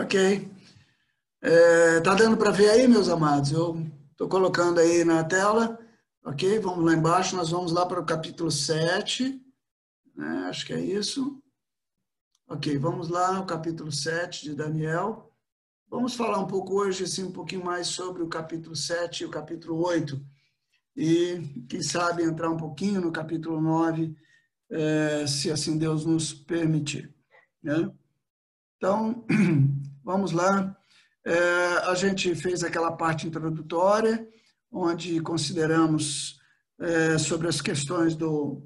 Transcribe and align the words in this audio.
Ok. 0.00 0.50
É, 1.42 2.00
tá 2.00 2.14
dando 2.14 2.34
para 2.38 2.50
ver 2.50 2.70
aí, 2.70 2.88
meus 2.88 3.10
amados? 3.10 3.52
Eu 3.52 3.86
estou 4.12 4.30
colocando 4.30 4.80
aí 4.80 5.04
na 5.04 5.22
tela. 5.22 5.78
Ok? 6.24 6.58
Vamos 6.58 6.86
lá 6.86 6.94
embaixo. 6.94 7.36
Nós 7.36 7.50
vamos 7.50 7.70
lá 7.70 7.84
para 7.84 8.00
o 8.00 8.06
capítulo 8.06 8.50
7. 8.50 9.38
Né? 10.16 10.46
Acho 10.48 10.64
que 10.64 10.72
é 10.72 10.80
isso. 10.80 11.38
Ok, 12.48 12.78
vamos 12.78 13.10
lá, 13.10 13.40
o 13.40 13.46
capítulo 13.46 13.92
7 13.92 14.42
de 14.42 14.54
Daniel. 14.54 15.30
Vamos 15.88 16.14
falar 16.14 16.38
um 16.38 16.46
pouco 16.46 16.80
hoje, 16.80 17.04
assim, 17.04 17.24
um 17.24 17.32
pouquinho 17.32 17.64
mais 17.64 17.86
sobre 17.88 18.22
o 18.22 18.28
capítulo 18.28 18.74
7 18.74 19.22
e 19.22 19.26
o 19.26 19.30
capítulo 19.30 19.86
8. 19.86 20.18
E, 20.96 21.66
quem 21.68 21.82
sabe, 21.82 22.22
entrar 22.22 22.48
um 22.50 22.56
pouquinho 22.56 23.02
no 23.02 23.12
capítulo 23.12 23.60
9, 23.60 24.16
é, 24.70 25.26
se 25.26 25.50
assim 25.50 25.76
Deus 25.76 26.06
nos 26.06 26.32
permitir. 26.32 27.14
Né? 27.62 27.92
Então, 28.80 29.26
vamos 30.10 30.32
lá. 30.32 30.76
É, 31.24 31.34
a 31.86 31.94
gente 31.94 32.34
fez 32.34 32.64
aquela 32.64 32.90
parte 32.90 33.28
introdutória, 33.28 34.26
onde 34.72 35.20
consideramos 35.20 36.40
é, 36.80 37.16
sobre 37.16 37.46
as 37.46 37.60
questões 37.60 38.16
do, 38.16 38.60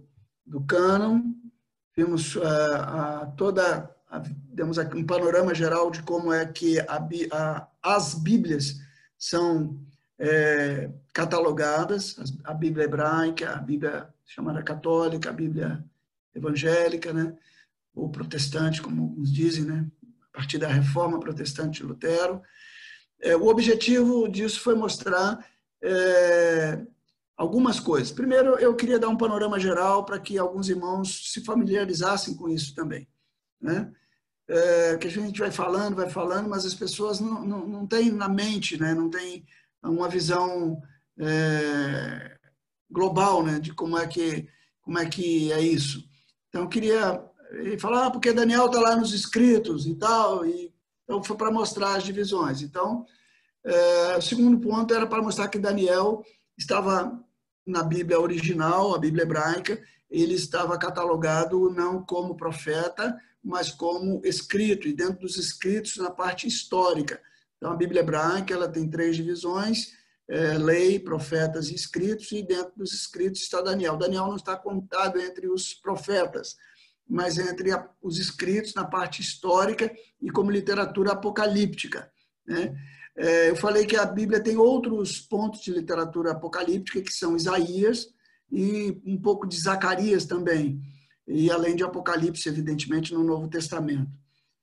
do 0.47 0.63
cânon, 0.63 1.21
vimos 1.95 2.37
é, 2.37 2.41
a, 2.41 3.33
toda, 3.37 3.91
a, 4.09 4.23
demos 4.55 4.79
um 4.79 5.05
panorama 5.05 5.55
geral 5.55 5.91
de 5.91 6.03
como 6.03 6.33
é 6.33 6.47
que 6.47 6.79
as 7.83 8.15
Bíblias 8.15 8.77
são 9.19 9.79
é, 10.19 10.91
catalogadas, 11.13 12.17
a 12.43 12.55
Bíblia 12.55 12.85
hebraica, 12.85 13.51
a 13.51 13.61
Bíblia 13.61 14.09
chamada 14.25 14.63
católica, 14.63 15.29
a 15.29 15.33
Bíblia 15.33 15.85
evangélica, 16.35 17.13
né? 17.13 17.37
ou 17.95 18.09
protestante, 18.09 18.81
como 18.81 19.03
alguns 19.03 19.31
dizem, 19.31 19.65
né? 19.65 19.87
Partir 20.35 20.59
da 20.59 20.67
reforma 20.67 21.21
protestante 21.21 21.81
de 21.81 21.87
Lutero. 21.87 22.43
É, 23.23 23.37
o 23.37 23.47
objetivo 23.47 24.29
disso 24.29 24.61
foi 24.61 24.75
mostrar 24.75 25.49
é, 25.83 26.85
algumas 27.37 27.79
coisas. 27.79 28.11
Primeiro, 28.11 28.59
eu 28.59 28.75
queria 28.75 28.99
dar 28.99 29.09
um 29.09 29.17
panorama 29.17 29.59
geral 29.61 30.05
para 30.05 30.19
que 30.19 30.37
alguns 30.37 30.69
irmãos 30.69 31.33
se 31.33 31.45
familiarizassem 31.45 32.35
com 32.35 32.49
isso 32.49 32.75
também. 32.75 33.09
Né? 33.61 33.91
É, 34.49 34.97
que 34.99 35.07
a 35.07 35.11
gente 35.11 35.39
vai 35.39 35.53
falando, 35.53 35.97
vai 35.97 36.11
falando, 36.11 36.49
mas 36.49 36.67
as 36.67 36.75
pessoas 36.75 37.21
não, 37.21 37.45
não, 37.45 37.67
não 37.67 37.87
têm 37.87 38.11
na 38.11 38.29
mente, 38.29 38.79
né? 38.79 38.93
não 38.93 39.09
têm 39.09 39.47
uma 39.83 40.09
visão 40.09 40.83
é, 41.19 42.37
global 42.91 43.43
né? 43.45 43.61
de 43.61 43.73
como 43.73 43.97
é, 43.97 44.07
que, 44.07 44.49
como 44.83 44.99
é 44.99 45.07
que 45.07 45.53
é 45.53 45.61
isso. 45.61 46.05
Então, 46.49 46.63
eu 46.63 46.69
queria 46.69 47.25
e 47.53 47.79
falar, 47.79 48.07
ah, 48.07 48.11
porque 48.11 48.33
Daniel 48.33 48.67
está 48.67 48.81
lá 48.81 48.97
nos 48.97 49.13
escritos 49.13 49.87
e 49.87 49.95
tal, 49.95 50.45
e, 50.45 50.73
então 51.05 51.23
foi 51.23 51.37
para 51.37 51.51
mostrar 51.51 51.97
as 51.97 52.03
divisões. 52.03 52.63
Então, 52.63 53.07
é, 53.65 54.17
o 54.17 54.23
segundo 54.23 54.59
ponto 54.59 54.93
era 54.95 55.07
para 55.07 55.23
mostrar 55.23 55.49
que 55.49 55.59
Daniel 55.59 56.25
estava 56.57 57.19
na 57.67 57.83
Bíblia 57.83 58.21
original, 58.21 58.95
a 58.95 58.99
Bíblia 58.99 59.23
hebraica, 59.23 59.83
ele 60.11 60.35
estava 60.35 60.79
catalogado 60.79 61.71
não 61.71 62.05
como 62.05 62.37
profeta, 62.37 63.19
mas 63.43 63.71
como 63.71 64.21
escrito, 64.25 64.87
e 64.87 64.93
dentro 64.93 65.21
dos 65.21 65.37
escritos, 65.37 65.97
na 65.97 66.11
parte 66.11 66.47
histórica. 66.47 67.21
Então, 67.57 67.73
a 67.73 67.77
Bíblia 67.77 68.01
hebraica 68.01 68.55
ela 68.55 68.69
tem 68.69 68.89
três 68.89 69.17
divisões, 69.17 69.93
é, 70.29 70.57
lei, 70.57 70.99
profetas 70.99 71.69
e 71.69 71.75
escritos, 71.75 72.31
e 72.33 72.43
dentro 72.43 72.73
dos 72.77 72.93
escritos 72.93 73.43
está 73.43 73.61
Daniel. 73.61 73.97
Daniel 73.97 74.27
não 74.27 74.37
está 74.37 74.57
contado 74.57 75.21
entre 75.21 75.49
os 75.49 75.75
profetas, 75.75 76.57
mas 77.09 77.39
entre 77.39 77.71
os 78.03 78.19
escritos 78.19 78.75
na 78.75 78.85
parte 78.85 79.21
histórica 79.21 79.93
e 80.21 80.31
como 80.31 80.51
literatura 80.51 81.13
apocalíptica. 81.13 82.11
Né? 82.47 82.75
É, 83.17 83.51
eu 83.51 83.57
falei 83.57 83.87
que 83.87 83.97
a 83.97 84.05
Bíblia 84.05 84.43
tem 84.43 84.57
outros 84.57 85.21
pontos 85.21 85.61
de 85.61 85.71
literatura 85.71 86.33
apocalíptica, 86.33 87.01
que 87.01 87.13
são 87.13 87.37
Isaías 87.37 88.09
e 88.51 89.01
um 89.05 89.21
pouco 89.21 89.47
de 89.47 89.61
Zacarias 89.61 90.25
também, 90.25 90.81
e 91.27 91.51
além 91.51 91.75
de 91.75 91.83
Apocalipse, 91.83 92.49
evidentemente, 92.49 93.15
no 93.15 93.25
Novo 93.25 93.49
Testamento. 93.49 94.11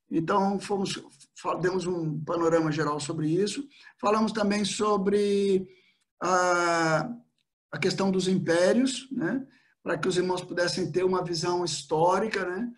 Então, 0.09 0.59
fomos, 0.59 1.01
demos 1.62 1.85
um 1.88 2.19
panorama 2.24 2.72
geral 2.72 3.00
sobre 3.00 3.30
isso. 3.30 3.66
Falamos 4.00 4.31
também 4.34 4.66
sobre 4.66 5.66
a, 6.22 7.09
a 7.72 7.80
questão 7.80 8.12
dos 8.12 8.28
impérios, 8.28 9.07
né? 9.12 9.46
Para 9.84 9.97
que 9.97 10.08
os 10.08 10.18
irmãos 10.18 10.42
pudessem 10.42 10.92
ter 10.92 11.03
uma 11.03 11.24
visão 11.24 11.66
histórica, 11.66 12.46
né? 12.46 12.72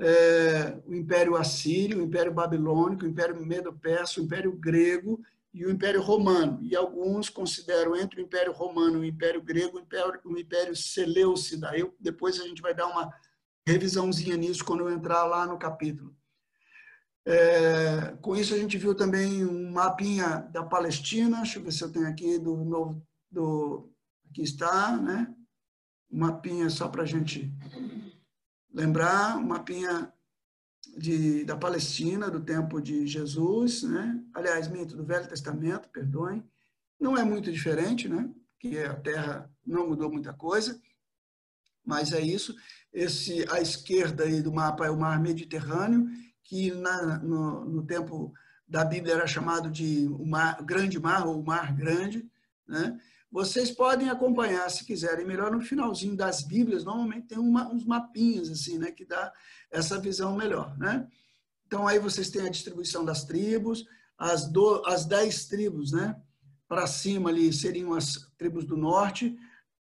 É, 0.00 0.80
o 0.86 0.94
Império 0.94 1.36
Assírio, 1.36 1.98
o 1.98 2.02
Império 2.02 2.32
Babilônico, 2.32 3.04
o 3.04 3.08
Império 3.08 3.44
Medo-Persa, 3.44 4.20
o 4.20 4.24
Império 4.24 4.52
Grego 4.52 5.20
e 5.52 5.66
o 5.66 5.70
Império 5.70 6.00
Romano. 6.00 6.60
E 6.62 6.76
alguns 6.76 7.28
consideram 7.28 7.96
entre 7.96 8.20
o 8.20 8.24
Império 8.24 8.52
Romano 8.52 8.98
e 8.98 9.00
o 9.00 9.12
Império 9.12 9.42
Grego 9.42 9.76
o 9.76 9.80
Império, 9.80 10.20
o 10.24 10.38
Império 10.38 10.76
Seleucida. 10.76 11.76
Eu, 11.76 11.94
depois 11.98 12.40
a 12.40 12.44
gente 12.46 12.62
vai 12.62 12.74
dar 12.74 12.86
uma 12.86 13.12
revisãozinha 13.66 14.36
nisso 14.36 14.64
quando 14.64 14.80
eu 14.80 14.90
entrar 14.90 15.24
lá 15.24 15.46
no 15.46 15.58
capítulo. 15.58 16.14
É, 17.26 18.16
com 18.22 18.34
isso 18.34 18.54
a 18.54 18.56
gente 18.56 18.78
viu 18.78 18.94
também 18.94 19.44
um 19.44 19.70
mapinha 19.70 20.48
da 20.50 20.62
Palestina, 20.62 21.38
deixa 21.38 21.58
eu 21.58 21.62
ver 21.62 21.72
se 21.72 21.84
eu 21.84 21.92
tenho 21.92 22.08
aqui 22.08 22.38
do 22.38 22.56
novo, 22.56 23.06
do, 23.30 23.92
aqui 24.30 24.42
está, 24.42 24.96
né? 24.96 25.34
Um 26.10 26.18
mapinha 26.18 26.68
só 26.70 26.88
para 26.88 27.02
a 27.02 27.06
gente 27.06 27.52
lembrar, 28.72 29.36
um 29.36 29.46
mapinha 29.46 30.12
de, 30.96 31.44
da 31.44 31.56
Palestina, 31.56 32.30
do 32.30 32.40
tempo 32.40 32.80
de 32.80 33.06
Jesus, 33.06 33.82
né? 33.82 34.22
aliás, 34.34 34.68
minto, 34.68 34.96
do 34.96 35.04
Velho 35.04 35.28
Testamento, 35.28 35.88
perdoem. 35.90 36.42
Não 36.98 37.16
é 37.16 37.24
muito 37.24 37.52
diferente, 37.52 38.08
né? 38.08 38.28
que 38.58 38.78
a 38.78 38.94
Terra 38.94 39.50
não 39.64 39.88
mudou 39.88 40.10
muita 40.10 40.32
coisa, 40.32 40.80
mas 41.84 42.12
é 42.12 42.20
isso. 42.20 42.54
Esse 42.92 43.46
à 43.50 43.60
esquerda 43.60 44.24
aí 44.24 44.42
do 44.42 44.52
mapa 44.52 44.86
é 44.86 44.90
o 44.90 44.98
Mar 44.98 45.20
Mediterrâneo, 45.20 46.08
que 46.42 46.72
na, 46.72 47.18
no, 47.18 47.64
no 47.64 47.86
tempo 47.86 48.32
da 48.66 48.84
Bíblia 48.84 49.14
era 49.14 49.26
chamado 49.26 49.70
de 49.70 50.06
o 50.08 50.26
mar, 50.26 50.62
Grande 50.62 50.98
Mar 50.98 51.26
ou 51.26 51.42
Mar 51.42 51.74
Grande, 51.74 52.28
né? 52.66 52.98
Vocês 53.30 53.70
podem 53.70 54.08
acompanhar, 54.08 54.70
se 54.70 54.84
quiserem, 54.84 55.26
melhor 55.26 55.52
no 55.52 55.60
finalzinho 55.60 56.16
das 56.16 56.42
Bíblias, 56.42 56.84
normalmente 56.84 57.28
tem 57.28 57.38
uma, 57.38 57.68
uns 57.68 57.84
mapinhas, 57.84 58.48
assim, 58.48 58.78
né, 58.78 58.90
que 58.90 59.04
dá 59.04 59.32
essa 59.70 60.00
visão 60.00 60.34
melhor, 60.34 60.76
né? 60.78 61.06
Então, 61.66 61.86
aí 61.86 61.98
vocês 61.98 62.30
têm 62.30 62.46
a 62.46 62.50
distribuição 62.50 63.04
das 63.04 63.24
tribos, 63.24 63.84
as, 64.16 64.50
do, 64.50 64.82
as 64.86 65.04
dez 65.04 65.44
tribos, 65.44 65.92
né? 65.92 66.18
Para 66.66 66.86
cima 66.86 67.28
ali 67.28 67.52
seriam 67.52 67.92
as 67.92 68.30
tribos 68.38 68.64
do 68.64 68.76
norte, 68.76 69.38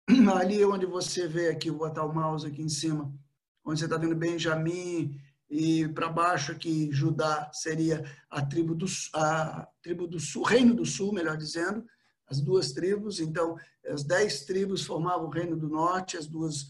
ali 0.36 0.64
onde 0.66 0.86
você 0.86 1.28
vê 1.28 1.48
aqui, 1.48 1.70
vou 1.70 1.80
botar 1.80 2.04
o 2.04 2.14
mouse 2.14 2.46
aqui 2.46 2.62
em 2.62 2.70
cima, 2.70 3.14
onde 3.64 3.80
você 3.80 3.86
está 3.86 3.98
vendo 3.98 4.16
Benjamim, 4.16 5.18
e 5.50 5.88
para 5.90 6.10
baixo 6.10 6.52
aqui 6.52 6.90
Judá 6.92 7.50
seria 7.54 8.04
a 8.30 8.46
tribo 8.46 8.76
do 8.76 8.86
a 9.14 9.66
tribo 9.82 10.06
do 10.06 10.20
sul, 10.20 10.44
reino 10.44 10.74
do 10.74 10.86
sul, 10.86 11.14
melhor 11.14 11.38
dizendo, 11.38 11.86
as 12.28 12.42
duas 12.42 12.72
tribos. 12.72 13.20
Então, 13.20 13.58
as 13.88 14.04
dez 14.04 14.42
tribos 14.46 14.86
formavam 14.86 15.28
o 15.28 15.32
reino 15.32 15.56
do 15.56 15.70
norte, 15.70 16.18
as 16.18 16.28
duas, 16.28 16.64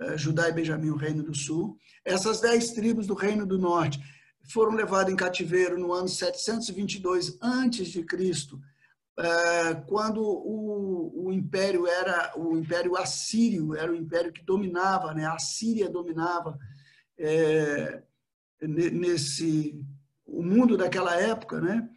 uh, 0.00 0.16
Judá 0.16 0.48
e 0.48 0.52
Benjamim, 0.52 0.90
o 0.90 0.96
reino 0.96 1.22
do 1.22 1.34
sul. 1.34 1.76
Essas 2.04 2.40
dez 2.40 2.70
tribos 2.70 3.06
do 3.06 3.14
reino 3.14 3.44
do 3.44 3.58
norte 3.58 4.00
foram 4.42 4.72
levadas 4.72 5.12
em 5.12 5.16
cativeiro 5.16 5.78
no 5.78 5.92
ano 5.92 6.08
722 6.08 7.38
antes 7.40 7.88
de 7.88 8.02
Cristo, 8.02 8.60
uh, 9.18 9.86
quando 9.86 10.22
o, 10.22 11.26
o, 11.26 11.32
império 11.32 11.86
era 11.86 12.32
o 12.36 12.56
império 12.56 12.96
assírio, 12.96 13.74
era 13.74 13.92
o 13.92 13.96
império 13.96 14.32
que 14.32 14.42
dominava, 14.42 15.12
né? 15.14 15.26
A 15.26 15.38
Síria 15.38 15.88
dominava 15.88 16.58
é, 17.18 18.02
nesse 18.60 19.78
o 20.26 20.42
mundo 20.42 20.76
daquela 20.76 21.14
época, 21.20 21.60
né? 21.60 21.88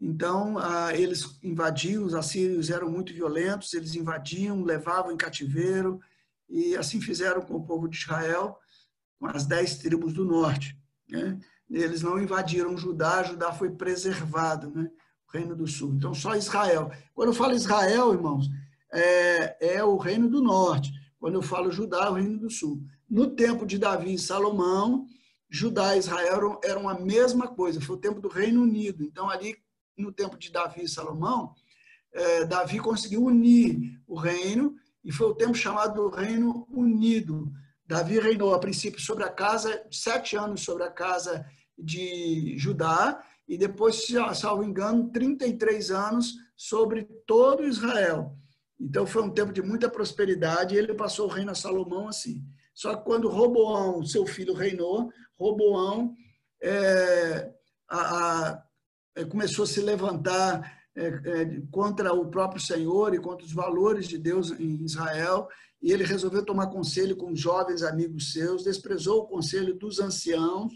Então, 0.00 0.58
ah, 0.58 0.92
eles 0.94 1.38
invadiam, 1.42 2.04
os 2.04 2.14
assírios 2.14 2.68
eram 2.70 2.90
muito 2.90 3.12
violentos, 3.12 3.72
eles 3.74 3.94
invadiam, 3.94 4.62
levavam 4.62 5.12
em 5.12 5.16
cativeiro, 5.16 6.00
e 6.48 6.76
assim 6.76 7.00
fizeram 7.00 7.42
com 7.42 7.54
o 7.54 7.64
povo 7.64 7.88
de 7.88 7.96
Israel, 7.96 8.58
com 9.18 9.26
as 9.26 9.46
dez 9.46 9.78
tribos 9.78 10.12
do 10.12 10.24
norte. 10.24 10.76
Né? 11.08 11.38
Eles 11.70 12.02
não 12.02 12.20
invadiram 12.20 12.76
Judá, 12.76 13.22
Judá 13.22 13.52
foi 13.52 13.70
preservado, 13.70 14.70
né? 14.70 14.90
o 15.28 15.36
reino 15.36 15.56
do 15.56 15.66
sul. 15.66 15.94
Então, 15.94 16.14
só 16.14 16.36
Israel. 16.36 16.90
Quando 17.14 17.28
eu 17.28 17.34
falo 17.34 17.54
Israel, 17.54 18.12
irmãos, 18.12 18.48
é, 18.92 19.76
é 19.76 19.84
o 19.84 19.96
reino 19.96 20.28
do 20.28 20.42
norte. 20.42 20.92
Quando 21.18 21.34
eu 21.34 21.42
falo 21.42 21.72
Judá, 21.72 22.04
é 22.06 22.10
o 22.10 22.14
reino 22.14 22.38
do 22.38 22.50
sul. 22.50 22.82
No 23.08 23.30
tempo 23.30 23.64
de 23.64 23.78
Davi 23.78 24.14
e 24.14 24.18
Salomão, 24.18 25.06
Judá 25.48 25.96
e 25.96 26.00
Israel 26.00 26.34
eram, 26.36 26.60
eram 26.62 26.88
a 26.88 26.98
mesma 26.98 27.48
coisa, 27.48 27.80
foi 27.80 27.96
o 27.96 28.00
tempo 28.00 28.20
do 28.20 28.28
Reino 28.28 28.62
Unido. 28.62 29.02
Então, 29.02 29.30
ali 29.30 29.56
no 29.96 30.12
tempo 30.12 30.38
de 30.38 30.50
Davi 30.50 30.82
e 30.84 30.88
Salomão, 30.88 31.54
é, 32.12 32.44
Davi 32.44 32.78
conseguiu 32.78 33.24
unir 33.24 34.00
o 34.06 34.16
reino 34.16 34.74
e 35.04 35.12
foi 35.12 35.26
o 35.26 35.34
tempo 35.34 35.54
chamado 35.54 35.94
do 35.94 36.08
Reino 36.08 36.66
Unido. 36.70 37.52
Davi 37.86 38.18
reinou 38.18 38.54
a 38.54 38.58
princípio 38.58 39.00
sobre 39.00 39.24
a 39.24 39.28
casa, 39.28 39.84
sete 39.90 40.36
anos 40.36 40.62
sobre 40.62 40.84
a 40.84 40.90
casa 40.90 41.44
de 41.76 42.56
Judá, 42.56 43.22
e 43.46 43.58
depois, 43.58 44.06
salvo 44.34 44.64
engano, 44.64 45.10
33 45.10 45.90
anos 45.90 46.34
sobre 46.56 47.04
todo 47.26 47.66
Israel. 47.66 48.34
Então 48.80 49.06
foi 49.06 49.22
um 49.22 49.30
tempo 49.30 49.52
de 49.52 49.60
muita 49.60 49.88
prosperidade 49.88 50.74
e 50.74 50.78
ele 50.78 50.94
passou 50.94 51.26
o 51.26 51.30
reino 51.30 51.50
a 51.50 51.54
Salomão 51.54 52.08
assim. 52.08 52.42
Só 52.72 52.96
que 52.96 53.04
quando 53.04 53.28
Roboão, 53.28 54.04
seu 54.04 54.26
filho, 54.26 54.54
reinou, 54.54 55.10
Roboão 55.38 56.14
é, 56.62 57.52
a, 57.88 57.98
a, 57.98 58.62
começou 59.30 59.64
a 59.64 59.66
se 59.68 59.80
levantar 59.80 60.82
é, 60.96 61.06
é, 61.06 61.62
contra 61.70 62.12
o 62.12 62.26
próprio 62.30 62.60
Senhor 62.60 63.14
e 63.14 63.18
contra 63.18 63.44
os 63.44 63.52
valores 63.52 64.06
de 64.06 64.16
Deus 64.16 64.52
em 64.52 64.84
Israel, 64.84 65.48
e 65.82 65.92
ele 65.92 66.04
resolveu 66.04 66.44
tomar 66.44 66.68
conselho 66.68 67.16
com 67.16 67.34
jovens 67.34 67.82
amigos 67.82 68.32
seus, 68.32 68.64
desprezou 68.64 69.22
o 69.22 69.26
conselho 69.26 69.74
dos 69.74 69.98
anciãos, 69.98 70.72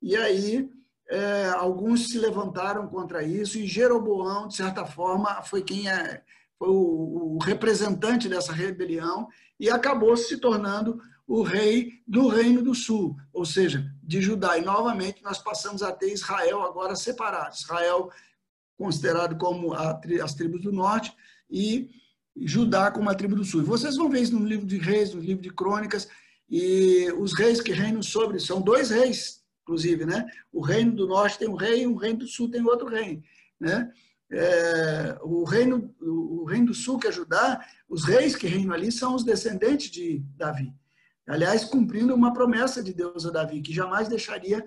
e 0.00 0.16
aí 0.16 0.70
é, 1.08 1.48
alguns 1.50 2.08
se 2.08 2.18
levantaram 2.18 2.88
contra 2.88 3.22
isso, 3.22 3.58
e 3.58 3.66
Jeroboão, 3.66 4.48
de 4.48 4.56
certa 4.56 4.84
forma, 4.84 5.42
foi 5.42 5.62
quem 5.62 5.88
é, 5.88 6.22
foi 6.58 6.68
o, 6.68 7.36
o 7.36 7.38
representante 7.38 8.28
dessa 8.28 8.52
rebelião, 8.52 9.28
e 9.60 9.70
acabou 9.70 10.16
se 10.16 10.38
tornando 10.38 10.98
o 11.28 11.42
rei 11.42 12.00
do 12.06 12.26
Reino 12.26 12.62
do 12.62 12.74
Sul, 12.74 13.14
ou 13.34 13.44
seja, 13.44 13.86
de 14.02 14.22
Judá. 14.22 14.56
E 14.56 14.62
novamente 14.62 15.22
nós 15.22 15.36
passamos 15.36 15.82
a 15.82 15.92
ter 15.92 16.10
Israel 16.10 16.62
agora 16.62 16.96
separado. 16.96 17.54
Israel 17.54 18.10
considerado 18.78 19.36
como 19.36 19.74
as 19.74 20.34
tribos 20.34 20.62
do 20.62 20.72
norte 20.72 21.12
e 21.50 21.90
Judá 22.34 22.90
como 22.90 23.10
a 23.10 23.14
tribo 23.14 23.34
do 23.34 23.44
sul. 23.44 23.62
Vocês 23.62 23.96
vão 23.96 24.08
ver 24.08 24.22
isso 24.22 24.38
no 24.38 24.46
livro 24.46 24.64
de 24.64 24.78
reis, 24.78 25.12
no 25.12 25.20
livro 25.20 25.42
de 25.42 25.50
crônicas, 25.50 26.08
e 26.48 27.10
os 27.18 27.34
reis 27.34 27.60
que 27.60 27.72
reinam 27.72 28.02
sobre, 28.02 28.38
são 28.38 28.60
dois 28.60 28.90
reis, 28.90 29.42
inclusive, 29.62 30.06
né? 30.06 30.24
O 30.52 30.60
reino 30.60 30.92
do 30.92 31.06
norte 31.06 31.38
tem 31.38 31.48
um 31.48 31.56
rei, 31.56 31.82
e 31.82 31.86
o 31.86 31.96
reino 31.96 32.20
do 32.20 32.28
sul 32.28 32.48
tem 32.48 32.64
outro 32.64 32.86
rei, 32.86 33.22
né? 33.60 33.92
É, 34.30 35.18
o, 35.22 35.42
reino, 35.44 35.92
o 36.00 36.44
reino 36.44 36.66
do 36.66 36.74
sul, 36.74 36.98
que 36.98 37.08
é 37.08 37.12
Judá, 37.12 37.66
os 37.88 38.04
reis 38.04 38.36
que 38.36 38.46
reinam 38.46 38.72
ali 38.72 38.92
são 38.92 39.14
os 39.14 39.24
descendentes 39.24 39.90
de 39.90 40.22
Davi. 40.36 40.72
Aliás, 41.28 41.64
cumprindo 41.64 42.14
uma 42.14 42.32
promessa 42.32 42.82
de 42.82 42.94
Deus 42.94 43.26
a 43.26 43.30
Davi, 43.30 43.60
que 43.60 43.72
jamais 43.72 44.08
deixaria, 44.08 44.64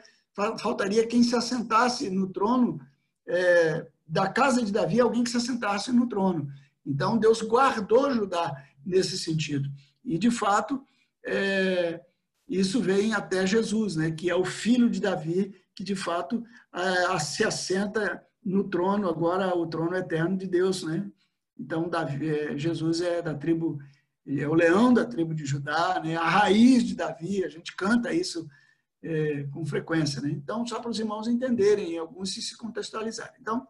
faltaria 0.59 1.07
quem 1.07 1.23
se 1.23 1.35
assentasse 1.35 2.09
no 2.09 2.29
trono 2.29 2.79
é, 3.27 3.87
da 4.07 4.29
casa 4.29 4.61
de 4.61 4.71
Davi, 4.71 4.99
alguém 4.99 5.23
que 5.23 5.31
se 5.31 5.37
assentasse 5.37 5.91
no 5.91 6.07
trono. 6.07 6.47
Então, 6.85 7.17
Deus 7.17 7.41
guardou 7.41 8.13
Judá 8.13 8.63
nesse 8.85 9.17
sentido. 9.17 9.69
E, 10.05 10.19
de 10.19 10.29
fato, 10.29 10.83
é, 11.25 11.99
isso 12.47 12.79
vem 12.79 13.13
até 13.13 13.45
Jesus, 13.47 13.95
né, 13.95 14.11
que 14.11 14.29
é 14.29 14.35
o 14.35 14.45
filho 14.45 14.89
de 14.89 14.99
Davi, 14.99 15.55
que, 15.73 15.83
de 15.83 15.95
fato, 15.95 16.43
é, 16.73 17.19
se 17.19 17.43
assenta 17.43 18.23
no 18.43 18.65
trono, 18.65 19.09
agora 19.09 19.55
o 19.55 19.65
trono 19.65 19.95
eterno 19.95 20.37
de 20.37 20.47
Deus. 20.47 20.83
Né? 20.83 21.09
Então, 21.57 21.89
Davi, 21.89 22.29
é, 22.29 22.57
Jesus 22.57 23.01
é 23.01 23.21
da 23.21 23.33
tribo 23.33 23.79
é 24.25 24.47
o 24.47 24.53
leão 24.53 24.93
da 24.93 25.05
tribo 25.05 25.33
de 25.33 25.45
Judá, 25.45 25.99
né? 26.03 26.15
a 26.15 26.27
raiz 26.27 26.83
de 26.83 26.95
Davi, 26.95 27.43
a 27.43 27.49
gente 27.49 27.75
canta 27.75 28.13
isso 28.13 28.47
é, 29.03 29.43
com 29.51 29.65
frequência. 29.65 30.21
Né? 30.21 30.29
Então, 30.31 30.65
só 30.65 30.79
para 30.79 30.91
os 30.91 30.99
irmãos 30.99 31.27
entenderem, 31.27 31.97
alguns 31.97 32.33
se, 32.33 32.41
se 32.41 32.55
contextualizarem. 32.55 33.35
Então, 33.41 33.67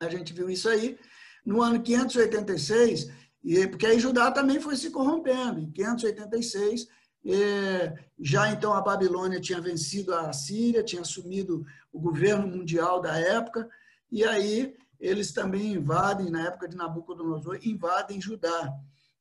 a 0.00 0.08
gente 0.08 0.32
viu 0.32 0.50
isso 0.50 0.68
aí. 0.68 0.98
No 1.44 1.62
ano 1.62 1.80
586, 1.80 3.10
e, 3.42 3.66
porque 3.68 3.86
aí 3.86 3.98
Judá 3.98 4.30
também 4.30 4.60
foi 4.60 4.76
se 4.76 4.90
corrompendo. 4.90 5.60
Em 5.60 5.70
586, 5.70 6.88
é, 7.26 7.94
já 8.18 8.50
então 8.50 8.72
a 8.72 8.80
Babilônia 8.80 9.40
tinha 9.40 9.60
vencido 9.60 10.14
a 10.14 10.32
Síria, 10.32 10.82
tinha 10.82 11.02
assumido 11.02 11.64
o 11.92 12.00
governo 12.00 12.46
mundial 12.46 13.00
da 13.00 13.16
época, 13.18 13.68
e 14.10 14.24
aí 14.24 14.74
eles 14.98 15.32
também 15.32 15.72
invadem, 15.72 16.30
na 16.30 16.46
época 16.46 16.68
de 16.68 16.76
Nabucodonosor, 16.76 17.58
invadem 17.62 18.20
Judá 18.20 18.74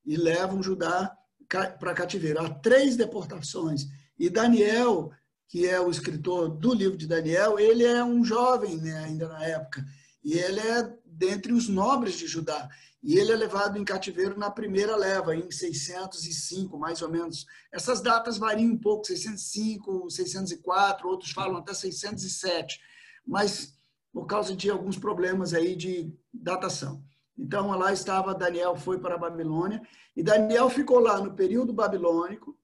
e 0.10 0.18
levam 0.18 0.64
Judá 0.64 1.16
para 1.48 1.94
cativeiro. 1.94 2.42
Há 2.42 2.50
três 2.50 2.98
deportações. 2.98 3.86
E 4.18 4.28
Daniel, 4.28 5.12
que 5.48 5.68
é 5.68 5.80
o 5.80 5.92
escritor 5.92 6.50
do 6.50 6.74
livro 6.74 6.98
de 6.98 7.06
Daniel, 7.06 7.60
ele 7.60 7.86
é 7.86 8.04
um 8.04 8.24
jovem 8.24 8.78
né, 8.78 8.98
ainda 9.06 9.28
na 9.28 9.46
época. 9.46 9.86
E 10.24 10.34
ele 10.34 10.60
é 10.62 10.92
dentre 11.06 11.54
os 11.54 11.70
nobres 11.70 12.18
de 12.18 12.26
Judá. 12.26 12.68
E 13.04 13.20
ele 13.20 13.32
é 13.32 13.36
levado 13.36 13.78
em 13.78 13.86
cativeiro 13.86 14.36
na 14.36 14.50
primeira 14.50 14.96
leva, 14.96 15.36
em 15.36 15.52
605, 15.52 16.76
mais 16.80 17.04
ou 17.04 17.10
menos. 17.10 17.46
Essas 17.72 18.02
datas 18.02 18.40
variam 18.40 18.72
um 18.72 18.78
pouco, 18.80 19.06
605, 19.06 20.10
604, 20.10 21.08
outros 21.08 21.32
falam 21.32 21.58
até 21.58 21.72
607. 21.72 22.80
Mas 23.24 23.78
por 24.12 24.26
causa 24.26 24.56
de 24.56 24.72
alguns 24.72 24.98
problemas 24.98 25.54
aí 25.54 25.76
de 25.76 26.12
datação. 26.34 27.08
Então, 27.40 27.70
lá 27.72 27.94
estava 27.94 28.36
Daniel, 28.36 28.76
foi 28.76 29.00
para 29.00 29.16
a 29.16 29.18
Babilônia, 29.18 29.82
e 30.14 30.22
Daniel 30.22 30.70
ficou 30.70 31.00
lá 31.00 31.22
no 31.22 31.34
período 31.34 31.72
babilônico, 31.72 32.58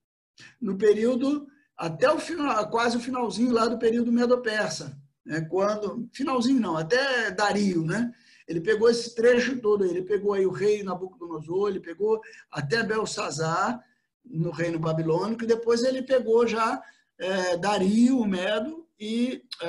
no 0.60 0.78
período, 0.78 1.48
até 1.78 2.12
o 2.12 2.20
final, 2.20 2.70
quase 2.70 2.98
o 2.98 3.00
finalzinho 3.00 3.54
lá 3.54 3.68
do 3.68 3.80
período 3.80 4.12
Medo-Persa, 4.12 5.02
né? 5.26 5.40
quando, 5.50 6.10
finalzinho 6.12 6.60
não, 6.60 6.76
até 6.76 7.32
Dario, 7.32 7.86
né? 7.86 8.12
Ele 8.46 8.60
pegou 8.60 8.90
esse 8.90 9.16
trecho 9.16 9.60
todo, 9.62 9.86
ele 9.86 10.04
pegou 10.04 10.34
aí 10.34 10.46
o 10.46 10.52
rei 10.52 10.84
Nabucodonosor, 10.84 11.70
ele 11.70 11.80
pegou 11.80 12.20
até 12.52 12.84
Belsazar, 12.84 13.82
no 14.26 14.52
reino 14.52 14.78
babilônico, 14.78 15.46
e 15.46 15.48
depois 15.48 15.84
ele 15.84 16.02
pegou 16.02 16.46
já 16.46 16.84
é, 17.18 17.56
Dario, 17.56 18.20
o 18.20 18.28
Medo, 18.28 18.86
e, 19.00 19.42
é, 19.62 19.68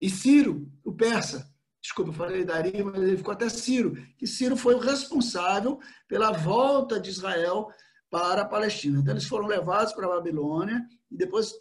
e 0.00 0.08
Ciro, 0.08 0.70
o 0.84 0.92
persa 0.92 1.51
desculpa, 1.82 2.12
falei 2.12 2.44
Dario, 2.44 2.86
mas 2.86 3.02
ele 3.02 3.16
ficou 3.16 3.32
até 3.32 3.48
Ciro, 3.48 3.94
que 4.16 4.26
Ciro 4.26 4.56
foi 4.56 4.74
o 4.74 4.78
responsável 4.78 5.80
pela 6.08 6.30
volta 6.30 7.00
de 7.00 7.10
Israel 7.10 7.68
para 8.08 8.42
a 8.42 8.48
Palestina. 8.48 9.00
Então, 9.00 9.12
eles 9.12 9.26
foram 9.26 9.46
levados 9.46 9.92
para 9.92 10.06
a 10.06 10.10
Babilônia 10.10 10.80
e 11.10 11.16
depois 11.16 11.52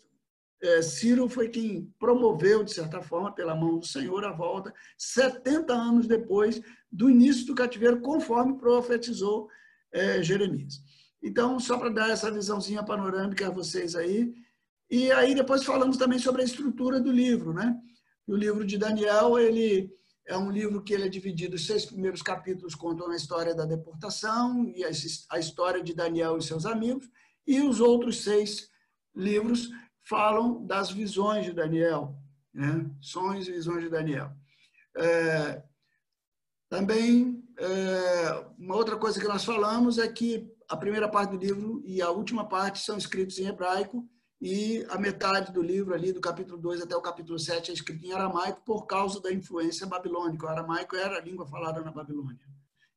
é, 0.62 0.82
Ciro 0.82 1.28
foi 1.28 1.50
quem 1.50 1.92
promoveu, 1.98 2.64
de 2.64 2.72
certa 2.72 3.02
forma, 3.02 3.34
pela 3.34 3.56
mão 3.56 3.80
do 3.80 3.86
Senhor, 3.86 4.24
a 4.24 4.32
volta, 4.32 4.72
70 4.98 5.74
anos 5.74 6.08
depois 6.08 6.62
do 6.92 7.10
início 7.10 7.48
do 7.48 7.56
cativeiro, 7.56 8.00
conforme 8.02 8.60
profetizou 8.60 9.50
é, 9.92 10.22
Jeremias. 10.22 10.76
Então, 11.24 11.60
só 11.60 11.78
para 11.78 11.90
dar 11.90 12.10
essa 12.10 12.32
visãozinha 12.32 12.84
panorâmica 12.84 13.48
a 13.48 13.52
vocês 13.52 13.96
aí. 13.96 14.34
E 14.90 15.12
aí 15.12 15.34
depois 15.34 15.64
falamos 15.64 15.98
também 15.98 16.20
sobre 16.20 16.42
a 16.42 16.46
estrutura 16.46 17.00
do 17.00 17.12
livro, 17.12 17.54
né? 17.54 17.76
O 18.28 18.36
livro 18.36 18.66
de 18.66 18.78
Daniel, 18.78 19.40
ele 19.40 19.90
é 20.32 20.38
um 20.38 20.50
livro 20.50 20.82
que 20.82 20.94
ele 20.94 21.06
é 21.06 21.10
dividido, 21.10 21.56
os 21.56 21.66
seis 21.66 21.86
primeiros 21.86 22.22
capítulos 22.22 22.74
contam 22.74 23.12
a 23.12 23.16
história 23.16 23.54
da 23.54 23.66
deportação 23.66 24.66
e 24.74 24.82
a 24.84 25.40
história 25.40 25.84
de 25.84 25.94
Daniel 25.94 26.38
e 26.38 26.42
seus 26.42 26.66
amigos, 26.66 27.10
e 27.46 27.60
os 27.60 27.82
outros 27.82 28.24
seis 28.24 28.70
livros 29.14 29.70
falam 30.04 30.66
das 30.66 30.90
visões 30.90 31.46
de 31.46 31.52
Daniel, 31.52 32.18
né? 32.54 32.90
sonhos 33.02 33.48
e 33.48 33.52
visões 33.52 33.84
de 33.84 33.90
Daniel. 33.90 34.32
É, 34.96 35.62
também, 36.70 37.44
é, 37.60 38.46
uma 38.58 38.78
outra 38.78 38.96
coisa 38.96 39.20
que 39.20 39.28
nós 39.28 39.44
falamos 39.44 39.98
é 39.98 40.08
que 40.08 40.50
a 40.70 40.78
primeira 40.78 41.10
parte 41.10 41.32
do 41.32 41.38
livro 41.38 41.84
e 41.86 42.02
a 42.02 42.10
última 42.10 42.48
parte 42.48 42.80
são 42.80 42.98
escritos 42.98 43.38
em 43.38 43.48
hebraico, 43.48 44.08
e 44.42 44.84
a 44.90 44.98
metade 44.98 45.54
do 45.54 45.62
livro 45.62 45.94
ali, 45.94 46.12
do 46.12 46.20
capítulo 46.20 46.58
2 46.58 46.82
até 46.82 46.96
o 46.96 47.02
capítulo 47.02 47.38
7, 47.38 47.70
é 47.70 47.74
escrito 47.76 48.04
em 48.04 48.12
aramaico 48.12 48.64
por 48.66 48.88
causa 48.88 49.22
da 49.22 49.32
influência 49.32 49.86
babilônica. 49.86 50.48
O 50.48 50.50
aramaico 50.50 50.96
era 50.96 51.18
a 51.18 51.22
língua 51.22 51.46
falada 51.46 51.80
na 51.82 51.92
Babilônia. 51.92 52.40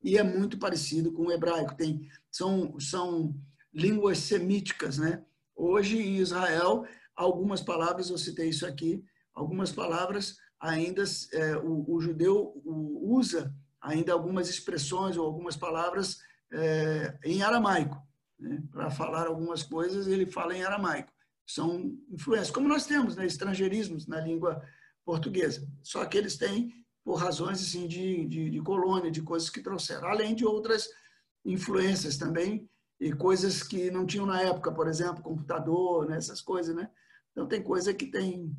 E 0.03 0.17
é 0.17 0.23
muito 0.23 0.59
parecido 0.59 1.13
com 1.13 1.27
o 1.27 1.33
hebraico. 1.33 1.75
Tem, 1.77 2.09
são, 2.31 2.81
são 2.81 3.39
línguas 3.75 4.19
semíticas, 4.19 4.97
né? 4.97 5.23
Hoje, 5.55 5.99
em 5.99 6.17
Israel, 6.17 6.87
algumas 7.15 7.61
palavras, 7.61 8.09
eu 8.09 8.17
citei 8.17 8.49
isso 8.49 8.67
aqui, 8.67 9.05
algumas 9.35 9.71
palavras 9.71 10.39
ainda, 10.59 11.05
é, 11.35 11.59
o, 11.59 11.85
o, 11.87 12.01
judeu 12.01 12.59
usa 12.65 13.55
ainda 13.83 14.15
algumas 14.15 14.49
expressões 14.49 15.19
ou 15.19 15.27
algumas 15.27 15.59
palavras 15.59 16.21
é, 16.51 17.19
em 17.23 17.43
aramaico. 17.43 18.03
Né? 18.41 18.63
Para 18.73 18.91
falar 18.91 19.27
algumas 19.27 19.63
coisas, 19.63 20.07
ele 20.07 20.25
fala 20.25 20.57
em 20.57 20.65
aramaico 20.65 21.14
são 21.47 21.97
influências, 22.11 22.51
como 22.51 22.69
nós 22.69 22.87
temos 22.87 23.17
né, 23.17 23.27
estrangeirismos 23.27 24.07
na 24.07 24.21
língua 24.21 24.63
portuguesa. 25.05 25.67
Só 25.83 26.05
que 26.07 26.17
eles 26.17 26.37
têm 26.37 26.73
por 27.05 27.17
razões 27.17 27.61
assim, 27.61 27.87
de, 27.87 28.27
de, 28.27 28.51
de 28.51 28.61
colônia, 28.63 29.11
de 29.11 29.21
coisas 29.21 29.51
que 29.51 29.61
trouxeram, 29.61 30.09
além 30.09 30.35
de 30.35 30.45
outras 30.45 30.89
influências 31.45 32.17
também, 32.17 32.69
e 32.99 33.13
coisas 33.13 33.63
que 33.63 33.91
não 33.91 34.07
tinham 34.07 34.25
na 34.25 34.41
época, 34.41 34.73
por 34.73 34.89
exemplo, 34.89 35.23
computador, 35.23 36.09
né, 36.09 36.17
essas 36.17 36.41
coisas. 36.41 36.75
Né? 36.75 36.89
Então, 37.33 37.47
tem 37.47 37.63
coisa 37.63 37.93
que 37.93 38.07
tem 38.07 38.57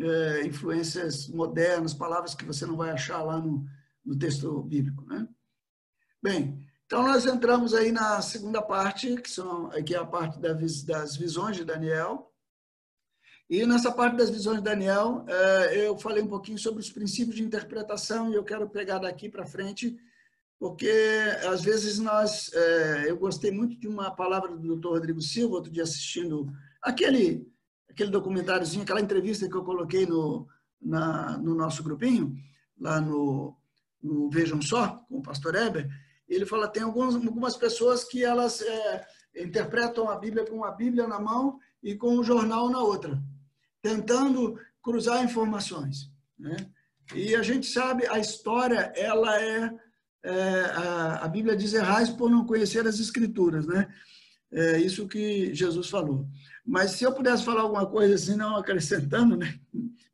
é, 0.00 0.44
influências 0.44 1.28
modernas, 1.28 1.94
palavras 1.94 2.34
que 2.34 2.44
você 2.44 2.66
não 2.66 2.76
vai 2.76 2.90
achar 2.90 3.22
lá 3.22 3.38
no, 3.38 3.64
no 4.04 4.18
texto 4.18 4.62
bíblico. 4.62 5.04
Né? 5.04 5.28
Bem, 6.20 6.66
então, 6.86 7.02
nós 7.02 7.26
entramos 7.26 7.74
aí 7.74 7.90
na 7.90 8.20
segunda 8.20 8.60
parte, 8.60 9.16
que, 9.16 9.30
são, 9.30 9.70
que 9.84 9.94
é 9.94 9.98
a 9.98 10.04
parte 10.04 10.38
das 10.38 11.16
visões 11.16 11.56
de 11.56 11.64
Daniel. 11.64 12.30
E 13.48 13.64
nessa 13.66 13.92
parte 13.92 14.16
das 14.16 14.30
visões 14.30 14.58
de 14.58 14.64
Daniel, 14.64 15.24
é, 15.28 15.86
eu 15.86 15.96
falei 15.98 16.22
um 16.22 16.28
pouquinho 16.28 16.58
sobre 16.58 16.80
os 16.80 16.90
princípios 16.90 17.36
de 17.36 17.42
interpretação 17.42 18.30
e 18.30 18.34
eu 18.34 18.44
quero 18.44 18.68
pegar 18.68 18.98
daqui 18.98 19.28
para 19.28 19.46
frente, 19.46 19.96
porque 20.58 20.90
às 21.46 21.62
vezes 21.62 21.98
nós, 21.98 22.50
é, 22.52 23.10
eu 23.10 23.16
gostei 23.16 23.50
muito 23.50 23.78
de 23.78 23.86
uma 23.86 24.10
palavra 24.10 24.56
do 24.56 24.76
Dr. 24.76 24.88
Rodrigo 24.88 25.20
Silva, 25.20 25.56
outro 25.56 25.70
dia 25.70 25.82
assistindo 25.82 26.50
aquele 26.80 27.46
aquele 27.94 28.10
documentáriozinho, 28.10 28.82
aquela 28.82 29.00
entrevista 29.00 29.48
que 29.48 29.54
eu 29.54 29.64
coloquei 29.64 30.04
no, 30.04 30.46
na, 30.82 31.38
no 31.38 31.54
nosso 31.54 31.82
grupinho, 31.82 32.36
lá 32.78 33.00
no, 33.00 33.56
no 34.02 34.28
Vejam 34.28 34.60
Só, 34.60 34.98
com 35.08 35.18
o 35.18 35.22
pastor 35.22 35.54
Eber, 35.54 35.88
ele 36.34 36.46
fala 36.46 36.68
tem 36.68 36.82
algumas, 36.82 37.14
algumas 37.14 37.56
pessoas 37.56 38.04
que 38.04 38.24
elas 38.24 38.60
é, 38.60 39.06
interpretam 39.36 40.08
a 40.08 40.16
Bíblia 40.16 40.44
com 40.44 40.64
a 40.64 40.70
Bíblia 40.70 41.06
na 41.06 41.20
mão 41.20 41.58
e 41.82 41.94
com 41.94 42.18
o 42.18 42.24
jornal 42.24 42.70
na 42.70 42.80
outra, 42.80 43.22
tentando 43.82 44.58
cruzar 44.82 45.24
informações. 45.24 46.10
Né? 46.38 46.56
E 47.14 47.34
a 47.34 47.42
gente 47.42 47.66
sabe, 47.66 48.06
a 48.06 48.18
história, 48.18 48.92
ela 48.96 49.40
é, 49.40 49.70
é 50.24 50.60
a, 50.74 51.24
a, 51.24 51.28
Bíblia 51.28 51.56
diz 51.56 51.74
errais 51.74 52.08
por 52.08 52.30
não 52.30 52.46
conhecer 52.46 52.86
as 52.86 52.98
Escrituras, 52.98 53.66
né? 53.66 53.92
É 54.52 54.78
isso 54.78 55.08
que 55.08 55.52
Jesus 55.52 55.90
falou. 55.90 56.28
Mas 56.66 56.92
se 56.92 57.04
eu 57.04 57.12
pudesse 57.12 57.44
falar 57.44 57.62
alguma 57.62 57.86
coisa 57.86 58.14
assim, 58.14 58.36
não 58.36 58.56
acrescentando, 58.56 59.36
né? 59.36 59.58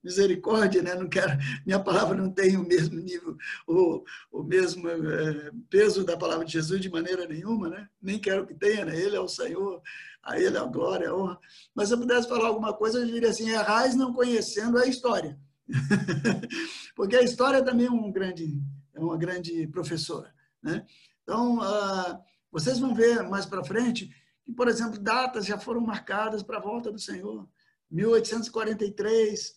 misericórdia, 0.02 0.83
né? 0.83 0.95
Não 0.95 1.09
quero, 1.09 1.38
minha 1.64 1.78
palavra 1.78 2.16
não 2.16 2.30
tem 2.30 2.57
o 2.57 2.66
mesmo 2.66 2.99
nível, 2.99 3.37
o, 3.66 4.02
o 4.33 4.42
mesmo 4.42 4.88
é, 4.88 5.50
peso 5.69 6.04
da 6.04 6.16
palavra 6.16 6.45
de 6.45 6.52
Jesus 6.52 6.80
de 6.80 6.90
maneira 6.90 7.26
nenhuma, 7.26 7.69
né? 7.69 7.88
Nem 8.00 8.19
quero 8.19 8.47
que 8.47 8.54
tenha, 8.54 8.85
né? 8.85 8.99
Ele 8.99 9.16
é 9.16 9.21
o 9.21 9.28
Senhor, 9.28 9.83
a 10.23 10.38
Ele 10.38 10.57
é 10.57 10.61
a 10.61 10.64
glória, 10.64 11.11
a 11.11 11.14
honra. 11.14 11.38
Mas 11.75 11.88
se 11.88 11.95
eu 11.95 11.99
pudesse 11.99 12.28
falar 12.28 12.49
alguma 12.49 12.73
coisa, 12.73 12.99
eu 12.99 13.07
diria 13.07 13.28
assim: 13.28 13.50
errais 13.50 13.95
não 13.95 14.12
conhecendo 14.12 14.78
a 14.78 14.87
história, 14.87 15.38
porque 16.97 17.16
a 17.16 17.23
história 17.23 17.62
também 17.62 17.87
é 17.87 17.90
um 17.90 18.11
grande, 18.11 18.61
é 18.95 19.00
uma 19.00 19.19
grande 19.19 19.66
professora, 19.69 20.33
né? 20.62 20.85
Então, 21.23 21.61
ah, 21.61 22.21
vocês 22.50 22.78
vão 22.78 22.95
ver 22.95 23.23
mais 23.28 23.47
para 23.47 23.62
frente 23.62 24.11
que, 24.50 24.57
por 24.57 24.69
exemplo, 24.69 24.99
datas 24.99 25.47
já 25.47 25.57
foram 25.57 25.80
marcadas 25.80 26.42
para 26.42 26.59
a 26.59 26.61
volta 26.61 26.90
do 26.90 26.99
Senhor. 26.99 27.49
1843, 27.90 29.54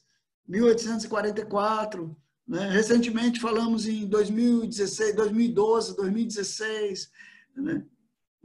1844. 0.48 2.16
Né? 2.48 2.70
Recentemente 2.70 3.40
falamos 3.40 3.88
em 3.88 4.06
2016, 4.08 5.16
2012, 5.16 5.96
2016, 5.96 7.12
né? 7.56 7.86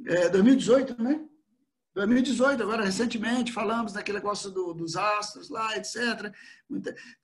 é, 0.06 0.28
2018, 0.28 1.02
né? 1.02 1.24
2018, 1.94 2.62
agora 2.62 2.84
recentemente 2.84 3.52
falamos 3.52 3.92
daquele 3.92 4.18
negócio 4.18 4.52
do, 4.52 4.72
dos 4.72 4.94
astros 4.94 5.50
lá, 5.50 5.76
etc. 5.76 6.32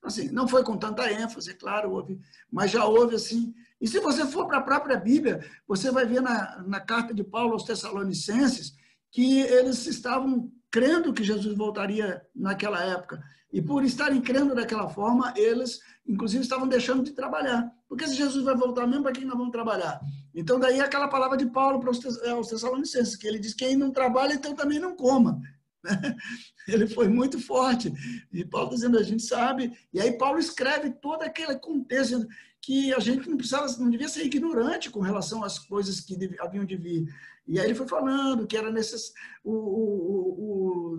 Assim, 0.02 0.28
não 0.30 0.48
foi 0.48 0.64
com 0.64 0.76
tanta 0.76 1.12
ênfase, 1.12 1.50
é 1.50 1.54
claro, 1.54 1.92
houve, 1.92 2.18
mas 2.50 2.72
já 2.72 2.84
houve 2.84 3.14
assim. 3.14 3.54
E 3.80 3.86
se 3.86 4.00
você 4.00 4.26
for 4.26 4.48
para 4.48 4.58
a 4.58 4.62
própria 4.62 4.96
Bíblia, 4.96 5.48
você 5.68 5.92
vai 5.92 6.04
ver 6.04 6.20
na, 6.20 6.60
na 6.66 6.80
carta 6.80 7.14
de 7.14 7.22
Paulo 7.22 7.52
aos 7.52 7.62
Tessalonicenses 7.62 8.74
que 9.14 9.42
eles 9.42 9.86
estavam 9.86 10.50
crendo 10.72 11.12
que 11.12 11.22
Jesus 11.22 11.56
voltaria 11.56 12.20
naquela 12.34 12.82
época. 12.82 13.22
E 13.52 13.62
por 13.62 13.84
estarem 13.84 14.20
crendo 14.20 14.56
daquela 14.56 14.88
forma, 14.88 15.32
eles, 15.36 15.78
inclusive, 16.04 16.42
estavam 16.42 16.66
deixando 16.66 17.04
de 17.04 17.12
trabalhar. 17.12 17.70
Porque 17.88 18.08
se 18.08 18.16
Jesus 18.16 18.44
vai 18.44 18.56
voltar 18.56 18.84
mesmo, 18.88 19.04
para 19.04 19.12
quem 19.12 19.24
nós 19.24 19.38
vamos 19.38 19.52
trabalhar? 19.52 20.00
Então, 20.34 20.58
daí 20.58 20.80
aquela 20.80 21.06
palavra 21.06 21.36
de 21.36 21.46
Paulo 21.46 21.78
para 21.78 21.90
os 21.90 22.04
é, 22.22 22.42
Tessalonicenses, 22.42 23.14
que 23.14 23.28
ele 23.28 23.38
diz: 23.38 23.54
quem 23.54 23.76
não 23.76 23.92
trabalha, 23.92 24.34
então 24.34 24.52
também 24.52 24.80
não 24.80 24.96
coma. 24.96 25.40
Ele 26.66 26.86
foi 26.86 27.08
muito 27.08 27.38
forte. 27.38 27.92
E 28.32 28.42
Paulo 28.42 28.70
dizendo, 28.70 28.98
a 28.98 29.02
gente 29.02 29.22
sabe. 29.22 29.70
E 29.92 30.00
aí 30.00 30.16
Paulo 30.16 30.38
escreve 30.38 30.90
todo 30.90 31.22
aquele 31.22 31.56
contexto 31.56 32.26
que 32.60 32.94
a 32.94 32.98
gente 32.98 33.28
não 33.28 33.36
precisava, 33.36 33.66
não 33.78 33.90
devia 33.90 34.08
ser 34.08 34.24
ignorante 34.24 34.90
com 34.90 35.00
relação 35.00 35.44
às 35.44 35.58
coisas 35.58 36.00
que 36.00 36.16
haviam 36.40 36.64
de 36.64 36.76
vir. 36.76 37.06
E 37.46 37.58
aí 37.58 37.66
ele 37.66 37.74
foi 37.74 37.86
falando 37.86 38.46
que 38.46 38.56
era 38.56 38.70
necess... 38.70 39.12
o, 39.42 39.52
o, 39.52 40.94
o, 40.94 40.98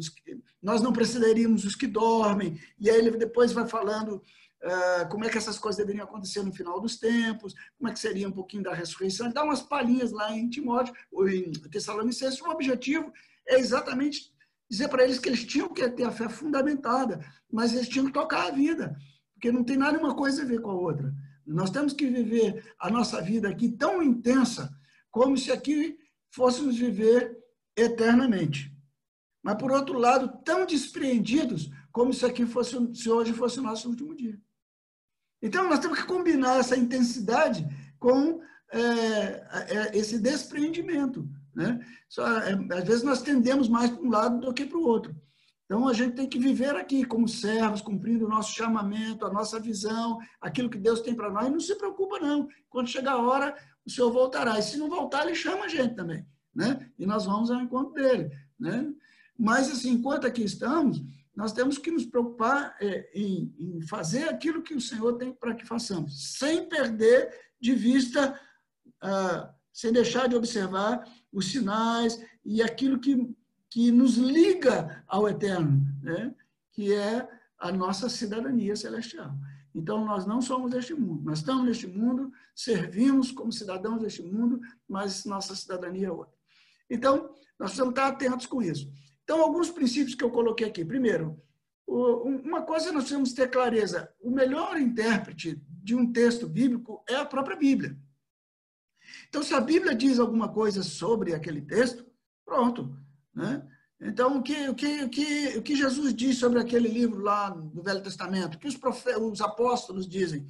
nós 0.61 0.81
não 0.81 0.93
precederíamos 0.93 1.65
os 1.65 1.75
que 1.75 1.87
dormem. 1.87 2.59
E 2.79 2.89
aí 2.89 2.97
ele 2.97 3.11
depois 3.11 3.51
vai 3.51 3.67
falando 3.67 4.21
uh, 4.63 5.09
como 5.09 5.25
é 5.25 5.29
que 5.29 5.37
essas 5.37 5.57
coisas 5.57 5.77
deveriam 5.77 6.05
acontecer 6.05 6.43
no 6.43 6.53
final 6.53 6.79
dos 6.79 6.97
tempos, 6.97 7.53
como 7.77 7.89
é 7.89 7.93
que 7.93 7.99
seria 7.99 8.27
um 8.27 8.31
pouquinho 8.31 8.63
da 8.63 8.73
ressurreição. 8.73 9.25
Ele 9.25 9.33
dá 9.33 9.43
umas 9.43 9.61
palhinhas 9.61 10.11
lá 10.11 10.31
em 10.31 10.49
Timóteo, 10.49 10.93
ou 11.11 11.27
em 11.27 11.51
Tessalonicenses. 11.51 12.41
O 12.41 12.49
objetivo 12.49 13.11
é 13.47 13.59
exatamente 13.59 14.31
dizer 14.69 14.87
para 14.87 15.03
eles 15.03 15.19
que 15.19 15.29
eles 15.29 15.43
tinham 15.43 15.73
que 15.73 15.87
ter 15.89 16.03
a 16.03 16.11
fé 16.11 16.27
fundamentada, 16.27 17.23
mas 17.51 17.73
eles 17.73 17.87
tinham 17.87 18.07
que 18.07 18.13
tocar 18.13 18.47
a 18.47 18.51
vida, 18.51 18.95
porque 19.33 19.51
não 19.51 19.63
tem 19.63 19.77
nada 19.77 19.97
uma 19.99 20.15
coisa 20.15 20.41
a 20.41 20.45
ver 20.45 20.61
com 20.61 20.71
a 20.71 20.75
outra. 20.75 21.13
Nós 21.45 21.69
temos 21.69 21.93
que 21.93 22.07
viver 22.07 22.73
a 22.79 22.89
nossa 22.89 23.21
vida 23.21 23.47
aqui 23.47 23.69
tão 23.69 24.01
intensa 24.01 24.75
como 25.11 25.37
se 25.37 25.51
aqui 25.51 25.97
fôssemos 26.35 26.77
viver 26.77 27.37
eternamente. 27.77 28.71
Mas, 29.41 29.55
por 29.55 29.71
outro 29.71 29.97
lado, 29.97 30.41
tão 30.43 30.65
despreendidos 30.65 31.69
como 31.91 32.13
se 32.13 32.25
aqui 32.25 32.45
fosse, 32.45 32.75
se 32.93 33.09
hoje 33.09 33.31
fosse 33.31 33.59
o 33.59 33.63
nosso 33.63 33.87
último 33.89 34.13
dia. 34.13 34.37
Então, 35.41 35.69
nós 35.69 35.79
temos 35.79 35.99
que 35.99 36.07
combinar 36.07 36.59
essa 36.59 36.75
intensidade 36.75 37.65
com 37.97 38.41
é, 38.71 38.79
é, 38.79 39.97
esse 39.97 40.19
despreendimento. 40.19 41.27
Né? 41.55 41.79
Só, 42.09 42.27
é, 42.39 42.53
às 42.53 42.83
vezes 42.83 43.03
nós 43.03 43.21
tendemos 43.21 43.69
mais 43.69 43.91
para 43.91 44.03
um 44.03 44.09
lado 44.09 44.39
do 44.39 44.53
que 44.53 44.65
para 44.65 44.77
o 44.77 44.85
outro. 44.85 45.15
Então, 45.65 45.87
a 45.87 45.93
gente 45.93 46.15
tem 46.15 46.27
que 46.27 46.37
viver 46.37 46.75
aqui 46.75 47.05
como 47.05 47.27
servos, 47.27 47.81
cumprindo 47.81 48.25
o 48.25 48.29
nosso 48.29 48.53
chamamento, 48.53 49.25
a 49.25 49.31
nossa 49.31 49.59
visão, 49.59 50.19
aquilo 50.41 50.69
que 50.69 50.77
Deus 50.77 51.01
tem 51.01 51.15
para 51.15 51.31
nós. 51.31 51.47
E 51.47 51.51
não 51.51 51.59
se 51.59 51.75
preocupa, 51.75 52.19
não. 52.19 52.47
Quando 52.69 52.89
chegar 52.89 53.13
a 53.13 53.21
hora, 53.21 53.55
o 53.85 53.89
Senhor 53.89 54.11
voltará. 54.11 54.57
E 54.57 54.63
se 54.63 54.77
não 54.77 54.89
voltar, 54.89 55.25
ele 55.25 55.35
chama 55.35 55.65
a 55.65 55.67
gente 55.67 55.95
também, 55.95 56.25
né? 56.53 56.89
E 56.97 57.05
nós 57.05 57.25
vamos 57.25 57.51
ao 57.51 57.61
encontro 57.61 57.93
dele, 57.93 58.31
né? 58.59 58.91
Mas, 59.37 59.69
assim, 59.69 59.91
enquanto 59.91 60.25
aqui 60.25 60.43
estamos, 60.43 61.01
nós 61.35 61.51
temos 61.51 61.77
que 61.77 61.91
nos 61.91 62.05
preocupar 62.05 62.75
é, 62.79 63.09
em, 63.13 63.53
em, 63.59 63.81
fazer 63.81 64.29
aquilo 64.29 64.63
que 64.63 64.73
o 64.73 64.81
Senhor 64.81 65.17
tem 65.17 65.33
para 65.33 65.53
que 65.53 65.65
façamos, 65.65 66.37
sem 66.37 66.67
perder 66.67 67.29
de 67.59 67.75
vista, 67.75 68.39
ah, 69.01 69.53
sem 69.73 69.91
deixar 69.91 70.29
de 70.29 70.35
observar 70.35 71.05
os 71.31 71.51
sinais 71.51 72.23
e 72.45 72.63
aquilo 72.63 72.99
que, 72.99 73.35
que 73.69 73.91
nos 73.91 74.15
liga 74.15 75.03
ao 75.07 75.27
eterno, 75.27 75.85
né? 76.01 76.33
que 76.71 76.93
é 76.93 77.27
a 77.59 77.71
nossa 77.71 78.07
cidadania 78.07 78.75
celestial. 78.75 79.33
Então, 79.75 80.05
nós 80.05 80.25
não 80.25 80.41
somos 80.41 80.71
deste 80.71 80.93
mundo. 80.93 81.21
Nós 81.25 81.39
estamos 81.39 81.65
neste 81.65 81.85
mundo, 81.85 82.31
servimos 82.55 83.29
como 83.29 83.51
cidadãos 83.51 84.01
deste 84.01 84.23
mundo, 84.23 84.61
mas 84.87 85.25
nossa 85.25 85.53
cidadania 85.53 86.07
é 86.07 86.11
outra. 86.11 86.33
Então, 86.89 87.29
nós 87.59 87.71
precisamos 87.71 87.91
estar 87.91 88.07
atentos 88.07 88.45
com 88.45 88.61
isso. 88.61 88.89
Então, 89.25 89.41
alguns 89.41 89.69
princípios 89.69 90.15
que 90.15 90.23
eu 90.23 90.31
coloquei 90.31 90.65
aqui. 90.65 90.85
Primeiro, 90.85 91.37
uma 91.85 92.61
coisa 92.61 92.91
nós 92.93 93.03
precisamos 93.03 93.33
ter 93.33 93.49
clareza: 93.51 94.09
o 94.21 94.31
melhor 94.31 94.79
intérprete 94.79 95.61
de 95.67 95.93
um 95.93 96.09
texto 96.09 96.47
bíblico 96.47 97.03
é 97.07 97.15
a 97.15 97.25
própria 97.25 97.57
Bíblia. 97.57 97.97
Então, 99.27 99.43
se 99.43 99.53
a 99.53 99.59
Bíblia 99.59 99.93
diz 99.93 100.19
alguma 100.19 100.47
coisa 100.47 100.83
sobre 100.83 101.33
aquele 101.33 101.61
texto, 101.61 102.05
pronto. 102.45 102.97
Né? 103.33 103.61
Então, 103.99 104.37
o 104.37 104.43
que, 104.43 104.69
o, 104.69 104.75
que, 104.75 105.03
o, 105.03 105.09
que, 105.09 105.57
o 105.57 105.61
que 105.61 105.75
Jesus 105.75 106.13
diz 106.13 106.37
sobre 106.37 106.59
aquele 106.59 106.87
livro 106.87 107.19
lá 107.21 107.49
do 107.49 107.81
Velho 107.81 108.03
Testamento, 108.03 108.55
o 108.55 108.59
que 108.59 108.67
os, 108.67 108.77
os 109.21 109.41
apóstolos 109.41 110.07
dizem, 110.07 110.45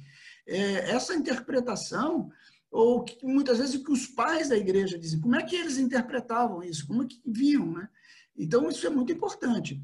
é, 0.46 0.90
essa 0.90 1.14
interpretação, 1.14 2.30
ou 2.70 3.04
que, 3.04 3.24
muitas 3.24 3.58
vezes 3.58 3.76
o 3.76 3.84
que 3.84 3.92
os 3.92 4.06
pais 4.06 4.48
da 4.48 4.56
igreja 4.56 4.98
dizem, 4.98 5.20
como 5.20 5.36
é 5.36 5.42
que 5.42 5.54
eles 5.54 5.78
interpretavam 5.78 6.62
isso, 6.62 6.86
como 6.86 7.04
é 7.04 7.06
que 7.06 7.20
viam, 7.24 7.72
né? 7.72 7.88
Então, 8.36 8.68
isso 8.68 8.86
é 8.86 8.90
muito 8.90 9.12
importante. 9.12 9.80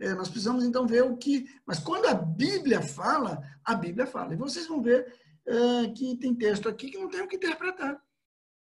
É, 0.00 0.14
nós 0.14 0.28
precisamos, 0.28 0.64
então, 0.64 0.86
ver 0.86 1.04
o 1.04 1.16
que... 1.16 1.46
Mas 1.64 1.78
quando 1.78 2.06
a 2.06 2.14
Bíblia 2.14 2.82
fala, 2.82 3.40
a 3.64 3.74
Bíblia 3.74 4.06
fala. 4.06 4.32
E 4.32 4.36
vocês 4.36 4.66
vão 4.66 4.82
ver 4.82 5.06
é, 5.46 5.88
que 5.94 6.16
tem 6.16 6.34
texto 6.34 6.68
aqui 6.68 6.90
que 6.90 6.98
não 6.98 7.08
tem 7.08 7.20
o 7.20 7.28
que 7.28 7.36
interpretar. 7.36 8.00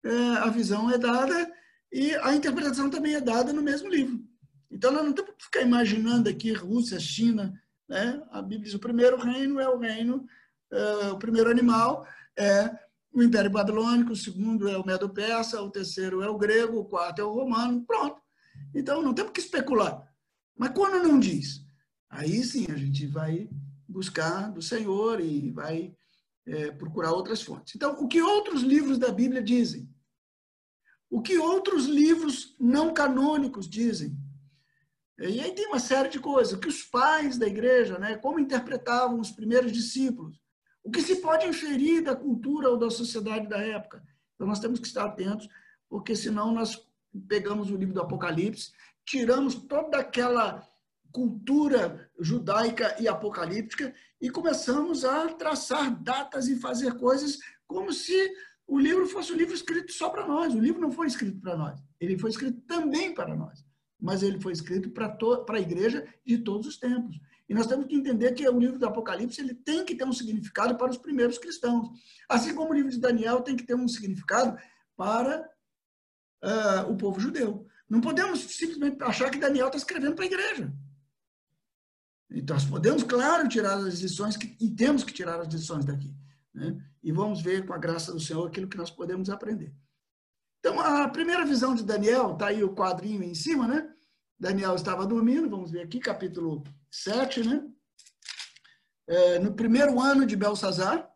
É, 0.04 0.10
a 0.38 0.48
visão 0.48 0.90
é 0.90 0.96
dada 0.96 1.52
e 1.92 2.14
a 2.16 2.34
interpretação 2.34 2.88
também 2.88 3.14
é 3.14 3.20
dada 3.20 3.52
no 3.52 3.62
mesmo 3.62 3.88
livro. 3.88 4.27
Então, 4.70 4.92
nós 4.92 5.04
não 5.04 5.12
temos 5.12 5.34
que 5.36 5.44
ficar 5.44 5.62
imaginando 5.62 6.28
aqui 6.28 6.52
Rússia, 6.52 7.00
China. 7.00 7.60
Né? 7.88 8.22
A 8.30 8.42
Bíblia 8.42 8.64
diz 8.64 8.74
o 8.74 8.78
primeiro 8.78 9.16
reino 9.16 9.58
é 9.58 9.68
o 9.68 9.78
reino, 9.78 10.26
uh, 10.72 11.12
o 11.12 11.18
primeiro 11.18 11.50
animal 11.50 12.06
é 12.36 12.78
o 13.12 13.22
Império 13.22 13.50
Babilônico, 13.50 14.12
o 14.12 14.16
segundo 14.16 14.68
é 14.68 14.76
o 14.76 14.86
Medo-Persa, 14.86 15.62
o 15.62 15.70
terceiro 15.70 16.22
é 16.22 16.28
o 16.28 16.38
grego, 16.38 16.78
o 16.78 16.84
quarto 16.84 17.20
é 17.20 17.24
o 17.24 17.32
romano. 17.32 17.84
Pronto. 17.86 18.20
Então, 18.74 19.02
não 19.02 19.14
temos 19.14 19.32
que 19.32 19.40
especular. 19.40 20.06
Mas 20.56 20.70
quando 20.70 21.02
não 21.02 21.18
diz, 21.18 21.64
aí 22.10 22.42
sim 22.44 22.66
a 22.70 22.76
gente 22.76 23.06
vai 23.06 23.48
buscar 23.88 24.50
do 24.50 24.60
Senhor 24.60 25.20
e 25.20 25.50
vai 25.50 25.94
é, 26.46 26.70
procurar 26.72 27.12
outras 27.12 27.42
fontes. 27.42 27.74
Então, 27.74 27.92
o 28.00 28.08
que 28.08 28.20
outros 28.20 28.62
livros 28.62 28.98
da 28.98 29.10
Bíblia 29.10 29.42
dizem? 29.42 29.88
O 31.10 31.22
que 31.22 31.38
outros 31.38 31.86
livros 31.86 32.54
não 32.60 32.92
canônicos 32.92 33.68
dizem? 33.68 34.16
E 35.20 35.40
aí 35.40 35.52
tem 35.52 35.66
uma 35.66 35.80
série 35.80 36.08
de 36.08 36.20
coisas. 36.20 36.58
Que 36.58 36.68
os 36.68 36.84
pais 36.84 37.36
da 37.36 37.46
igreja, 37.46 37.98
né, 37.98 38.16
como 38.16 38.38
interpretavam 38.38 39.18
os 39.18 39.32
primeiros 39.32 39.72
discípulos. 39.72 40.40
O 40.82 40.90
que 40.90 41.02
se 41.02 41.16
pode 41.16 41.46
inferir 41.46 42.02
da 42.02 42.14
cultura 42.14 42.70
ou 42.70 42.78
da 42.78 42.88
sociedade 42.88 43.48
da 43.48 43.58
época. 43.58 44.02
Então 44.34 44.46
nós 44.46 44.60
temos 44.60 44.78
que 44.78 44.86
estar 44.86 45.04
atentos, 45.04 45.48
porque 45.88 46.14
senão 46.14 46.52
nós 46.52 46.86
pegamos 47.26 47.70
o 47.70 47.76
livro 47.76 47.94
do 47.94 48.00
Apocalipse, 48.00 48.70
tiramos 49.04 49.56
toda 49.56 49.98
aquela 49.98 50.64
cultura 51.10 52.08
judaica 52.20 52.94
e 53.00 53.08
apocalíptica 53.08 53.92
e 54.20 54.30
começamos 54.30 55.04
a 55.04 55.26
traçar 55.34 56.00
datas 56.00 56.46
e 56.46 56.56
fazer 56.56 56.96
coisas 56.96 57.38
como 57.66 57.92
se 57.92 58.32
o 58.66 58.78
livro 58.78 59.06
fosse 59.08 59.32
um 59.32 59.36
livro 59.36 59.54
escrito 59.54 59.90
só 59.90 60.10
para 60.10 60.26
nós. 60.26 60.54
O 60.54 60.60
livro 60.60 60.80
não 60.80 60.92
foi 60.92 61.08
escrito 61.08 61.40
para 61.40 61.56
nós, 61.56 61.80
ele 61.98 62.16
foi 62.18 62.30
escrito 62.30 62.60
também 62.60 63.12
para 63.12 63.34
nós 63.34 63.67
mas 64.00 64.22
ele 64.22 64.40
foi 64.40 64.52
escrito 64.52 64.90
para 64.90 65.16
a 65.48 65.60
igreja 65.60 66.06
de 66.24 66.38
todos 66.38 66.66
os 66.66 66.76
tempos. 66.78 67.18
E 67.48 67.54
nós 67.54 67.66
temos 67.66 67.86
que 67.86 67.96
entender 67.96 68.32
que 68.32 68.46
o 68.48 68.58
livro 68.58 68.78
do 68.78 68.86
Apocalipse 68.86 69.40
ele 69.40 69.54
tem 69.54 69.84
que 69.84 69.94
ter 69.94 70.04
um 70.04 70.12
significado 70.12 70.76
para 70.76 70.90
os 70.90 70.98
primeiros 70.98 71.38
cristãos. 71.38 71.88
Assim 72.28 72.54
como 72.54 72.70
o 72.70 72.74
livro 72.74 72.90
de 72.90 73.00
Daniel 73.00 73.40
tem 73.40 73.56
que 73.56 73.64
ter 73.64 73.74
um 73.74 73.88
significado 73.88 74.58
para 74.96 75.48
uh, 76.44 76.90
o 76.90 76.96
povo 76.96 77.18
judeu. 77.18 77.66
Não 77.88 78.00
podemos 78.00 78.40
simplesmente 78.40 79.02
achar 79.02 79.30
que 79.30 79.38
Daniel 79.38 79.66
está 79.66 79.78
escrevendo 79.78 80.14
para 80.14 80.24
a 80.24 80.26
igreja. 80.26 80.72
Então, 82.30 82.54
nós 82.54 82.66
podemos, 82.66 83.02
claro, 83.02 83.48
tirar 83.48 83.78
as 83.78 84.00
lições, 84.00 84.36
que, 84.36 84.54
e 84.60 84.70
temos 84.70 85.02
que 85.02 85.14
tirar 85.14 85.40
as 85.40 85.48
lições 85.48 85.86
daqui. 85.86 86.14
Né? 86.52 86.78
E 87.02 87.10
vamos 87.10 87.40
ver, 87.40 87.66
com 87.66 87.72
a 87.72 87.78
graça 87.78 88.12
do 88.12 88.20
Senhor, 88.20 88.46
aquilo 88.46 88.68
que 88.68 88.76
nós 88.76 88.90
podemos 88.90 89.30
aprender. 89.30 89.74
Então, 90.58 90.80
a 90.80 91.08
primeira 91.08 91.44
visão 91.44 91.74
de 91.74 91.84
Daniel, 91.84 92.32
está 92.32 92.48
aí 92.48 92.64
o 92.64 92.74
quadrinho 92.74 93.22
em 93.22 93.34
cima, 93.34 93.66
né? 93.66 93.88
Daniel 94.38 94.74
estava 94.74 95.06
dormindo, 95.06 95.48
vamos 95.48 95.70
ver 95.70 95.82
aqui, 95.82 95.98
capítulo 95.98 96.62
7, 96.90 97.46
né? 97.46 97.64
É, 99.06 99.38
no 99.38 99.54
primeiro 99.54 100.00
ano 100.00 100.26
de 100.26 100.36
Belsazar, 100.36 101.08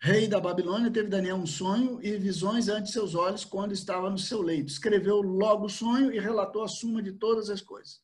rei 0.00 0.28
da 0.28 0.40
Babilônia, 0.40 0.90
teve 0.90 1.08
Daniel 1.08 1.36
um 1.36 1.46
sonho 1.46 1.98
e 2.02 2.16
visões 2.16 2.68
ante 2.68 2.90
seus 2.90 3.14
olhos 3.14 3.44
quando 3.44 3.72
estava 3.72 4.08
no 4.08 4.18
seu 4.18 4.40
leito. 4.40 4.70
Escreveu 4.70 5.20
logo 5.20 5.66
o 5.66 5.70
sonho 5.70 6.12
e 6.12 6.18
relatou 6.18 6.62
a 6.62 6.68
suma 6.68 7.02
de 7.02 7.12
todas 7.12 7.50
as 7.50 7.60
coisas. 7.60 8.00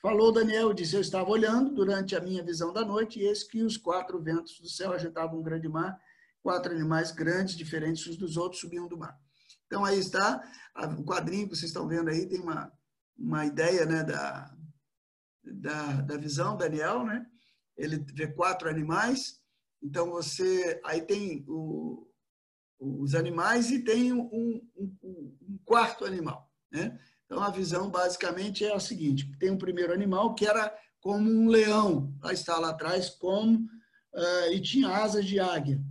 Falou 0.00 0.30
Daniel, 0.30 0.74
disse: 0.74 0.94
Eu 0.94 1.00
estava 1.00 1.30
olhando 1.30 1.74
durante 1.74 2.14
a 2.14 2.20
minha 2.20 2.42
visão 2.42 2.72
da 2.72 2.84
noite, 2.84 3.18
e 3.18 3.26
eis 3.26 3.42
que 3.42 3.62
os 3.62 3.76
quatro 3.78 4.20
ventos 4.20 4.60
do 4.60 4.68
céu 4.68 4.92
agitavam 4.92 5.40
um 5.40 5.42
grande 5.42 5.68
mar, 5.68 5.98
quatro 6.42 6.72
animais 6.72 7.10
grandes, 7.10 7.56
diferentes 7.56 8.06
uns 8.06 8.16
dos 8.16 8.36
outros, 8.36 8.60
subiam 8.60 8.86
do 8.86 8.98
mar. 8.98 9.18
Então, 9.74 9.84
aí 9.84 9.98
está, 9.98 10.40
o 10.96 11.02
quadrinho 11.02 11.48
que 11.48 11.56
vocês 11.56 11.70
estão 11.70 11.88
vendo 11.88 12.08
aí 12.08 12.28
tem 12.28 12.38
uma, 12.38 12.72
uma 13.18 13.44
ideia 13.44 13.84
né, 13.84 14.04
da, 14.04 14.56
da, 15.42 16.00
da 16.02 16.16
visão, 16.16 16.56
Daniel, 16.56 17.04
né? 17.04 17.26
Ele 17.76 17.96
vê 18.14 18.28
quatro 18.28 18.68
animais, 18.68 19.40
então 19.82 20.12
você, 20.12 20.80
aí 20.84 21.02
tem 21.02 21.44
o, 21.48 22.08
os 22.78 23.16
animais 23.16 23.72
e 23.72 23.82
tem 23.82 24.12
um, 24.12 24.30
um, 24.76 24.96
um, 25.02 25.58
quarto 25.64 26.04
animal, 26.04 26.48
né? 26.70 26.96
Então, 27.24 27.42
a 27.42 27.50
visão 27.50 27.90
basicamente 27.90 28.64
é 28.64 28.72
a 28.72 28.78
seguinte, 28.78 29.36
tem 29.40 29.50
um 29.50 29.58
primeiro 29.58 29.92
animal 29.92 30.36
que 30.36 30.46
era 30.46 30.72
como 31.00 31.28
um 31.28 31.48
leão, 31.48 32.16
lá 32.22 32.32
está 32.32 32.60
lá 32.60 32.70
atrás, 32.70 33.10
como, 33.10 33.58
uh, 33.58 34.52
e 34.52 34.60
tinha 34.60 34.88
asas 34.88 35.24
de 35.24 35.40
águia, 35.40 35.82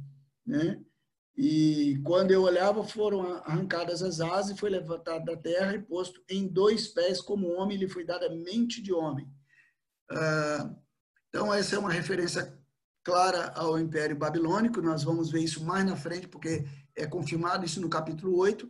né? 0.47 0.81
E 1.35 1.99
quando 2.03 2.31
eu 2.31 2.43
olhava, 2.43 2.83
foram 2.83 3.21
arrancadas 3.43 4.03
as 4.03 4.21
asas 4.21 4.55
e 4.55 4.59
foi 4.59 4.69
levantado 4.69 5.25
da 5.25 5.35
terra 5.35 5.73
e 5.73 5.81
posto 5.81 6.21
em 6.29 6.47
dois 6.47 6.87
pés 6.87 7.19
como 7.19 7.51
homem, 7.53 7.77
lhe 7.77 7.87
foi 7.87 8.05
dada 8.05 8.29
mente 8.29 8.81
de 8.81 8.93
homem. 8.93 9.27
Ah, 10.11 10.75
então, 11.29 11.51
essa 11.51 11.75
é 11.75 11.79
uma 11.79 11.91
referência 11.91 12.55
clara 13.03 13.51
ao 13.55 13.79
Império 13.79 14.15
Babilônico, 14.15 14.81
nós 14.81 15.03
vamos 15.03 15.31
ver 15.31 15.41
isso 15.41 15.63
mais 15.65 15.83
na 15.83 15.95
frente, 15.95 16.27
porque 16.27 16.65
é 16.95 17.07
confirmado 17.07 17.65
isso 17.65 17.81
no 17.81 17.89
capítulo 17.89 18.37
8, 18.37 18.69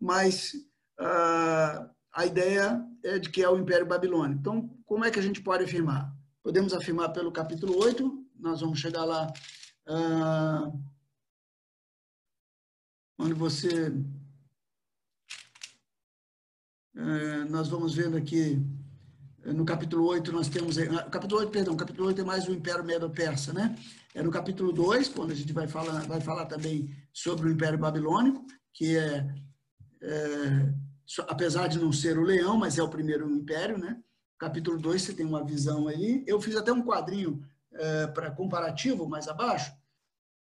mas 0.00 0.52
ah, 1.00 1.90
a 2.14 2.26
ideia 2.26 2.80
é 3.04 3.18
de 3.18 3.28
que 3.28 3.42
é 3.42 3.48
o 3.48 3.58
Império 3.58 3.86
Babilônico. 3.86 4.40
Então, 4.40 4.68
como 4.86 5.04
é 5.04 5.10
que 5.10 5.18
a 5.18 5.22
gente 5.22 5.42
pode 5.42 5.64
afirmar? 5.64 6.14
Podemos 6.44 6.72
afirmar 6.72 7.08
pelo 7.08 7.32
capítulo 7.32 7.76
8, 7.76 8.26
nós 8.38 8.60
vamos 8.60 8.78
chegar 8.78 9.04
lá. 9.04 9.32
Ah, 13.18 13.24
quando 13.24 13.34
você. 13.34 13.92
É, 16.96 17.44
nós 17.44 17.68
vamos 17.68 17.94
vendo 17.94 18.16
aqui, 18.16 18.60
é, 19.44 19.52
no 19.52 19.64
capítulo 19.64 20.06
8, 20.06 20.32
nós 20.32 20.48
temos. 20.48 20.78
É, 20.78 20.86
capítulo 21.10 21.40
8, 21.40 21.50
perdão, 21.50 21.76
capítulo 21.76 22.06
8 22.06 22.20
é 22.20 22.24
mais 22.24 22.46
o 22.48 22.52
Império 22.52 22.84
Medo-Persa, 22.84 23.52
né? 23.52 23.76
É 24.14 24.22
no 24.22 24.30
capítulo 24.30 24.72
2, 24.72 25.08
quando 25.08 25.32
a 25.32 25.34
gente 25.34 25.52
vai 25.52 25.66
falar, 25.66 26.06
vai 26.06 26.20
falar 26.20 26.46
também 26.46 26.94
sobre 27.12 27.48
o 27.48 27.52
Império 27.52 27.78
Babilônico, 27.78 28.46
que 28.72 28.96
é, 28.96 29.26
é 30.02 30.74
apesar 31.28 31.68
de 31.68 31.78
não 31.78 31.92
ser 31.92 32.18
o 32.18 32.22
leão, 32.22 32.56
mas 32.56 32.78
é 32.78 32.82
o 32.82 32.88
primeiro 32.88 33.28
império, 33.30 33.78
né? 33.78 34.00
Capítulo 34.38 34.78
2, 34.78 35.02
você 35.02 35.12
tem 35.12 35.26
uma 35.26 35.44
visão 35.44 35.88
aí. 35.88 36.24
Eu 36.26 36.40
fiz 36.40 36.54
até 36.54 36.72
um 36.72 36.84
quadrinho 36.84 37.42
é, 37.72 38.06
para 38.06 38.30
comparativo 38.30 39.08
mais 39.08 39.26
abaixo, 39.26 39.72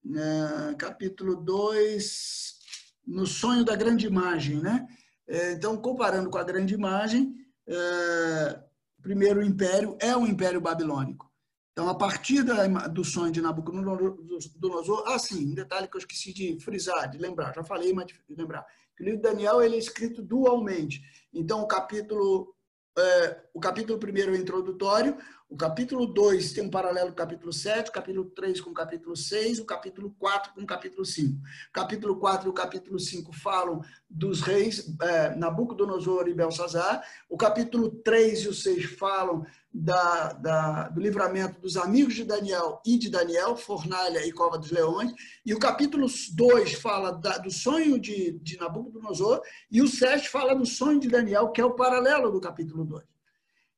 né, 0.04 0.74
capítulo 0.78 1.36
2, 1.36 2.58
no 3.06 3.26
sonho 3.26 3.64
da 3.64 3.76
grande 3.76 4.06
imagem. 4.06 4.60
Né? 4.60 4.86
É, 5.26 5.52
então, 5.52 5.76
comparando 5.76 6.30
com 6.30 6.38
a 6.38 6.44
grande 6.44 6.74
imagem, 6.74 7.34
é, 7.66 8.60
o 8.98 9.02
primeiro 9.02 9.42
império 9.42 9.96
é 10.00 10.16
o 10.16 10.26
Império 10.26 10.60
Babilônico. 10.60 11.30
Então, 11.72 11.88
a 11.88 11.94
partir 11.94 12.42
da, 12.42 12.66
do 12.86 13.02
sonho 13.02 13.32
de 13.32 13.40
Nabucodonosor, 13.40 15.04
ah, 15.06 15.18
sim, 15.18 15.50
um 15.50 15.54
detalhe 15.54 15.88
que 15.88 15.96
eu 15.96 16.00
esqueci 16.00 16.32
de 16.32 16.60
frisar, 16.60 17.08
de 17.08 17.16
lembrar, 17.16 17.54
já 17.54 17.64
falei, 17.64 17.94
mas 17.94 18.06
de 18.06 18.14
lembrar. 18.28 18.66
O 19.00 19.02
livro 19.02 19.22
de 19.22 19.22
Daniel 19.22 19.62
ele 19.62 19.76
é 19.76 19.78
escrito 19.78 20.20
dualmente. 20.22 21.00
Então, 21.32 21.62
o 21.62 21.66
capítulo 21.66 22.54
é, 22.98 23.40
o 23.54 23.60
capítulo 23.60 23.98
1 23.98 24.34
é 24.34 24.36
introdutório, 24.36 25.16
o 25.52 25.56
capítulo 25.56 26.06
2 26.06 26.54
tem 26.54 26.64
um 26.64 26.70
paralelo 26.70 27.08
com 27.08 27.12
o 27.12 27.16
capítulo 27.16 27.52
7, 27.52 27.90
o 27.90 27.92
capítulo 27.92 28.24
3 28.30 28.60
com 28.62 28.70
o 28.70 28.74
capítulo 28.74 29.14
6, 29.14 29.58
o 29.58 29.66
capítulo 29.66 30.10
4 30.18 30.54
com 30.54 30.62
o 30.62 30.66
capítulo 30.66 31.04
5. 31.04 31.36
O 31.36 31.72
capítulo 31.72 32.16
4 32.16 32.46
e 32.46 32.50
o 32.50 32.54
capítulo 32.54 32.98
5 32.98 33.32
falam 33.34 33.82
dos 34.08 34.40
reis 34.40 34.96
é, 35.02 35.36
Nabucodonosor 35.36 36.26
e 36.26 36.32
Belsazar. 36.32 37.06
O 37.28 37.36
capítulo 37.36 37.90
3 37.90 38.44
e 38.44 38.48
o 38.48 38.54
6 38.54 38.96
falam 38.96 39.44
da, 39.70 40.32
da, 40.32 40.88
do 40.88 41.02
livramento 41.02 41.60
dos 41.60 41.76
amigos 41.76 42.14
de 42.14 42.24
Daniel 42.24 42.80
e 42.86 42.96
de 42.96 43.10
Daniel, 43.10 43.54
Fornalha 43.54 44.26
e 44.26 44.32
Cova 44.32 44.56
dos 44.56 44.70
Leões. 44.70 45.12
E 45.44 45.52
o 45.52 45.58
capítulo 45.58 46.06
2 46.34 46.72
fala 46.76 47.12
da, 47.12 47.36
do 47.36 47.50
sonho 47.50 48.00
de, 48.00 48.38
de 48.38 48.56
Nabucodonosor 48.58 49.42
e 49.70 49.82
o 49.82 49.86
7 49.86 50.30
fala 50.30 50.54
do 50.54 50.64
sonho 50.64 50.98
de 50.98 51.08
Daniel, 51.08 51.50
que 51.50 51.60
é 51.60 51.64
o 51.64 51.74
paralelo 51.74 52.32
do 52.32 52.40
capítulo 52.40 52.86
2. 52.86 53.04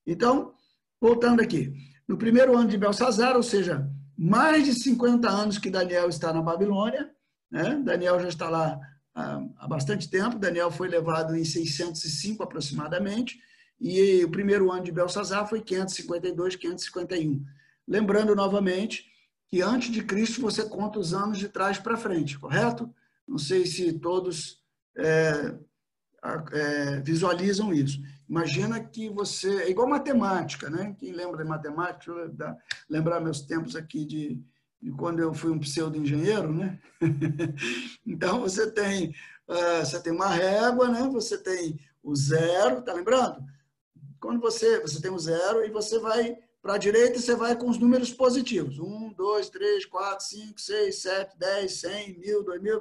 Então, 0.07 0.55
Voltando 1.05 1.43
aqui, 1.43 1.71
no 2.09 2.17
primeiro 2.17 2.57
ano 2.57 2.67
de 2.67 2.79
Belsazar, 2.79 3.37
ou 3.37 3.43
seja, 3.43 3.87
mais 4.17 4.65
de 4.65 4.73
50 4.73 5.29
anos 5.29 5.59
que 5.59 5.69
Daniel 5.69 6.09
está 6.09 6.33
na 6.33 6.41
Babilônia, 6.41 7.11
né? 7.51 7.79
Daniel 7.85 8.19
já 8.21 8.29
está 8.29 8.49
lá 8.49 8.81
há 9.15 9.69
bastante 9.69 10.09
tempo, 10.09 10.39
Daniel 10.39 10.71
foi 10.71 10.89
levado 10.89 11.37
em 11.37 11.45
605 11.45 12.43
aproximadamente, 12.43 13.39
e 13.79 14.25
o 14.25 14.31
primeiro 14.31 14.73
ano 14.73 14.83
de 14.83 14.93
Belsazar 14.93 15.47
foi 15.47 15.61
552, 15.61 16.57
551. 16.57 17.45
Lembrando 17.87 18.35
novamente 18.35 19.05
que 19.47 19.61
antes 19.61 19.93
de 19.93 20.03
Cristo 20.03 20.41
você 20.41 20.67
conta 20.67 20.99
os 20.99 21.13
anos 21.13 21.37
de 21.37 21.51
trás 21.51 21.79
para 21.79 21.99
frente, 21.99 22.39
correto? 22.39 22.89
Não 23.29 23.37
sei 23.37 23.67
se 23.67 23.93
todos 23.93 24.59
é, 24.97 25.55
é, 26.51 27.01
visualizam 27.03 27.75
isso. 27.75 28.01
Imagina 28.29 28.83
que 28.83 29.09
você. 29.11 29.63
É 29.63 29.71
igual 29.71 29.89
matemática, 29.89 30.71
né? 30.71 30.95
Quem 30.99 31.13
lembra 31.13 31.43
de 31.43 31.49
matemática, 31.49 32.13
lembrar 32.89 33.21
meus 33.21 33.43
tempos 33.43 33.77
aqui 33.77 34.05
de, 34.05 34.41
de 34.81 34.91
quando 34.93 35.21
eu 35.21 35.35
fui 35.35 35.51
um 35.51 35.59
pseudo-engenheiro, 35.59 36.53
né? 36.53 36.79
então 38.07 38.41
você 38.41 38.71
tem, 38.71 39.11
uh, 39.49 39.85
você 39.85 40.01
tem 40.03 40.13
uma 40.13 40.29
régua, 40.29 40.89
né? 40.89 41.09
Você 41.13 41.37
tem 41.37 41.79
o 42.03 42.15
zero, 42.17 42.83
tá 42.83 42.95
lembrando? 42.95 43.45
Quando 44.19 44.41
você, 44.41 44.81
você 44.81 45.01
tem 45.03 45.11
o 45.11 45.19
zero 45.19 45.65
e 45.65 45.71
você 45.71 45.99
vai 45.99 46.35
para 46.63 46.75
a 46.75 46.79
direita, 46.79 47.19
você 47.19 47.37
vai 47.37 47.55
com 47.55 47.69
os 47.69 47.79
números 47.79 48.11
positivos. 48.11 48.79
Um, 48.79 49.13
dois, 49.13 49.51
três, 49.51 49.85
quatro, 49.85 50.25
cinco, 50.25 50.59
seis, 50.59 51.03
sete, 51.03 51.39
dez, 51.39 51.81
cem, 51.81 52.19
mil, 52.19 52.43
dois 52.43 52.63
mil, 52.63 52.81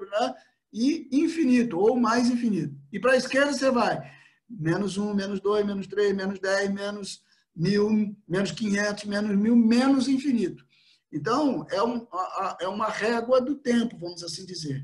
e 0.72 1.10
infinito, 1.12 1.78
ou 1.78 1.98
mais 1.98 2.30
infinito. 2.30 2.74
E 2.94 3.00
para 3.00 3.12
a 3.12 3.18
esquerda 3.18 3.52
você 3.52 3.70
vai 3.70 4.23
menos 4.60 4.98
1, 4.98 5.14
menos 5.14 5.40
2, 5.40 5.66
menos 5.66 5.88
3, 5.88 6.16
menos 6.16 6.40
10, 6.40 6.72
menos 6.72 7.24
1.000, 7.58 8.16
menos 8.28 8.52
500, 8.52 9.06
menos 9.06 9.32
1.000, 9.32 9.56
menos 9.56 10.08
infinito. 10.08 10.66
Então, 11.12 11.66
é, 11.70 11.82
um, 11.84 12.08
é 12.60 12.68
uma 12.68 12.90
régua 12.90 13.40
do 13.40 13.56
tempo, 13.56 13.98
vamos 13.98 14.24
assim 14.24 14.46
dizer. 14.46 14.84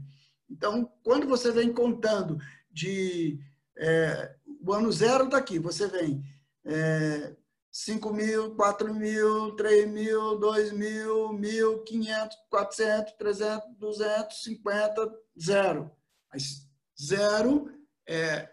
Então, 0.49 0.91
quando 1.03 1.27
você 1.27 1.51
vem 1.51 1.73
contando 1.73 2.38
de. 2.71 3.39
É, 3.77 4.36
o 4.62 4.73
ano 4.73 4.91
zero 4.91 5.25
está 5.25 5.38
aqui, 5.38 5.58
você 5.58 5.88
vem 5.88 6.21
é, 6.65 7.36
5 7.71 8.13
mil, 8.13 8.55
4 8.55 8.93
mil, 8.93 9.55
3 9.55 9.89
mil, 9.89 10.38
2 10.38 10.71
mil, 10.73 11.29
1.000, 11.29 11.84
500, 11.84 12.38
400, 12.49 13.13
300, 13.13 13.77
200, 13.77 14.43
50, 14.43 15.13
zero. 15.41 15.91
Mas 16.32 16.67
zero 17.01 17.71
é, 18.08 18.49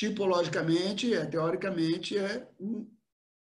tipologicamente, 0.00 1.12
é, 1.12 1.26
teoricamente, 1.26 2.16
é 2.16 2.48
o, 2.58 2.86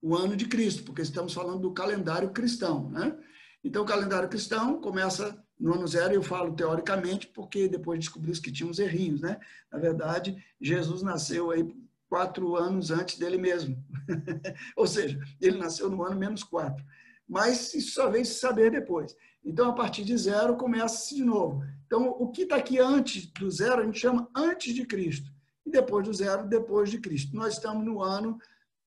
o 0.02 0.14
ano 0.14 0.36
de 0.36 0.46
Cristo, 0.46 0.82
porque 0.82 1.00
estamos 1.00 1.32
falando 1.32 1.60
do 1.60 1.72
calendário 1.72 2.32
cristão, 2.32 2.90
né? 2.90 3.16
Então, 3.64 3.82
o 3.82 3.86
calendário 3.86 4.28
cristão 4.28 4.78
começa 4.78 5.42
no 5.58 5.72
ano 5.72 5.88
zero, 5.88 6.12
eu 6.12 6.22
falo 6.22 6.54
teoricamente, 6.54 7.28
porque 7.28 7.66
depois 7.66 7.98
descobrimos 7.98 8.38
que 8.40 8.52
tinha 8.52 8.68
uns 8.68 8.78
errinhos, 8.78 9.22
né? 9.22 9.40
Na 9.72 9.78
verdade, 9.78 10.36
Jesus 10.60 11.00
nasceu 11.00 11.50
aí 11.50 11.66
quatro 12.10 12.56
anos 12.56 12.90
antes 12.90 13.16
dele 13.16 13.38
mesmo. 13.38 13.82
Ou 14.76 14.86
seja, 14.86 15.18
ele 15.40 15.56
nasceu 15.56 15.88
no 15.88 16.02
ano 16.02 16.18
menos 16.18 16.42
quatro. 16.42 16.84
Mas 17.26 17.72
isso 17.72 17.92
só 17.92 18.10
veio 18.10 18.26
se 18.26 18.34
saber 18.34 18.70
depois. 18.70 19.16
Então, 19.42 19.70
a 19.70 19.72
partir 19.72 20.04
de 20.04 20.14
zero, 20.18 20.58
começa-se 20.58 21.14
de 21.14 21.24
novo. 21.24 21.64
Então, 21.86 22.06
o 22.06 22.30
que 22.30 22.42
está 22.42 22.56
aqui 22.56 22.78
antes 22.78 23.28
do 23.28 23.50
zero, 23.50 23.80
a 23.80 23.86
gente 23.86 23.98
chama 23.98 24.28
antes 24.36 24.74
de 24.74 24.84
Cristo. 24.84 25.33
Depois 25.74 26.06
do 26.06 26.14
zero, 26.14 26.46
depois 26.46 26.88
de 26.88 27.00
Cristo. 27.00 27.34
Nós 27.34 27.54
estamos 27.54 27.84
no 27.84 28.00
ano 28.00 28.38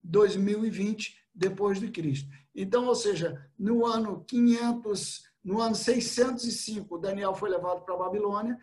2020, 0.02 1.18
depois 1.36 1.82
de 1.82 1.92
Cristo. 1.92 2.30
Então, 2.56 2.86
ou 2.86 2.96
seja, 2.96 3.46
no 3.60 3.86
ano 3.86 4.24
500, 4.26 5.24
no 5.44 5.60
ano 5.60 5.76
605, 5.76 6.98
Daniel 6.98 7.36
foi 7.36 7.50
levado 7.50 7.82
para 7.82 7.94
a 7.94 7.98
Babilônia. 7.98 8.58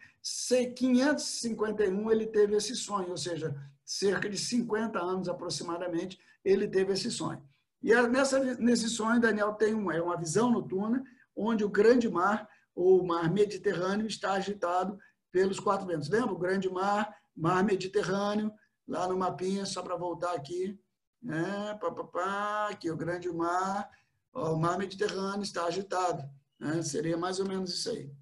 551 0.75 2.11
ele 2.11 2.27
teve 2.27 2.57
esse 2.57 2.75
sonho, 2.75 3.11
ou 3.11 3.19
seja, 3.19 3.55
cerca 3.85 4.27
de 4.27 4.39
50 4.39 4.99
anos 4.99 5.29
aproximadamente, 5.29 6.19
ele 6.43 6.67
teve 6.67 6.95
esse 6.95 7.11
sonho. 7.11 7.43
E 7.83 7.93
é 7.93 8.09
nessa, 8.09 8.43
nesse 8.55 8.89
sonho, 8.89 9.21
Daniel 9.21 9.53
tem 9.53 9.75
uma, 9.75 9.95
é 9.95 10.01
uma 10.01 10.17
visão 10.17 10.51
noturna, 10.51 11.05
onde 11.37 11.63
o 11.63 11.69
grande 11.69 12.09
mar, 12.09 12.49
ou 12.75 13.03
o 13.03 13.07
mar 13.07 13.31
Mediterrâneo, 13.31 14.07
está 14.07 14.33
agitado 14.33 14.99
pelos 15.31 15.61
quatro 15.61 15.87
ventos. 15.87 16.09
Lembra? 16.09 16.33
O 16.33 16.39
grande 16.39 16.71
mar, 16.71 17.15
mar 17.37 17.65
Mediterrâneo, 17.65 18.53
lá 18.87 19.09
no 19.09 19.17
mapinha, 19.17 19.67
só 19.67 19.83
para 19.83 19.97
voltar 19.97 20.35
aqui, 20.35 20.79
né? 21.23 21.77
Pá, 21.81 21.91
pá, 21.91 22.05
pá, 22.05 22.69
aqui 22.71 22.91
o 22.91 22.97
grande 22.97 23.33
mar, 23.33 23.91
ó, 24.33 24.53
o 24.53 24.59
mar 24.59 24.79
Mediterrâneo 24.79 25.43
está 25.43 25.65
agitado. 25.65 26.23
Né? 26.61 26.83
Seria 26.83 27.17
mais 27.17 27.41
ou 27.41 27.49
menos 27.49 27.73
isso 27.73 27.91
aí. 27.91 28.13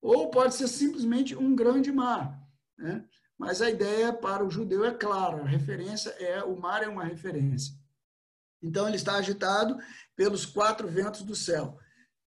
Ou 0.00 0.30
pode 0.30 0.54
ser 0.54 0.66
simplesmente 0.66 1.36
um 1.36 1.54
grande 1.54 1.92
mar. 1.92 2.40
Né? 2.78 3.04
Mas 3.38 3.60
a 3.60 3.70
ideia 3.70 4.12
para 4.12 4.44
o 4.44 4.50
judeu 4.50 4.84
é 4.84 4.92
clara, 4.92 5.42
a 5.42 5.46
referência 5.46 6.10
é, 6.10 6.42
o 6.42 6.58
mar 6.58 6.82
é 6.82 6.88
uma 6.88 7.04
referência. 7.04 7.74
Então 8.62 8.86
ele 8.86 8.96
está 8.96 9.16
agitado 9.16 9.76
pelos 10.16 10.46
quatro 10.46 10.88
ventos 10.88 11.22
do 11.22 11.34
céu. 11.34 11.78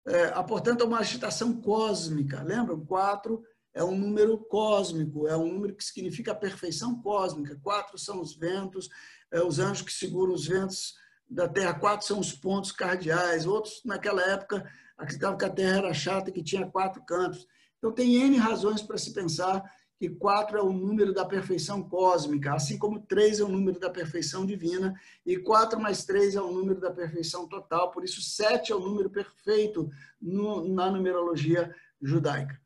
É, 0.07 0.43
portanto, 0.43 0.83
é 0.83 0.85
uma 0.85 0.99
agitação 0.99 1.61
cósmica. 1.61 2.43
Lembram? 2.43 2.85
Quatro 2.85 3.43
é 3.75 3.83
um 3.83 3.97
número 3.97 4.39
cósmico, 4.39 5.27
é 5.27 5.37
um 5.37 5.53
número 5.53 5.75
que 5.75 5.85
significa 5.85 6.33
a 6.33 6.37
perfeição 6.37 7.01
cósmica. 7.01 7.59
Quatro 7.63 7.99
são 7.99 8.21
os 8.21 8.35
ventos, 8.35 8.89
é, 9.31 9.43
os 9.43 9.59
anjos 9.59 9.83
que 9.83 9.93
seguram 9.93 10.35
os 10.35 10.47
ventos 10.47 10.95
da 11.29 11.49
Terra. 11.49 11.75
Quatro 11.75 12.07
são 12.07 12.19
os 12.19 12.33
pontos 12.33 12.73
cardeais. 12.73 13.47
Outros, 13.47 13.81
naquela 13.85 14.23
época, 14.23 14.71
acreditavam 14.97 15.39
que 15.39 15.45
a 15.45 15.51
Terra 15.51 15.79
era 15.79 15.95
chata 15.95 16.31
e 16.31 16.33
que 16.33 16.43
tinha 16.43 16.67
quatro 16.67 17.03
cantos. 17.05 17.47
Então, 17.79 17.93
tem 17.93 18.15
N 18.17 18.37
razões 18.37 18.83
para 18.83 18.99
se 18.99 19.13
pensar 19.13 19.63
que 20.03 20.09
4 20.09 20.59
é 20.59 20.61
o 20.61 20.73
número 20.73 21.15
da 21.15 21.25
perfeição 21.25 21.81
cósmica, 21.81 22.55
assim 22.55 22.77
como 22.77 22.99
3 22.99 23.39
é 23.39 23.45
o 23.45 23.49
número 23.49 23.79
da 23.79 23.89
perfeição 23.89 24.45
divina, 24.45 25.01
e 25.25 25.37
4 25.37 25.81
mais 25.81 26.05
3 26.05 26.35
é 26.35 26.43
o 26.43 26.51
número 26.51 26.81
da 26.81 26.91
perfeição 26.91 27.47
total, 27.47 27.93
por 27.93 28.03
isso 28.03 28.21
7 28.21 28.73
é 28.73 28.75
o 28.75 28.81
número 28.81 29.09
perfeito 29.09 29.89
no, 30.21 30.67
na 30.69 30.91
numerologia 30.91 31.73
judaica. 32.01 32.61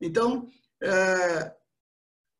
Então, 0.00 0.48
é, 0.82 1.54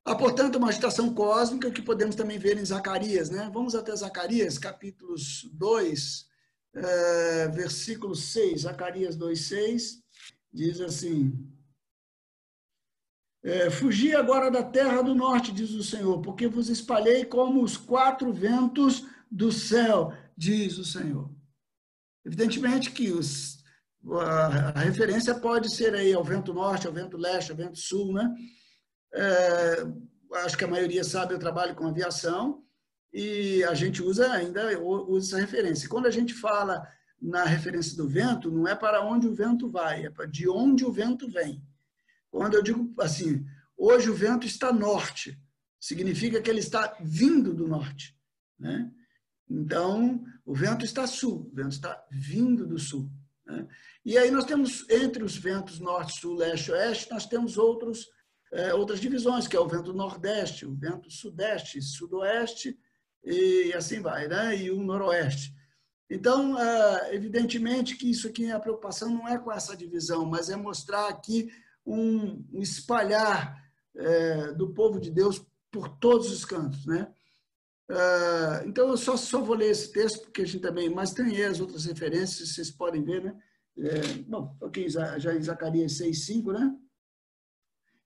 há, 0.05 0.15
portanto, 0.15 0.57
uma 0.57 0.69
agitação 0.69 1.13
cósmica 1.13 1.71
que 1.71 1.83
podemos 1.83 2.17
também 2.17 2.39
ver 2.39 2.57
em 2.57 2.65
Zacarias. 2.65 3.29
Né? 3.31 3.51
Vamos 3.53 3.75
até 3.75 3.95
Zacarias, 3.95 4.59
capítulos 4.59 5.49
2, 5.53 6.27
é, 6.75 7.49
versículo 7.49 8.15
6. 8.15 8.63
Zacarias 8.63 9.17
2, 9.17 9.39
6, 9.41 10.03
diz 10.53 10.81
assim... 10.81 11.47
É, 13.43 13.71
fugi 13.71 14.15
agora 14.15 14.51
da 14.51 14.63
terra 14.63 15.01
do 15.01 15.15
norte, 15.15 15.51
diz 15.51 15.71
o 15.71 15.83
Senhor, 15.83 16.21
porque 16.21 16.47
vos 16.47 16.69
espalhei 16.69 17.25
como 17.25 17.63
os 17.63 17.75
quatro 17.75 18.31
ventos 18.35 19.07
do 19.31 19.51
céu, 19.51 20.13
diz 20.37 20.77
o 20.77 20.85
Senhor. 20.85 21.31
Evidentemente 22.23 22.91
que 22.91 23.11
os, 23.11 23.60
a, 24.13 24.81
referência 24.81 25.35
pode 25.35 25.75
ser 25.75 25.95
aí 25.95 26.13
ao 26.13 26.25
vento 26.25 26.55
norte, 26.55 26.87
ao 26.87 26.93
vento 26.93 27.17
leste, 27.17 27.51
ao 27.51 27.57
vento 27.57 27.79
sul, 27.79 28.13
né? 28.13 28.35
É, 29.13 29.87
acho 30.45 30.57
que 30.57 30.65
a 30.65 30.69
maioria 30.69 31.05
sabe, 31.05 31.35
eu 31.35 31.39
trabalho 31.39 31.75
com 31.75 31.87
aviação 31.87 32.63
e 33.13 33.63
a 33.65 33.75
gente 33.75 34.03
usa 34.03 34.33
ainda 34.33 34.79
usa 34.81 35.37
essa 35.37 35.41
referência. 35.41 35.89
Quando 35.89 36.07
a 36.07 36.11
gente 36.11 36.33
fala 36.33 36.87
na 37.21 37.45
referência 37.45 37.97
do 37.97 38.09
vento, 38.09 38.51
não 38.51 38.67
é 38.67 38.75
para 38.75 39.05
onde 39.05 39.27
o 39.27 39.35
vento 39.35 39.69
vai, 39.69 40.07
é 40.07 40.11
para 40.11 40.27
de 40.27 40.49
onde 40.49 40.85
o 40.85 40.93
vento 40.93 41.29
vem. 41.29 41.63
Quando 42.31 42.55
eu 42.55 42.63
digo 42.63 42.95
assim, 43.01 43.45
hoje 43.77 44.09
o 44.09 44.15
vento 44.15 44.47
está 44.47 44.73
norte, 44.73 45.39
significa 45.79 46.41
que 46.41 46.49
ele 46.49 46.61
está 46.61 46.97
vindo 47.01 47.53
do 47.53 47.67
norte. 47.67 48.17
Né? 48.59 48.91
Então, 49.49 50.25
o 50.45 50.55
vento 50.55 50.85
está 50.85 51.07
sul, 51.07 51.51
o 51.53 51.55
vento 51.55 51.73
está 51.73 52.03
vindo 52.11 52.67
do 52.67 52.79
sul. 52.79 53.11
Né? 53.51 53.67
E 54.05 54.17
aí 54.17 54.31
nós 54.31 54.45
temos, 54.45 54.89
entre 54.89 55.23
os 55.23 55.37
ventos 55.37 55.79
norte, 55.81 56.19
sul, 56.21 56.37
leste, 56.37 56.71
oeste, 56.73 57.11
nós 57.11 57.27
temos 57.27 57.59
outros, 57.59 58.07
é, 58.53 58.73
outras 58.75 59.01
divisões, 59.01 59.47
que 59.47 59.57
é 59.57 59.61
o 59.61 59.69
vento 59.69 59.93
nordeste, 59.93 60.67
o 60.67 60.75
vento 60.75 61.11
sudeste, 61.11 61.83
sudoeste, 61.83 62.79
e 63.23 63.73
assim 63.75 64.01
vai, 64.01 64.29
né? 64.29 64.57
e 64.57 64.71
o 64.71 64.83
noroeste. 64.83 65.55
Então, 66.09 66.59
é, 66.59 67.15
evidentemente 67.15 67.97
que 67.97 68.11
isso 68.11 68.27
aqui, 68.27 68.51
a 68.51 68.59
preocupação 68.59 69.11
não 69.11 69.29
é 69.29 69.39
com 69.39 69.53
essa 69.53 69.77
divisão, 69.77 70.25
mas 70.25 70.51
é 70.51 70.57
mostrar 70.57 71.09
aqui 71.09 71.51
um, 71.87 72.45
espalhar 72.55 73.57
é, 73.97 74.53
do 74.53 74.73
povo 74.73 75.01
de 75.01 75.11
Deus 75.11 75.45
por 75.71 75.89
todos 75.89 76.33
os 76.33 76.45
cantos, 76.45 76.85
né? 76.85 77.13
É, 77.91 78.69
então, 78.69 78.89
eu 78.89 78.97
só, 78.97 79.17
só 79.17 79.41
vou 79.41 79.57
ler 79.57 79.71
esse 79.71 79.93
texto, 79.93 80.21
porque 80.23 80.43
a 80.43 80.47
gente 80.47 80.61
também, 80.61 80.89
mas 80.89 81.13
tem 81.13 81.43
as 81.45 81.59
outras 81.59 81.87
referências, 81.87 82.51
vocês 82.51 82.71
podem 82.71 83.03
ver, 83.03 83.25
né? 83.25 83.35
É, 83.79 84.13
bom, 84.29 84.57
ok, 84.61 84.89
já 84.89 85.35
em 85.35 85.43
Zacarias 85.43 85.97
6, 85.97 86.27
5, 86.27 86.53
né? 86.53 86.77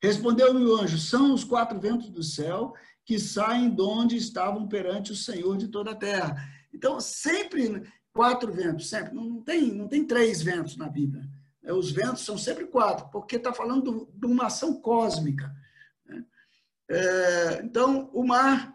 Respondeu-me 0.03 0.65
o 0.65 0.77
anjo, 0.77 0.99
são 0.99 1.35
os 1.35 1.45
quatro 1.45 1.79
ventos 1.79 2.09
do 2.09 2.23
céu 2.23 2.75
que 3.05 3.19
saem 3.19 3.75
de 3.75 3.83
onde 3.83 4.17
estavam 4.17 4.67
perante 4.67 5.13
o 5.13 5.17
Senhor 5.17 5.57
de 5.59 5.69
toda 5.69 5.91
a 5.91 5.97
terra. 5.97 6.37
Então, 6.73 6.99
sempre 6.99 7.83
quatro 8.13 8.53
ventos, 8.53 8.89
sempre. 8.89 9.15
Não 9.15 9.43
tem, 9.43 9.73
não 9.73 9.89
tem 9.89 10.07
três 10.07 10.41
ventos 10.41 10.77
na 10.77 10.89
Bíblia. 10.89 11.29
É, 11.63 11.73
os 11.73 11.91
ventos 11.91 12.25
são 12.25 12.39
sempre 12.39 12.67
quatro, 12.67 13.09
porque 13.11 13.37
está 13.37 13.53
falando 13.53 14.09
de 14.15 14.27
uma 14.27 14.47
ação 14.47 14.81
cósmica. 14.81 15.55
Né? 16.07 16.25
É, 16.89 17.63
então, 17.63 18.11
o 18.13 18.27
mar 18.27 18.75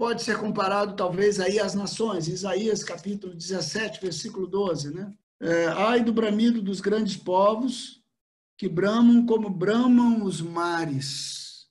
pode 0.00 0.22
ser 0.22 0.38
comparado, 0.38 0.96
talvez, 0.96 1.38
aí 1.38 1.60
às 1.60 1.74
nações. 1.74 2.26
Isaías, 2.26 2.82
capítulo 2.82 3.34
17, 3.34 4.00
versículo 4.00 4.46
12. 4.46 4.94
Né? 4.94 5.12
É, 5.38 5.66
Ai 5.66 6.02
do 6.02 6.10
bramido 6.10 6.62
dos 6.62 6.80
grandes 6.80 7.18
povos, 7.18 8.02
que 8.56 8.66
bramam 8.66 9.26
como 9.26 9.50
bramam 9.50 10.24
os 10.24 10.40
mares. 10.40 11.68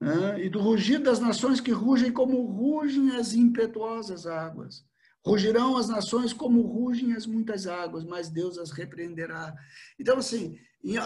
Né? 0.00 0.44
E 0.44 0.48
do 0.48 0.60
rugido 0.60 1.02
das 1.02 1.18
nações 1.18 1.60
que 1.60 1.72
rugem 1.72 2.12
como 2.12 2.40
rugem 2.46 3.16
as 3.16 3.34
impetuosas 3.34 4.24
águas. 4.24 4.84
Rugirão 5.26 5.76
as 5.76 5.88
nações 5.88 6.32
como 6.32 6.62
rugem 6.62 7.12
as 7.12 7.26
muitas 7.26 7.66
águas, 7.66 8.04
mas 8.04 8.28
Deus 8.28 8.56
as 8.56 8.70
repreenderá. 8.70 9.52
Então, 9.98 10.18
assim, 10.18 10.56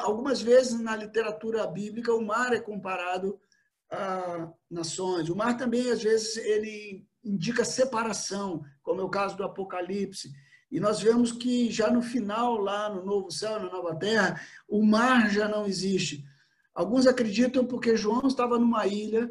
algumas 0.03 0.43
vezes 0.43 0.79
na 0.79 0.95
literatura 0.95 1.67
bíblica, 1.67 2.13
o 2.13 2.23
mar 2.23 2.53
é 2.53 2.61
comparado 2.61 3.41
a 3.91 4.53
nações. 4.71 5.29
O 5.29 5.37
mar 5.37 5.57
também, 5.57 5.91
às 5.91 6.03
vezes, 6.03 6.37
ele 6.37 7.07
indica 7.25 7.65
separação, 7.65 8.63
como 8.83 9.01
é 9.01 9.05
o 9.05 9.11
caso 9.11 9.37
do 9.37 9.45
Apocalipse. 9.45 10.33
E 10.71 10.79
nós 10.79 11.01
vemos 11.01 11.33
que 11.33 11.71
já 11.71 11.91
no 11.91 12.01
final, 12.01 12.57
lá 12.57 12.89
no 12.89 13.05
novo 13.05 13.31
céu, 13.31 13.59
na 13.59 13.71
nova 13.71 13.95
terra, 13.97 14.41
o 14.69 14.85
mar 14.85 15.29
já 15.31 15.49
não 15.49 15.67
existe. 15.67 16.25
Alguns 16.73 17.07
acreditam 17.07 17.67
porque 17.67 17.97
João 17.97 18.27
estava 18.29 18.59
numa 18.59 18.87
ilha, 18.87 19.29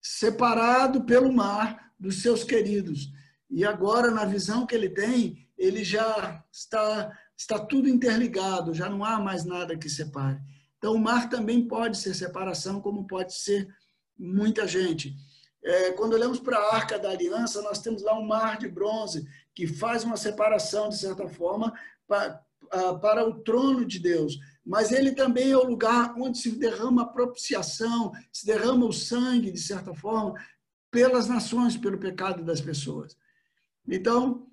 separado 0.00 1.04
pelo 1.04 1.32
mar 1.32 1.92
dos 1.98 2.20
seus 2.20 2.42
queridos. 2.42 3.12
E 3.48 3.64
agora, 3.64 4.10
na 4.10 4.24
visão 4.24 4.66
que 4.66 4.74
ele 4.74 4.88
tem, 4.88 5.48
ele 5.56 5.84
já 5.84 6.44
está, 6.50 7.16
está 7.36 7.58
tudo 7.58 7.88
interligado, 7.88 8.74
já 8.74 8.88
não 8.88 9.04
há 9.04 9.20
mais 9.20 9.44
nada 9.44 9.76
que 9.76 9.88
separe. 9.88 10.40
Então, 10.78 10.94
o 10.94 10.98
mar 10.98 11.28
também 11.28 11.68
pode 11.68 11.98
ser 11.98 12.12
separação, 12.14 12.80
como 12.80 13.06
pode 13.06 13.32
ser 13.34 13.68
muita 14.22 14.66
gente. 14.66 15.14
É, 15.64 15.92
quando 15.92 16.14
olhamos 16.14 16.40
para 16.40 16.56
a 16.56 16.74
Arca 16.74 16.98
da 16.98 17.10
Aliança, 17.10 17.60
nós 17.62 17.80
temos 17.80 18.02
lá 18.02 18.18
um 18.18 18.26
mar 18.26 18.58
de 18.58 18.68
bronze 18.68 19.26
que 19.54 19.66
faz 19.66 20.04
uma 20.04 20.16
separação, 20.16 20.88
de 20.88 20.98
certa 20.98 21.28
forma, 21.28 21.72
para, 22.06 22.42
para 23.00 23.28
o 23.28 23.42
trono 23.42 23.84
de 23.84 23.98
Deus. 23.98 24.38
Mas 24.64 24.92
ele 24.92 25.12
também 25.12 25.50
é 25.50 25.56
o 25.56 25.66
lugar 25.66 26.14
onde 26.16 26.38
se 26.38 26.52
derrama 26.52 27.02
a 27.02 27.06
propiciação, 27.06 28.12
se 28.32 28.46
derrama 28.46 28.86
o 28.86 28.92
sangue, 28.92 29.50
de 29.50 29.60
certa 29.60 29.94
forma, 29.94 30.34
pelas 30.90 31.28
nações, 31.28 31.76
pelo 31.76 31.98
pecado 31.98 32.44
das 32.44 32.60
pessoas. 32.60 33.16
Então, 33.88 34.46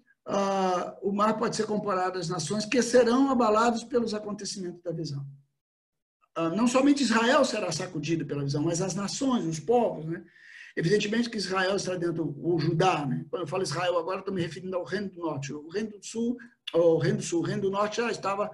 o 1.01 1.11
mar 1.11 1.37
pode 1.37 1.55
ser 1.55 1.65
comparado 1.65 2.17
às 2.19 2.29
nações 2.29 2.65
que 2.65 2.81
serão 2.81 3.29
abaladas 3.29 3.83
pelos 3.83 4.13
acontecimentos 4.13 4.81
da 4.81 4.91
visão. 4.91 5.25
Uh, 6.39 6.55
não 6.55 6.67
somente 6.67 7.03
Israel 7.03 7.43
será 7.43 7.69
sacudido 7.69 8.25
pela 8.25 8.43
visão, 8.43 8.63
mas 8.63 8.81
as 8.81 8.95
nações, 8.95 9.45
os 9.45 9.59
povos, 9.59 10.05
né? 10.05 10.23
Evidentemente 10.77 11.29
que 11.29 11.37
Israel 11.37 11.75
está 11.75 11.95
dentro, 11.95 12.33
o 12.41 12.57
Judá, 12.57 13.05
né? 13.05 13.25
Quando 13.29 13.41
eu 13.41 13.47
falo 13.47 13.63
Israel 13.63 13.97
agora, 13.97 14.19
estou 14.19 14.33
me 14.33 14.41
referindo 14.41 14.77
ao 14.77 14.85
Reino 14.85 15.09
do 15.09 15.19
Norte. 15.19 15.51
O 15.51 15.67
Reino 15.67 15.89
do 15.89 16.05
Sul, 16.05 16.37
o 16.73 16.97
Reino 16.97 17.17
do 17.17 17.23
Sul, 17.23 17.41
o 17.41 17.43
Reino 17.43 17.63
do 17.63 17.69
Norte 17.69 17.97
já 17.97 18.09
estava, 18.09 18.49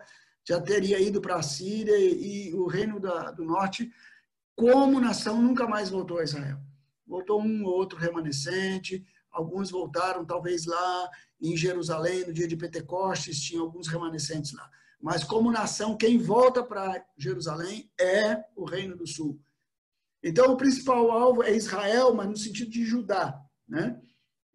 já 0.47 0.59
teria 0.59 0.99
ido 0.99 1.21
para 1.21 1.35
a 1.35 1.43
Síria 1.43 1.95
e, 1.99 2.51
o 2.55 2.65
Reino 2.65 2.99
da, 2.99 3.29
do 3.29 3.43
Norte, 3.43 3.91
como 4.55 4.99
nação, 4.99 5.39
nunca 5.39 5.67
mais 5.67 5.89
voltou 5.89 6.17
a 6.17 6.23
Israel. 6.23 6.57
Voltou 7.05 7.39
um 7.39 7.65
ou 7.65 7.73
outro 7.73 7.99
remanescente, 7.99 9.05
alguns 9.29 9.69
voltaram, 9.69 10.25
talvez 10.25 10.65
lá 10.65 11.09
em 11.39 11.55
Jerusalém, 11.55 12.25
no 12.25 12.33
dia 12.33 12.47
de 12.47 12.57
Pentecostes, 12.57 13.39
tinha 13.39 13.61
alguns 13.61 13.87
remanescentes 13.87 14.53
lá. 14.53 14.67
Mas 15.05 15.23
como 15.23 15.51
nação, 15.51 15.95
quem 15.95 16.17
volta 16.17 16.63
para 16.63 17.05
Jerusalém 17.15 17.91
é 17.95 18.43
o 18.55 18.65
Reino 18.65 18.97
do 18.97 19.05
Sul. 19.05 19.39
Então, 20.23 20.51
o 20.51 20.57
principal 20.57 21.11
alvo 21.11 21.43
é 21.43 21.55
Israel, 21.55 22.11
mas 22.15 22.27
no 22.27 22.35
sentido 22.35 22.71
de 22.71 22.83
Judá. 22.83 23.39
Né? 23.69 24.01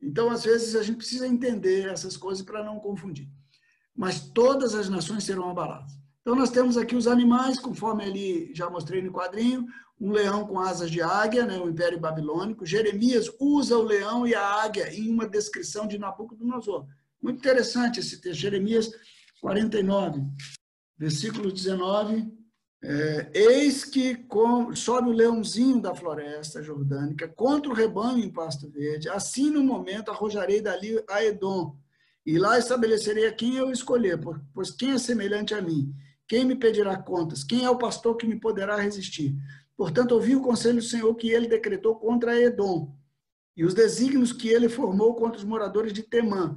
Então, 0.03 0.29
às 0.29 0.43
vezes, 0.43 0.75
a 0.75 0.83
gente 0.83 0.97
precisa 0.97 1.25
entender 1.25 1.89
essas 1.89 2.17
coisas 2.17 2.45
para 2.45 2.65
não 2.65 2.81
confundir. 2.81 3.29
Mas 3.95 4.29
todas 4.31 4.75
as 4.75 4.89
nações 4.89 5.23
serão 5.23 5.49
abaladas. 5.49 5.93
Então, 6.21 6.35
nós 6.35 6.51
temos 6.51 6.77
aqui 6.77 6.97
os 6.97 7.07
animais, 7.07 7.61
conforme 7.61 8.03
ali 8.03 8.53
já 8.53 8.69
mostrei 8.69 9.01
no 9.01 9.13
quadrinho, 9.13 9.65
um 10.01 10.11
leão 10.11 10.45
com 10.45 10.59
asas 10.59 10.91
de 10.91 11.01
águia, 11.01 11.47
né, 11.47 11.61
o 11.61 11.71
Império 11.71 12.01
Babilônico. 12.01 12.67
Jeremias 12.67 13.31
usa 13.39 13.79
o 13.79 13.85
leão 13.85 14.27
e 14.27 14.35
a 14.35 14.45
águia 14.65 14.93
em 14.93 15.13
uma 15.13 15.29
descrição 15.29 15.87
de 15.87 15.97
Nabucodonosor. 15.97 16.89
Muito 17.23 17.39
interessante 17.39 18.01
esse 18.01 18.21
texto, 18.21 18.41
Jeremias 18.41 18.91
49, 19.40 20.22
versículo 20.98 21.50
19 21.50 22.40
é, 22.83 23.31
eis 23.35 23.85
que 23.85 24.14
com, 24.14 24.74
sobe 24.74 25.11
o 25.11 25.12
leãozinho 25.12 25.83
da 25.83 25.94
floresta 25.94 26.62
jordânica 26.62 27.29
contra 27.29 27.70
o 27.70 27.74
rebanho 27.74 28.24
em 28.24 28.31
pasto 28.31 28.70
verde, 28.70 29.09
assim 29.09 29.50
no 29.50 29.62
momento 29.62 30.11
arrojarei 30.11 30.62
dali 30.62 31.03
a 31.09 31.22
Edom, 31.22 31.76
e 32.24 32.38
lá 32.38 32.59
estabelecerei 32.59 33.26
a 33.26 33.33
quem 33.33 33.57
eu 33.57 33.70
escolher, 33.70 34.18
pois 34.55 34.70
quem 34.70 34.92
é 34.92 34.98
semelhante 34.98 35.55
a 35.55 35.61
mim? 35.61 35.94
Quem 36.26 36.44
me 36.44 36.55
pedirá 36.55 36.96
contas? 36.96 37.44
Quem 37.44 37.64
é 37.64 37.70
o 37.70 37.79
pastor 37.79 38.16
que 38.16 38.26
me 38.26 38.40
poderá 38.40 38.76
resistir? 38.76 39.35
Portanto, 39.76 40.12
ouvi 40.12 40.35
o 40.37 40.42
conselho 40.42 40.76
do 40.76 40.83
Senhor 40.83 41.14
que 41.14 41.31
ele 41.31 41.48
decretou 41.48 41.96
contra 41.96 42.40
Edom, 42.40 42.96
e 43.55 43.64
os 43.64 43.74
desígnios 43.74 44.33
que 44.33 44.48
ele 44.48 44.70
formou 44.70 45.14
contra 45.14 45.38
os 45.38 45.44
moradores 45.44 45.92
de 45.92 46.03
Temã, 46.03 46.57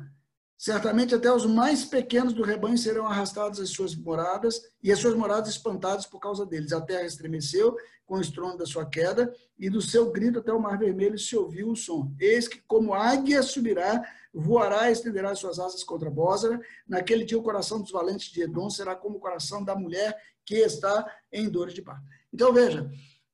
Certamente 0.64 1.14
até 1.14 1.30
os 1.30 1.46
mais 1.46 1.84
pequenos 1.84 2.32
do 2.32 2.42
rebanho 2.42 2.78
serão 2.78 3.06
arrastados 3.06 3.60
às 3.60 3.70
suas 3.72 3.94
moradas 3.98 4.62
e 4.82 4.94
as 4.94 5.00
suas 5.00 5.14
moradas 5.14 5.50
espantadas 5.50 6.06
por 6.06 6.22
causa 6.22 6.46
deles. 6.46 6.72
A 6.72 6.80
terra 6.80 7.04
estremeceu 7.04 7.76
com 8.06 8.16
o 8.16 8.22
estrondo 8.22 8.60
da 8.60 8.66
sua 8.66 8.86
queda 8.86 9.30
e 9.60 9.70
do 9.70 9.82
seu 9.82 10.10
grito 10.10 10.40
até 10.40 10.54
o 10.54 10.62
mar 10.62 10.80
vermelho 10.80 11.20
se 11.20 11.36
ouviu 11.36 11.70
o 11.70 11.76
som. 11.76 12.16
Eis 12.18 12.48
que 12.48 12.62
como 12.66 12.94
águia 12.94 13.44
subirá, 13.44 14.10
voará 14.34 14.90
e 14.90 14.94
estenderá 14.94 15.36
suas 15.36 15.60
asas 15.60 15.84
contra 15.84 16.10
Bósera. 16.10 16.58
Naquele 16.88 17.26
dia 17.26 17.38
o 17.38 17.44
coração 17.44 17.82
dos 17.82 17.92
valentes 17.92 18.32
de 18.32 18.44
Edom 18.44 18.70
será 18.70 18.96
como 18.96 19.18
o 19.18 19.20
coração 19.20 19.66
da 19.66 19.76
mulher 19.76 20.18
que 20.46 20.56
está 20.56 21.06
em 21.30 21.50
dores 21.50 21.74
de 21.74 21.82
parto. 21.82 22.06
Então 22.34 22.54
veja, 22.54 22.90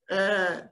é, 0.10 0.68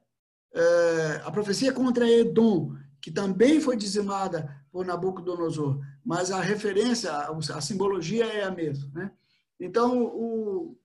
é, 0.55 1.21
a 1.23 1.29
profecia 1.29 1.71
contra 1.71 2.09
Edom, 2.09 2.73
que 2.99 3.11
também 3.11 3.61
foi 3.61 3.77
dizimada 3.77 4.56
por 4.71 4.85
Nabucodonosor, 4.85 5.79
mas 6.03 6.31
a 6.31 6.39
referência, 6.41 7.11
a, 7.11 7.61
simbologia 7.61 8.25
é 8.25 8.43
a 8.43 8.51
mesma. 8.51 8.89
Né? 8.93 9.11
Então, 9.59 10.03
o, 10.03 10.77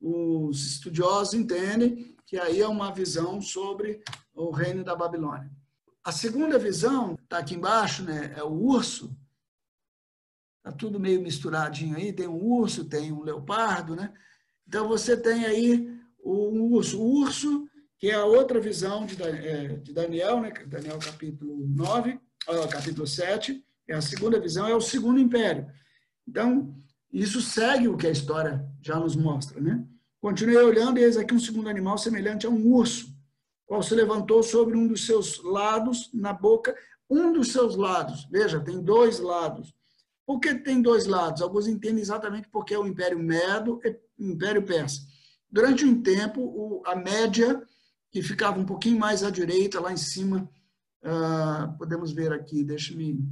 os 0.00 0.66
estudiosos 0.66 1.34
entendem 1.34 2.16
que 2.26 2.38
aí 2.38 2.60
é 2.60 2.68
uma 2.68 2.92
visão 2.92 3.40
sobre 3.40 4.02
o 4.34 4.50
reino 4.50 4.84
da 4.84 4.94
Babilônia. 4.94 5.50
A 6.04 6.12
segunda 6.12 6.58
visão, 6.58 7.16
está 7.22 7.38
aqui 7.38 7.54
embaixo, 7.54 8.02
né, 8.02 8.34
é 8.36 8.42
o 8.42 8.52
urso. 8.52 9.16
Está 10.58 10.72
tudo 10.72 11.00
meio 11.00 11.22
misturadinho 11.22 11.96
aí, 11.96 12.12
tem 12.12 12.28
um 12.28 12.42
urso, 12.42 12.84
tem 12.84 13.12
um 13.12 13.22
leopardo, 13.22 13.96
né? 13.96 14.12
Então 14.66 14.86
você 14.86 15.16
tem 15.16 15.46
aí 15.46 15.98
o 16.18 16.74
urso. 16.74 17.00
O 17.00 17.20
urso, 17.20 17.68
que 17.98 18.10
é 18.10 18.14
a 18.14 18.24
outra 18.24 18.60
visão 18.60 19.06
de, 19.06 19.22
é, 19.22 19.68
Daniel, 19.92 20.40
né? 20.40 20.52
Daniel 20.66 20.98
capítulo 20.98 21.66
9, 21.66 22.20
capítulo 22.70 23.06
7, 23.06 23.64
é 23.86 23.94
a 23.94 24.00
segunda 24.00 24.40
visão, 24.40 24.66
é 24.66 24.74
o 24.74 24.80
segundo 24.80 25.20
império. 25.20 25.66
Então, 26.26 26.74
isso 27.12 27.40
segue 27.40 27.88
o 27.88 27.96
que 27.96 28.06
a 28.06 28.10
história 28.10 28.64
já 28.80 28.98
nos 28.98 29.16
mostra, 29.16 29.60
né? 29.60 29.84
Continuei 30.20 30.56
olhando 30.56 30.98
e 30.98 31.04
eis 31.04 31.16
aqui 31.16 31.34
um 31.34 31.38
segundo 31.38 31.68
animal 31.68 31.96
semelhante 31.96 32.46
a 32.46 32.50
um 32.50 32.66
urso, 32.72 33.14
qual 33.66 33.82
se 33.82 33.94
levantou 33.94 34.42
sobre 34.42 34.76
um 34.76 34.86
dos 34.86 35.06
seus 35.06 35.42
lados, 35.44 36.10
na 36.12 36.32
boca, 36.32 36.74
um 37.08 37.32
dos 37.32 37.52
seus 37.52 37.76
lados. 37.76 38.26
Veja, 38.30 38.60
tem 38.60 38.82
dois 38.82 39.18
lados. 39.18 39.74
Por 40.26 40.40
que 40.40 40.54
tem 40.54 40.82
dois 40.82 41.06
lados? 41.06 41.40
Alguns 41.40 41.66
entendem 41.66 42.00
exatamente 42.00 42.48
porque 42.48 42.74
é 42.74 42.78
o 42.78 42.86
Império 42.86 43.18
Medo 43.18 43.80
e 43.84 44.22
o 44.22 44.32
Império 44.32 44.62
Persa. 44.62 45.00
Durante 45.50 45.84
um 45.84 46.02
tempo, 46.02 46.82
a 46.84 46.94
média, 46.94 47.62
que 48.10 48.22
ficava 48.22 48.58
um 48.58 48.66
pouquinho 48.66 48.98
mais 48.98 49.22
à 49.22 49.30
direita, 49.30 49.80
lá 49.80 49.92
em 49.92 49.96
cima, 49.96 50.48
Uh, 51.02 51.76
podemos 51.78 52.12
ver 52.12 52.32
aqui, 52.32 52.64
deixa-me 52.64 53.24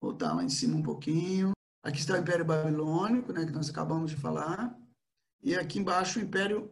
voltar 0.00 0.34
lá 0.34 0.42
em 0.42 0.48
cima 0.48 0.76
um 0.76 0.82
pouquinho. 0.82 1.52
Aqui 1.82 1.98
está 1.98 2.14
o 2.14 2.18
Império 2.18 2.44
Babilônico, 2.44 3.32
né, 3.32 3.44
que 3.44 3.52
nós 3.52 3.68
acabamos 3.68 4.10
de 4.10 4.16
falar. 4.16 4.76
E 5.42 5.54
aqui 5.54 5.78
embaixo 5.78 6.18
o 6.18 6.22
Império 6.22 6.70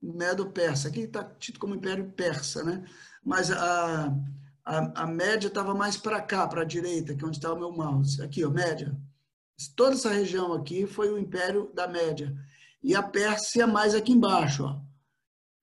Medo-Persa. 0.00 0.88
Aqui 0.88 1.00
está 1.00 1.24
tido 1.24 1.58
como 1.58 1.74
Império 1.74 2.10
Persa, 2.12 2.62
né? 2.62 2.84
Mas 3.24 3.50
a, 3.50 4.06
a, 4.64 5.02
a 5.02 5.06
média 5.06 5.48
estava 5.48 5.74
mais 5.74 5.96
para 5.96 6.20
cá, 6.20 6.46
para 6.46 6.62
a 6.62 6.66
direita, 6.66 7.14
que 7.14 7.24
é 7.24 7.26
onde 7.26 7.38
está 7.38 7.52
o 7.52 7.58
meu 7.58 7.72
mouse. 7.72 8.22
Aqui, 8.22 8.44
ó, 8.44 8.50
média. 8.50 8.96
Toda 9.74 9.94
essa 9.94 10.10
região 10.10 10.52
aqui 10.52 10.86
foi 10.86 11.10
o 11.10 11.18
Império 11.18 11.72
da 11.74 11.88
Média. 11.88 12.36
E 12.82 12.94
a 12.94 13.02
Pérsia 13.02 13.66
mais 13.66 13.94
aqui 13.94 14.12
embaixo, 14.12 14.64
ó. 14.64 14.80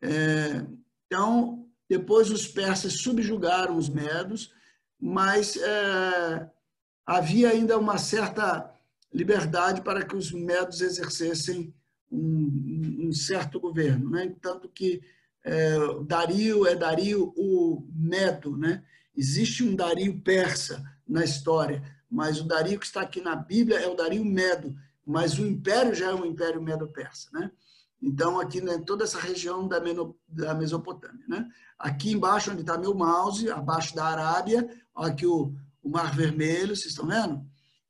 É, 0.02 0.66
então, 1.06 1.63
depois 1.98 2.32
os 2.32 2.48
persas 2.48 2.94
subjugaram 2.94 3.78
os 3.78 3.88
medos, 3.88 4.52
mas 5.00 5.56
é, 5.58 6.50
havia 7.06 7.50
ainda 7.52 7.78
uma 7.78 8.00
certa 8.00 8.74
liberdade 9.14 9.82
para 9.82 10.04
que 10.04 10.16
os 10.16 10.32
medos 10.32 10.82
exercessem 10.82 11.72
um, 12.12 12.98
um 13.08 13.14
certo 13.14 13.60
governo, 13.60 14.10
né? 14.10 14.34
tanto 14.42 14.68
que 14.68 15.04
é, 15.44 15.78
Dario 16.08 16.66
é 16.66 16.76
Dario 16.76 17.32
o 17.38 17.88
Medo, 17.94 18.58
né? 18.58 18.84
Existe 19.16 19.64
um 19.64 19.76
Dario 19.76 20.20
persa 20.20 20.84
na 21.08 21.24
história, 21.24 21.84
mas 22.10 22.40
o 22.40 22.46
Dario 22.46 22.80
que 22.80 22.88
está 22.88 23.02
aqui 23.02 23.22
na 23.22 23.36
Bíblia 23.36 23.80
é 23.80 23.88
o 23.88 23.96
Dario 23.96 24.26
Medo, 24.26 24.76
mas 25.06 25.38
o 25.38 25.46
império 25.46 25.94
já 25.94 26.10
é 26.10 26.14
um 26.14 26.26
império 26.26 26.60
medo-persa, 26.60 27.30
né? 27.34 27.52
Então, 28.04 28.38
aqui 28.38 28.60
né, 28.60 28.78
toda 28.86 29.06
essa 29.06 29.18
região 29.18 29.66
da, 29.66 29.80
da 30.28 30.54
Mesopotâmia. 30.54 31.26
Né? 31.26 31.50
Aqui 31.80 32.12
embaixo, 32.12 32.52
onde 32.52 32.60
está 32.60 32.78
meu 32.78 32.94
mouse, 32.94 33.50
abaixo 33.50 33.96
da 33.96 34.04
Arábia, 34.04 34.70
aqui 34.94 35.26
o, 35.26 35.56
o 35.82 35.90
Mar 35.90 36.14
Vermelho, 36.14 36.76
vocês 36.76 36.88
estão 36.88 37.08
vendo? 37.08 37.42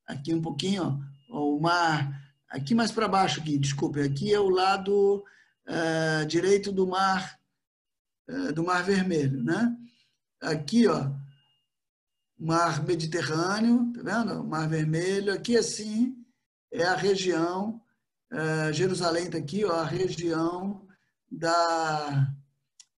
Aqui 0.06 0.32
um 0.32 0.41
pouquinho, 0.41 1.04
ó, 1.32 1.56
o 1.56 1.60
mar. 1.60 2.21
Aqui 2.47 2.76
mais 2.76 2.91
para 2.91 3.08
baixo, 3.08 3.41
aqui, 3.41 3.58
desculpe, 3.58 4.02
aqui 4.02 4.32
é 4.32 4.39
o 4.39 4.49
lado 4.49 5.23
uh, 5.67 6.26
direito 6.28 6.71
do 6.71 6.86
mar, 6.86 7.39
uh, 8.30 8.54
do 8.54 8.63
Mar 8.63 8.84
Vermelho. 8.84 9.43
Né? 9.43 9.76
Aqui, 10.39 10.88
ó, 10.88 11.10
Mar 12.38 12.86
Mediterrâneo, 12.86 13.91
tá 13.93 14.04
vendo? 14.04 14.43
Mar 14.43 14.69
Vermelho. 14.69 15.34
Aqui, 15.34 15.58
assim, 15.58 16.15
é 16.71 16.84
a 16.84 16.95
região 16.95 17.83
é, 18.34 18.74
Jerusalém 18.74 19.26
está 19.26 19.38
aqui, 19.38 19.63
ó, 19.63 19.72
a 19.72 19.86
região 19.86 20.88
da 21.32 22.34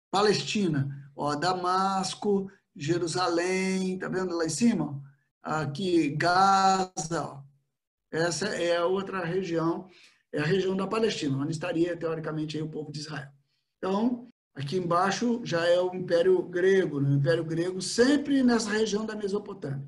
Palestina, 0.10 0.89
ó, 1.15 1.36
Damasco, 1.36 2.50
Jerusalém, 2.76 4.00
tá 4.00 4.08
vendo 4.08 4.36
lá 4.36 4.45
em 4.45 4.50
cima? 4.50 5.02
Aqui, 5.43 6.10
Gaza, 6.15 7.21
ó. 7.21 7.43
essa 8.12 8.48
é 8.48 8.78
a 8.78 8.86
outra 8.86 9.24
região, 9.24 9.88
é 10.34 10.39
a 10.39 10.45
região 10.45 10.76
da 10.76 10.88
Palestina, 10.88 11.38
onde 11.38 11.52
estaria, 11.52 11.95
teoricamente, 11.95 12.58
aí, 12.58 12.63
o 12.63 12.69
povo 12.69 12.91
de 12.91 13.00
Israel. 13.00 13.30
Então, 13.78 14.32
Aqui 14.56 14.78
embaixo 14.78 15.41
já 15.43 15.67
é 15.67 15.78
o 15.82 15.93
Império 15.93 16.41
Grego, 16.43 17.02
né? 17.02 17.10
o 17.10 17.15
Império 17.15 17.43
Grego 17.43 17.82
sempre 17.82 18.41
nessa 18.41 18.69
região 18.69 19.06
da 19.06 19.13
Mesopotâmia. 19.13 19.86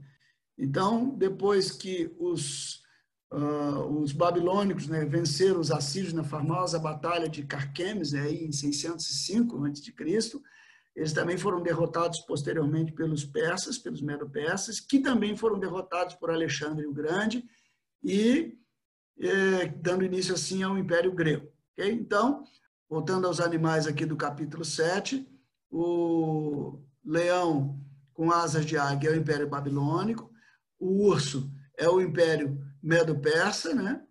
Então, 0.57 1.09
depois 1.17 1.71
que 1.71 2.13
os, 2.19 2.81
uh, 3.31 4.01
os 4.01 4.11
babilônicos 4.11 4.87
né, 4.87 5.05
venceram 5.05 5.59
os 5.59 5.71
assírios 5.71 6.13
na 6.13 6.23
famosa 6.23 6.79
batalha 6.79 7.27
de 7.27 7.43
Carquemes, 7.43 8.11
né, 8.11 8.31
em 8.31 8.51
605 8.51 9.65
a.C., 9.65 9.93
eles 10.95 11.13
também 11.13 11.37
foram 11.37 11.61
derrotados 11.61 12.21
posteriormente 12.21 12.91
pelos 12.91 13.23
persas, 13.23 13.77
pelos 13.77 14.01
medo-persas, 14.01 14.79
que 14.79 14.99
também 14.99 15.37
foram 15.37 15.59
derrotados 15.59 16.15
por 16.15 16.31
Alexandre 16.31 16.87
o 16.87 16.91
Grande 16.91 17.45
e 18.03 18.57
eh, 19.19 19.67
dando 19.79 20.03
início 20.03 20.33
assim 20.33 20.63
ao 20.63 20.75
Império 20.75 21.11
Grego. 21.13 21.47
Okay? 21.73 21.91
Então, 21.91 22.43
voltando 22.89 23.27
aos 23.27 23.39
animais 23.39 23.85
aqui 23.85 24.07
do 24.07 24.17
capítulo 24.17 24.65
7, 24.65 25.27
o 25.69 26.79
leão 27.05 27.79
com 28.11 28.31
asas 28.31 28.65
de 28.65 28.75
águia 28.75 29.09
é 29.09 29.13
o 29.13 29.17
Império 29.17 29.47
Babilônico, 29.47 30.31
o 30.79 31.05
urso 31.05 31.51
é 31.77 31.87
o 31.87 32.01
Império 32.01 32.59
Medo-Persa, 32.81 33.73
né? 33.73 34.01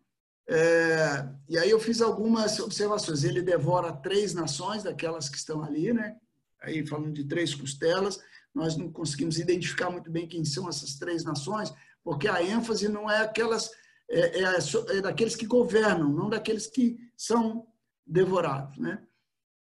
É, 0.49 1.29
e 1.49 1.59
aí 1.59 1.71
eu 1.71 1.81
fiz 1.81 2.01
algumas 2.01 2.61
observações. 2.61 3.25
Ele 3.25 3.43
devora 3.43 3.93
três 3.93 4.33
nações, 4.33 4.83
daquelas 4.83 5.29
que 5.29 5.37
estão 5.37 5.63
ali, 5.63 5.93
né? 5.93 6.17
Aí 6.63 6.87
falando 6.87 7.13
de 7.13 7.25
três 7.25 7.55
costelas, 7.55 8.19
nós 8.55 8.77
não 8.77 8.91
conseguimos 8.91 9.39
identificar 9.39 9.91
muito 9.91 10.11
bem 10.11 10.27
quem 10.27 10.45
são 10.45 10.69
essas 10.69 10.95
três 10.95 11.25
nações, 11.25 11.73
porque 12.03 12.29
a 12.29 12.43
ênfase 12.43 12.89
não 12.89 13.11
é 13.11 13.21
aquelas, 13.21 13.71
é, 14.09 14.43
é, 14.43 14.97
é 14.97 15.01
daqueles 15.01 15.37
que 15.37 15.47
governam, 15.47 16.11
não 16.11 16.31
daqueles 16.31 16.67
que 16.67 16.97
são 17.17 17.67
devorados, 18.07 18.79
né? 18.79 19.03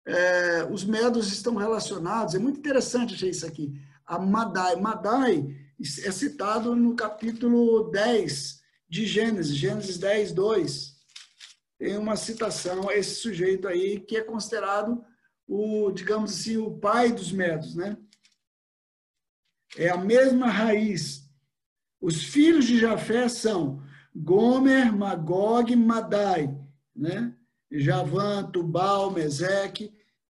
É, 0.06 0.64
os 0.66 0.84
medos 0.84 1.32
estão 1.32 1.56
relacionados, 1.56 2.34
é 2.34 2.40
muito 2.40 2.58
interessante 2.58 3.14
achei 3.14 3.30
isso 3.30 3.46
aqui. 3.46 3.72
A 4.04 4.18
Madai, 4.18 4.76
Madai 4.76 5.56
é 6.04 6.12
citado 6.12 6.76
no 6.76 6.96
capítulo 6.96 7.90
10 7.92 8.61
de 8.92 9.06
Gênesis, 9.06 9.56
Gênesis 9.56 9.98
10, 9.98 10.34
2. 10.34 10.98
Tem 11.80 11.98
uma 11.98 12.18
citação 12.18 12.90
a 12.90 12.98
esse 12.98 13.16
sujeito 13.16 13.66
aí 13.66 14.02
que 14.02 14.18
é 14.18 14.22
considerado 14.22 15.02
o, 15.48 15.90
digamos 15.92 16.34
assim, 16.34 16.58
o 16.58 16.78
pai 16.78 17.10
dos 17.10 17.32
medos, 17.32 17.74
né? 17.74 17.98
É 19.78 19.88
a 19.90 19.98
mesma 19.98 20.48
raiz. 20.48 21.24
Os 22.02 22.22
filhos 22.22 22.66
de 22.66 22.78
Jafé 22.78 23.30
são 23.30 23.82
Gomer, 24.14 24.94
Magog, 24.94 25.74
Madai, 25.74 26.54
né? 26.94 27.34
Javã, 27.72 28.44
Tubal, 28.44 29.10
Meseque 29.12 29.94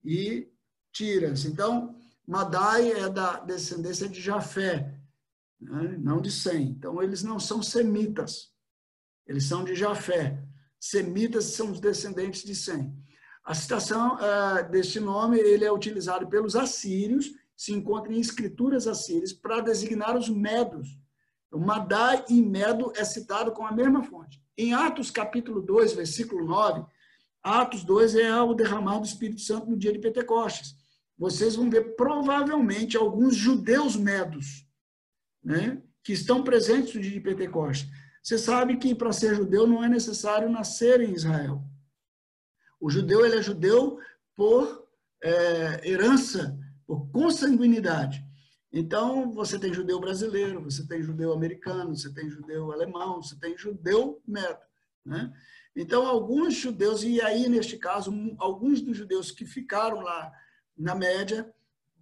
e 0.05 0.47
Tiras. 0.93 1.47
Então, 1.47 1.99
Madai 2.27 2.93
é 2.93 3.09
da 3.09 3.41
descendência 3.41 4.07
de 4.07 4.21
Jafé, 4.21 4.95
né? 5.63 5.97
não 5.99 6.21
de 6.21 6.31
Sem. 6.31 6.69
Então, 6.69 7.03
eles 7.03 7.23
não 7.23 7.39
são 7.39 7.63
semitas, 7.63 8.53
eles 9.27 9.45
são 9.45 9.65
de 9.65 9.75
Jafé. 9.75 10.43
Semitas 10.81 11.45
são 11.45 11.71
os 11.71 11.81
descendentes 11.81 12.43
de 12.43 12.55
Sem. 12.55 12.93
A 13.45 13.55
citação 13.55 14.17
uh, 14.17 14.71
deste 14.71 15.01
nome 15.01 15.39
ele 15.39 15.65
é 15.65 15.73
utilizado 15.73 16.29
pelos 16.29 16.55
assírios, 16.55 17.33
se 17.57 17.73
encontra 17.73 18.13
em 18.13 18.21
escrituras 18.21 18.87
assírias, 18.87 19.33
para 19.33 19.61
designar 19.61 20.17
os 20.17 20.29
medos. 20.29 20.89
O 21.51 21.59
Madai 21.59 22.25
e 22.29 22.41
Medo 22.41 22.93
é 22.97 23.05
citado 23.05 23.53
com 23.53 23.67
a 23.67 23.73
mesma 23.73 24.03
fonte. 24.03 24.43
Em 24.57 24.73
Atos 24.75 25.11
capítulo 25.11 25.61
2, 25.61 25.93
versículo 25.93 26.45
9, 26.47 26.85
Atos 27.43 27.85
2 27.85 28.15
é 28.15 28.41
o 28.41 28.55
derramar 28.55 28.99
do 28.99 29.07
Espírito 29.07 29.41
Santo 29.41 29.69
no 29.69 29.77
dia 29.77 29.93
de 29.93 29.99
Pentecostes. 29.99 30.75
Vocês 31.19 31.57
vão 31.57 31.69
ver 31.69 31.95
provavelmente 31.95 32.97
alguns 32.97 33.37
judeus 33.37 33.97
medos 33.97 34.67
né, 35.43 35.83
que 36.03 36.13
estão 36.13 36.43
presentes 36.43 36.95
no 36.95 37.01
dia 37.01 37.11
de 37.11 37.21
Pentecostes. 37.21 37.89
Você 38.23 38.39
sabe 38.39 38.77
que 38.77 38.95
para 38.95 39.13
ser 39.13 39.35
judeu 39.35 39.67
não 39.67 39.83
é 39.83 39.89
necessário 39.89 40.49
nascer 40.49 41.01
em 41.01 41.13
Israel. 41.13 41.63
O 42.81 42.89
judeu 42.89 43.25
ele 43.25 43.37
é 43.37 43.43
judeu 43.43 43.99
por 44.37 44.89
é, 45.23 45.89
herança, 45.89 46.59
por 46.87 47.11
consanguinidade. 47.11 48.25
Então, 48.73 49.31
você 49.33 49.59
tem 49.59 49.73
judeu 49.73 50.01
brasileiro, 50.01 50.63
você 50.63 50.87
tem 50.87 51.03
judeu 51.03 51.33
americano, 51.33 51.95
você 51.95 52.13
tem 52.13 52.29
judeu 52.31 52.73
alemão, 52.73 53.23
você 53.23 53.39
tem 53.39 53.57
judeu 53.57 54.23
medo. 54.27 54.59
Né? 55.05 55.33
Então, 55.77 56.07
alguns 56.07 56.55
judeus, 56.55 57.03
e 57.03 57.21
aí, 57.21 57.49
neste 57.49 57.77
caso, 57.77 58.13
alguns 58.39 58.81
dos 58.81 58.97
judeus 58.97 59.31
que 59.31 59.45
ficaram 59.45 60.01
lá 60.01 60.33
na 60.77 60.95
média, 60.95 61.53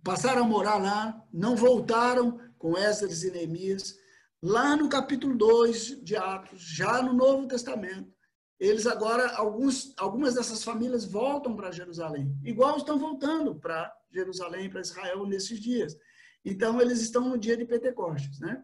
passaram 0.05 0.43
a 0.43 0.49
morar 0.49 0.77
lá, 0.77 1.27
não 1.33 1.57
voltaram 1.57 2.41
com 2.61 2.77
Esdras 2.77 3.25
e 3.25 3.31
Neemias. 3.31 3.99
Lá 4.41 4.77
no 4.77 4.89
capítulo 4.89 5.37
2 5.37 6.05
de 6.05 6.15
Atos, 6.15 6.61
já 6.61 7.03
no 7.03 7.13
Novo 7.15 7.49
Testamento, 7.49 8.15
eles 8.59 8.87
agora, 8.87 9.35
alguns, 9.37 9.95
algumas 9.97 10.35
dessas 10.35 10.63
famílias 10.63 11.07
voltam 11.07 11.57
para 11.57 11.73
Jerusalém, 11.73 12.39
igual 12.45 12.77
estão 12.77 12.99
voltando 12.99 13.59
para 13.59 13.91
Jerusalém, 14.13 14.69
para 14.69 14.83
Israel 14.83 15.27
nesses 15.27 15.59
dias. 15.59 15.97
Então, 16.45 16.81
eles 16.81 17.01
estão 17.01 17.29
no 17.29 17.39
dia 17.39 17.57
de 17.57 17.65
Pentecostes. 17.65 18.39
Né? 18.39 18.63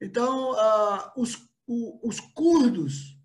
Então, 0.00 0.52
uh, 0.52 1.12
os, 1.16 1.36
o, 1.66 2.08
os 2.08 2.18
curdos, 2.18 3.16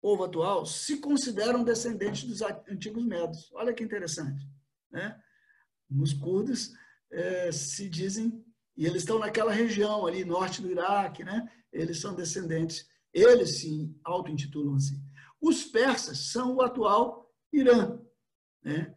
povo 0.00 0.24
atual, 0.24 0.64
se 0.64 0.98
consideram 0.98 1.64
descendentes 1.64 2.24
dos 2.24 2.42
antigos 2.42 3.04
medos. 3.04 3.50
Olha 3.54 3.74
que 3.74 3.82
interessante. 3.82 4.48
Né? 4.90 5.20
Os 6.00 6.12
curdos 6.12 6.72
é, 7.10 7.50
se 7.50 7.88
dizem, 7.88 8.44
e 8.80 8.86
eles 8.86 9.02
estão 9.02 9.18
naquela 9.18 9.52
região 9.52 10.06
ali, 10.06 10.24
norte 10.24 10.62
do 10.62 10.70
Iraque, 10.70 11.22
né? 11.22 11.46
eles 11.70 12.00
são 12.00 12.14
descendentes 12.14 12.88
eles 13.12 13.58
se 13.58 13.94
auto-intitulam 14.02 14.76
assim. 14.76 14.98
Os 15.38 15.64
persas 15.64 16.30
são 16.30 16.56
o 16.56 16.62
atual 16.62 17.30
Irã. 17.52 17.98
Né? 18.64 18.94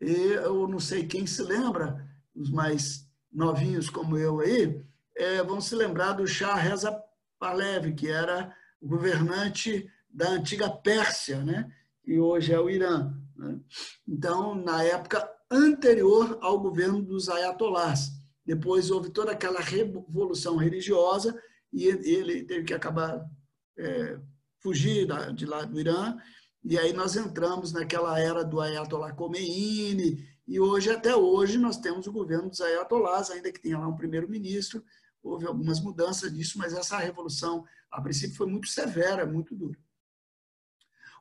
E 0.00 0.10
eu 0.10 0.66
não 0.66 0.80
sei 0.80 1.06
quem 1.06 1.26
se 1.26 1.42
lembra, 1.42 2.08
os 2.34 2.50
mais 2.50 3.06
novinhos 3.30 3.90
como 3.90 4.16
eu 4.16 4.40
aí, 4.40 4.82
é, 5.14 5.42
vão 5.42 5.60
se 5.60 5.74
lembrar 5.74 6.12
do 6.12 6.26
Shah 6.26 6.54
Reza 6.54 6.98
Pahlavi, 7.38 7.94
que 7.94 8.08
era 8.08 8.56
o 8.80 8.88
governante 8.88 9.86
da 10.08 10.30
antiga 10.30 10.70
Pérsia, 10.70 11.44
né? 11.44 11.70
e 12.06 12.18
hoje 12.18 12.54
é 12.54 12.58
o 12.58 12.70
Irã. 12.70 13.12
Né? 13.36 13.60
Então, 14.08 14.54
na 14.54 14.82
época 14.82 15.30
anterior 15.50 16.38
ao 16.40 16.58
governo 16.58 17.02
dos 17.02 17.28
ayatolás. 17.28 18.15
Depois 18.46 18.90
houve 18.90 19.10
toda 19.10 19.32
aquela 19.32 19.60
revolução 19.60 20.56
religiosa 20.56 21.38
e 21.72 21.84
ele 21.84 22.44
teve 22.44 22.64
que 22.64 22.74
acabar 22.74 23.28
é, 23.76 24.18
fugir 24.60 25.06
de 25.34 25.44
lá 25.44 25.64
do 25.64 25.78
Irã, 25.78 26.16
e 26.64 26.78
aí 26.78 26.92
nós 26.92 27.16
entramos 27.16 27.72
naquela 27.72 28.18
era 28.18 28.42
do 28.42 28.60
Ayatollah 28.60 29.12
Khomeini, 29.14 30.26
e 30.46 30.60
hoje, 30.60 30.90
até 30.90 31.14
hoje, 31.14 31.58
nós 31.58 31.76
temos 31.76 32.06
o 32.06 32.12
governo 32.12 32.48
dos 32.48 32.60
Ayatollahs, 32.60 33.30
ainda 33.30 33.50
que 33.50 33.60
tenha 33.60 33.78
lá 33.78 33.88
um 33.88 33.96
primeiro-ministro, 33.96 34.82
houve 35.20 35.44
algumas 35.44 35.80
mudanças 35.80 36.32
disso, 36.32 36.56
mas 36.56 36.72
essa 36.72 36.96
revolução, 36.98 37.64
a 37.90 38.00
princípio, 38.00 38.36
foi 38.36 38.46
muito 38.46 38.68
severa, 38.68 39.26
muito 39.26 39.56
dura. 39.56 39.76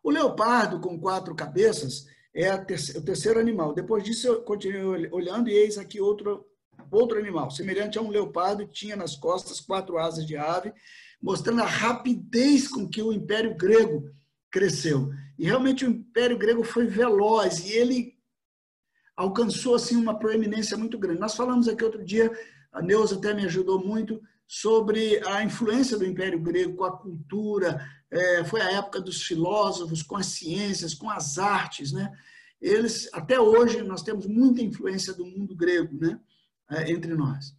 O 0.03 0.11
leopardo 0.11 0.79
com 0.79 0.99
quatro 0.99 1.33
cabeças 1.33 2.05
é 2.31 2.53
o 2.53 3.03
terceiro 3.03 3.39
animal. 3.39 3.73
Depois 3.73 4.03
disso, 4.03 4.27
eu 4.27 4.43
continuei 4.43 5.09
olhando 5.11 5.49
e 5.49 5.53
eis 5.53 5.79
aqui 5.79 5.99
outro, 5.99 6.45
outro 6.95 7.17
animal, 7.17 7.51
semelhante 7.51 7.97
a 7.97 8.01
um 8.01 8.09
leopardo, 8.09 8.67
tinha 8.67 8.95
nas 8.95 9.15
costas 9.15 9.59
quatro 9.59 9.97
asas 9.97 10.25
de 10.25 10.35
ave, 10.35 10.73
mostrando 11.21 11.61
a 11.61 11.65
rapidez 11.65 12.67
com 12.67 12.87
que 12.87 13.01
o 13.01 13.13
Império 13.13 13.55
Grego 13.55 14.09
cresceu. 14.51 15.09
E 15.37 15.45
realmente 15.45 15.85
o 15.85 15.89
Império 15.89 16.37
Grego 16.37 16.63
foi 16.63 16.87
veloz 16.87 17.65
e 17.65 17.73
ele 17.73 18.15
alcançou 19.15 19.75
assim 19.75 19.95
uma 19.95 20.17
proeminência 20.17 20.77
muito 20.77 20.97
grande. 20.97 21.19
Nós 21.19 21.35
falamos 21.35 21.67
aqui 21.67 21.83
outro 21.83 22.03
dia, 22.03 22.31
a 22.71 22.81
Neuza 22.81 23.15
até 23.15 23.33
me 23.33 23.45
ajudou 23.45 23.83
muito 23.83 24.21
sobre 24.47 25.21
a 25.25 25.43
influência 25.43 25.97
do 25.97 26.05
Império 26.05 26.39
Grego 26.39 26.75
com 26.75 26.83
a 26.83 26.97
cultura, 26.97 27.83
é, 28.11 28.43
foi 28.45 28.61
a 28.61 28.71
época 28.71 29.01
dos 29.01 29.23
filósofos, 29.23 30.03
com 30.03 30.15
as 30.15 30.27
ciências, 30.27 30.93
com 30.93 31.09
as 31.09 31.37
artes, 31.37 31.91
né? 31.91 32.11
Eles, 32.61 33.09
até 33.13 33.39
hoje, 33.39 33.81
nós 33.83 34.01
temos 34.01 34.25
muita 34.25 34.61
influência 34.61 35.13
do 35.13 35.25
mundo 35.25 35.55
grego, 35.55 35.97
né? 35.99 36.19
É, 36.69 36.91
entre 36.91 37.13
nós. 37.13 37.53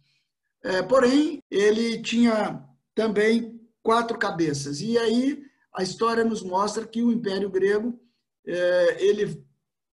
É, 0.63 0.81
porém, 0.81 1.41
ele 1.49 2.01
tinha 2.01 2.61
também 2.93 3.59
quatro 3.81 4.17
cabeças. 4.17 4.81
E 4.81 4.97
aí 4.97 5.43
a 5.73 5.81
história 5.81 6.25
nos 6.25 6.41
mostra 6.41 6.85
que 6.85 7.01
o 7.01 7.11
Império 7.11 7.49
Grego, 7.49 7.97
é, 8.45 8.97
ele, 8.99 9.45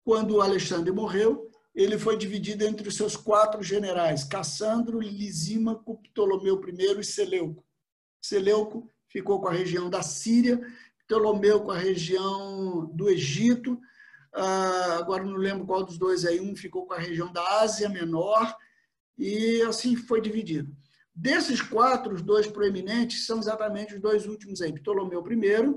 quando 0.02 0.40
Alexandre 0.40 0.90
morreu, 0.90 1.48
ele 1.74 1.98
foi 1.98 2.16
dividido 2.16 2.64
entre 2.64 2.88
os 2.88 2.96
seus 2.96 3.16
quatro 3.16 3.62
generais, 3.62 4.24
Cassandro, 4.24 5.00
Lisímaco, 5.00 6.00
Ptolomeu 6.02 6.60
I 6.68 7.00
e 7.00 7.04
Seleuco. 7.04 7.64
Seleuco 8.22 8.88
ficou 9.08 9.40
com 9.40 9.48
a 9.48 9.52
região 9.52 9.90
da 9.90 10.02
Síria, 10.02 10.60
Ptolomeu 11.00 11.60
com 11.60 11.72
a 11.72 11.78
região 11.78 12.86
do 12.94 13.10
Egito, 13.10 13.74
uh, 14.34 14.92
agora 14.98 15.24
não 15.24 15.36
lembro 15.36 15.66
qual 15.66 15.84
dos 15.84 15.98
dois 15.98 16.24
aí, 16.24 16.40
um 16.40 16.56
ficou 16.56 16.86
com 16.86 16.94
a 16.94 16.98
região 16.98 17.32
da 17.32 17.60
Ásia 17.60 17.88
Menor, 17.88 18.56
e 19.16 19.62
assim 19.62 19.96
foi 19.96 20.20
dividido. 20.20 20.74
Desses 21.14 21.62
quatro, 21.62 22.14
os 22.14 22.22
dois 22.22 22.46
proeminentes 22.46 23.24
são 23.26 23.38
exatamente 23.38 23.94
os 23.94 24.00
dois 24.00 24.26
últimos 24.26 24.60
aí, 24.60 24.72
Ptolomeu 24.72 25.24
I 25.30 25.74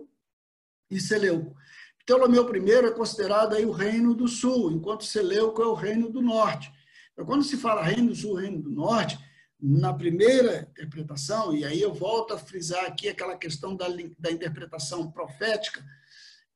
e 0.89 0.99
Seleuco. 0.99 1.55
Ptolomeu 1.99 2.49
I 2.55 2.71
é 2.71 2.91
considerado 2.91 3.53
aí 3.53 3.65
o 3.65 3.71
reino 3.71 4.15
do 4.15 4.27
sul, 4.27 4.71
enquanto 4.71 5.05
Seleuco 5.05 5.61
é 5.61 5.67
o 5.67 5.73
reino 5.73 6.09
do 6.09 6.21
norte. 6.21 6.71
Então, 7.13 7.25
quando 7.25 7.43
se 7.43 7.57
fala 7.57 7.83
reino 7.83 8.09
do 8.09 8.15
sul, 8.15 8.35
reino 8.35 8.61
do 8.61 8.71
norte, 8.71 9.19
na 9.59 9.93
primeira 9.93 10.61
interpretação, 10.71 11.55
e 11.55 11.65
aí 11.65 11.81
eu 11.81 11.93
volto 11.93 12.33
a 12.33 12.37
frisar 12.37 12.85
aqui 12.85 13.09
aquela 13.09 13.35
questão 13.35 13.75
da, 13.75 13.87
da 14.17 14.31
interpretação 14.31 15.11
profética, 15.11 15.83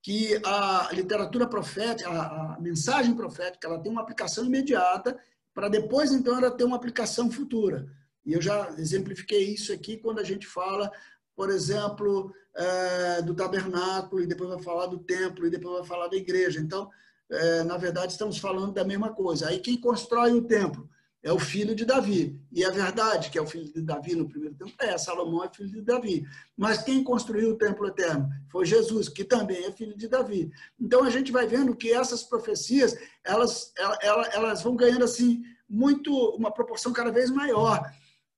que 0.02 0.40
a 0.44 0.90
literatura 0.94 1.48
profética, 1.48 2.10
a, 2.10 2.56
a 2.56 2.60
mensagem 2.60 3.16
profética, 3.16 3.68
ela 3.68 3.80
tem 3.80 3.92
uma 3.92 4.02
aplicação 4.02 4.46
imediata, 4.46 5.20
para 5.54 5.70
depois, 5.70 6.12
então, 6.12 6.38
ela 6.38 6.52
ter 6.52 6.64
uma 6.64 6.76
aplicação 6.76 7.30
futura. 7.30 7.88
E 8.26 8.34
eu 8.34 8.42
já 8.42 8.70
exemplifiquei 8.78 9.54
isso 9.54 9.74
aqui 9.74 9.98
quando 9.98 10.20
a 10.20 10.24
gente 10.24 10.48
fala, 10.48 10.92
por 11.36 11.50
exemplo, 11.50 12.34
é, 12.56 13.22
do 13.22 13.34
tabernáculo, 13.34 14.22
e 14.22 14.28
depois 14.28 14.50
vai 14.50 14.62
falar 14.62 14.86
do 14.88 15.00
templo, 15.00 15.46
e 15.46 15.50
depois 15.50 15.80
vai 15.80 15.86
falar 15.86 16.08
da 16.08 16.16
igreja. 16.16 16.60
Então, 16.60 16.90
é, 17.30 17.64
na 17.64 17.78
verdade, 17.78 18.12
estamos 18.12 18.38
falando 18.38 18.74
da 18.74 18.84
mesma 18.84 19.14
coisa. 19.14 19.48
Aí, 19.48 19.60
quem 19.60 19.80
constrói 19.80 20.34
o 20.34 20.44
templo? 20.44 20.90
É 21.24 21.32
o 21.32 21.40
filho 21.40 21.76
de 21.76 21.86
Davi. 21.86 22.40
E 22.52 22.64
é 22.64 22.72
verdade 22.72 23.30
que 23.30 23.38
é 23.38 23.42
o 23.42 23.46
filho 23.46 23.72
de 23.72 23.82
Davi 23.82 24.16
no 24.16 24.28
primeiro 24.28 24.56
templo, 24.56 24.74
é, 24.80 24.98
Salomão 24.98 25.44
é 25.44 25.50
filho 25.50 25.70
de 25.70 25.82
Davi. 25.82 26.26
Mas 26.58 26.82
quem 26.82 27.04
construiu 27.04 27.52
o 27.52 27.58
templo 27.58 27.88
eterno 27.88 28.28
foi 28.52 28.66
Jesus, 28.66 29.08
que 29.08 29.24
também 29.24 29.66
é 29.66 29.72
filho 29.72 29.96
de 29.96 30.08
Davi. 30.08 30.52
Então 30.80 31.04
a 31.04 31.10
gente 31.10 31.32
vai 31.32 31.46
vendo 31.46 31.76
que 31.76 31.92
essas 31.92 32.24
profecias, 32.24 32.98
elas, 33.24 33.72
elas, 34.02 34.34
elas 34.34 34.64
vão 34.64 34.76
ganhando 34.76 35.04
assim 35.04 35.44
muito 35.70 36.12
uma 36.36 36.52
proporção 36.52 36.92
cada 36.92 37.12
vez 37.12 37.30
maior. 37.30 37.90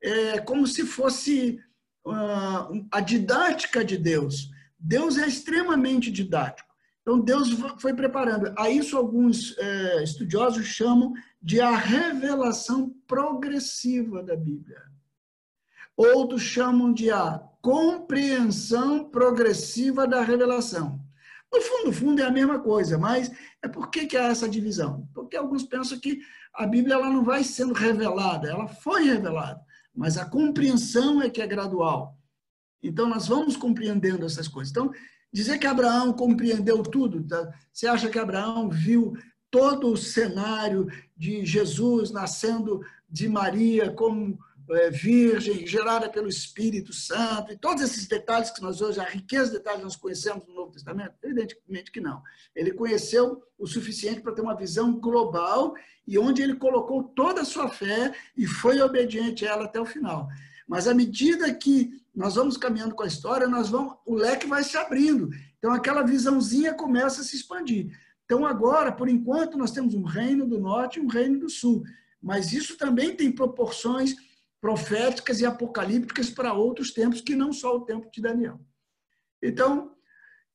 É 0.02 0.40
como 0.40 0.68
se 0.68 0.86
fosse 0.86 1.60
uh, 2.06 2.86
a 2.92 3.00
didática 3.00 3.84
de 3.84 3.98
Deus. 3.98 4.50
Deus 4.78 5.18
é 5.18 5.26
extremamente 5.26 6.12
didático. 6.12 6.74
Então 7.02 7.20
Deus 7.20 7.50
foi 7.80 7.94
preparando. 7.94 8.54
A 8.58 8.70
isso 8.70 8.98
alguns 8.98 9.58
é, 9.58 10.04
estudiosos 10.04 10.66
chamam 10.66 11.14
de 11.44 11.60
a 11.60 11.76
revelação 11.76 12.96
progressiva 13.06 14.24
da 14.24 14.36
Bíblia. 14.36 14.82
Outros 15.96 16.41
chamam 16.41 16.94
de 16.94 17.12
a 17.12 17.38
compreensão 17.62 19.10
progressiva 19.10 20.08
da 20.08 20.22
revelação. 20.22 21.00
No 21.54 21.62
fundo, 21.62 21.86
no 21.86 21.94
fundo 21.94 22.22
é 22.22 22.26
a 22.26 22.32
mesma 22.32 22.60
coisa, 22.60 22.98
mas 22.98 23.30
é 23.62 23.68
por 23.68 23.91
que, 23.91 24.08
que 24.08 24.18
há 24.18 24.24
essa 24.24 24.48
divisão? 24.48 25.08
Porque 25.14 25.36
alguns 25.36 25.64
pensam 25.64 26.00
que 26.00 26.22
a 26.54 26.66
Bíblia 26.66 26.96
ela 26.96 27.10
não 27.10 27.24
vai 27.24 27.44
sendo 27.44 27.74
revelada, 27.74 28.50
ela 28.50 28.68
foi 28.68 29.04
revelada, 29.04 29.62
mas 29.94 30.18
a 30.18 30.26
compreensão 30.26 31.22
é 31.22 31.30
que 31.30 31.41
é 31.41 31.48
gradual. 31.48 32.18
Então, 32.82 33.08
nós 33.08 33.28
vamos 33.28 33.56
compreendendo 33.56 34.26
essas 34.26 34.48
coisas. 34.48 34.72
Então, 34.72 34.91
dizer 35.32 35.58
que 35.58 35.68
Abraão 35.68 36.14
compreendeu 36.14 36.82
tudo, 36.84 37.24
tá? 37.24 37.54
você 37.72 37.88
acha 37.88 38.10
que 38.10 38.20
Abraão 38.20 38.70
viu 38.70 39.14
todo 39.54 39.91
o 39.91 39.95
cenário 39.95 40.88
de 41.16 41.45
Jesus 41.45 42.10
nascendo 42.10 42.84
de 43.08 43.30
Maria 43.30 43.91
como 43.91 44.39
é, 44.72 44.89
virgem, 44.89 45.68
gerada 45.68 46.10
pelo 46.10 46.28
Espírito 46.28 46.91
Santo, 46.91 47.54
e 47.54 47.58
todos 47.58 47.84
esses 47.84 48.08
detalhes 48.08 48.49
que 48.49 48.64
nós 48.64 48.82
hoje, 48.82 48.99
a 48.99 49.04
riqueza 49.04 49.51
de 49.51 49.58
detalhes 49.58 49.84
nós 49.84 49.95
conhecemos 49.95 50.47
no 50.47 50.56
Novo 50.56 50.72
Testamento? 50.72 51.14
Evidentemente 51.22 51.91
que 51.91 52.01
não. 52.01 52.24
Ele 52.56 52.72
conheceu 52.72 53.43
o 53.56 53.68
suficiente 53.68 54.22
para 54.22 54.34
ter 54.34 54.41
uma 54.41 54.58
visão 54.58 54.99
global 54.99 55.76
e 56.08 56.18
onde 56.18 56.41
ele 56.41 56.56
colocou 56.56 57.04
toda 57.04 57.41
a 57.41 57.45
sua 57.45 57.70
fé 57.70 58.12
e 58.36 58.47
foi 58.47 58.82
obediente 58.82 59.45
a 59.45 59.51
ela 59.51 59.66
até 59.66 59.80
o 59.80 59.86
final. 59.86 60.28
Mas 60.68 60.88
à 60.88 60.95
medida 60.95 61.54
que 61.54 62.01
nós 62.16 62.34
vamos 62.34 62.58
caminhando 62.58 62.95
com 62.95 63.04
a 63.04 63.08
história, 63.08 63.47
nós 63.47 63.70
vamos, 63.70 63.93
o 64.04 64.16
leque 64.16 64.47
vai 64.47 64.64
se 64.64 64.78
abrindo. 64.78 65.30
Então 65.60 65.72
aquela 65.72 66.01
visãozinha 66.01 66.74
começa 66.74 67.22
a 67.22 67.24
se 67.24 67.36
expandir. 67.36 67.95
Então, 68.34 68.48
agora, 68.48 68.92
por 68.92 69.08
enquanto, 69.08 69.60
nós 69.60 69.70
temos 69.70 69.94
um 69.94 70.02
reino 70.02 70.48
do 70.48 70.60
norte 70.60 70.98
e 70.98 71.02
um 71.04 71.08
reino 71.08 71.38
do 71.38 71.48
sul. 71.48 71.84
Mas 72.20 72.52
isso 72.52 72.76
também 72.80 73.16
tem 73.16 73.32
proporções 73.32 74.16
proféticas 74.60 75.40
e 75.40 75.46
apocalípticas 75.46 76.32
para 76.32 76.52
outros 76.52 76.92
tempos 76.92 77.22
que 77.22 77.36
não 77.36 77.54
só 77.54 77.78
o 77.78 77.86
tempo 77.86 78.10
de 78.12 78.20
Daniel. 78.20 78.60
Então, 79.40 79.92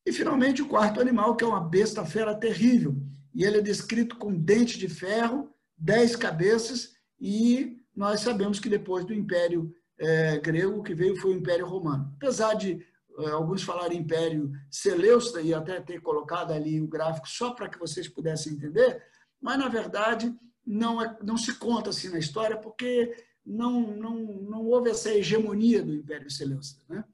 e 0.05 0.13
finalmente 0.13 0.61
o 0.61 0.67
quarto 0.67 1.01
animal, 1.01 1.37
que 1.37 1.45
é 1.45 1.47
uma 1.47 1.61
besta 1.61 2.05
fera 2.05 2.35
terrível. 2.35 2.97
E 3.33 3.45
ele 3.45 3.59
é 3.59 3.63
descrito 3.63 4.17
com 4.17 4.35
dente 4.35 4.77
de 4.77 4.89
ferro, 4.89 5.55
dez 5.77 6.17
cabeças, 6.17 6.95
e 7.21 7.81
nós 7.95 8.23
sabemos 8.23 8.59
que 8.59 8.69
depois 8.69 9.05
do 9.05 9.15
Império 9.15 9.73
é, 10.01 10.37
grego, 10.39 10.83
que 10.83 10.97
veio 10.97 11.17
foi 11.17 11.31
o 11.31 11.39
Império 11.39 11.65
Romano. 11.65 12.13
Apesar 12.17 12.55
de 12.55 12.85
alguns 13.27 13.63
falaram 13.63 13.95
Império 13.95 14.53
Seleucida, 14.71 15.41
e 15.41 15.53
até 15.53 15.81
ter 15.81 16.01
colocado 16.01 16.53
ali 16.53 16.81
o 16.81 16.89
gráfico 16.89 17.29
só 17.29 17.53
para 17.53 17.69
que 17.69 17.79
vocês 17.79 18.09
pudessem 18.09 18.53
entender, 18.53 19.03
mas 19.41 19.59
na 19.59 19.69
verdade 19.69 20.35
não, 20.67 21.03
é, 21.03 21.17
não 21.23 21.37
se 21.37 21.55
conta 21.57 21.91
assim 21.91 22.11
na 22.11 22.19
história, 22.19 22.57
porque 22.57 23.15
não, 23.45 23.81
não, 23.97 24.17
não 24.43 24.67
houve 24.67 24.91
essa 24.91 25.11
hegemonia 25.11 25.83
do 25.83 25.95
Império 25.95 26.31
Seleucida. 26.31 26.85
Né? 26.89 27.05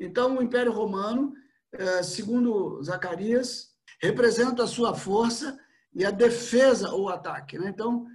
Então, 0.00 0.36
o 0.36 0.42
Império 0.42 0.72
Romano, 0.72 1.32
eh, 1.72 2.02
segundo 2.02 2.82
Zacarias, 2.82 3.68
representa 4.02 4.64
a 4.64 4.66
sua 4.66 4.94
força 4.94 5.58
e 5.94 6.04
a 6.04 6.10
defesa 6.10 6.90
ou 6.90 7.08
ataque. 7.08 7.58
Né? 7.58 7.68
Então, 7.68 8.06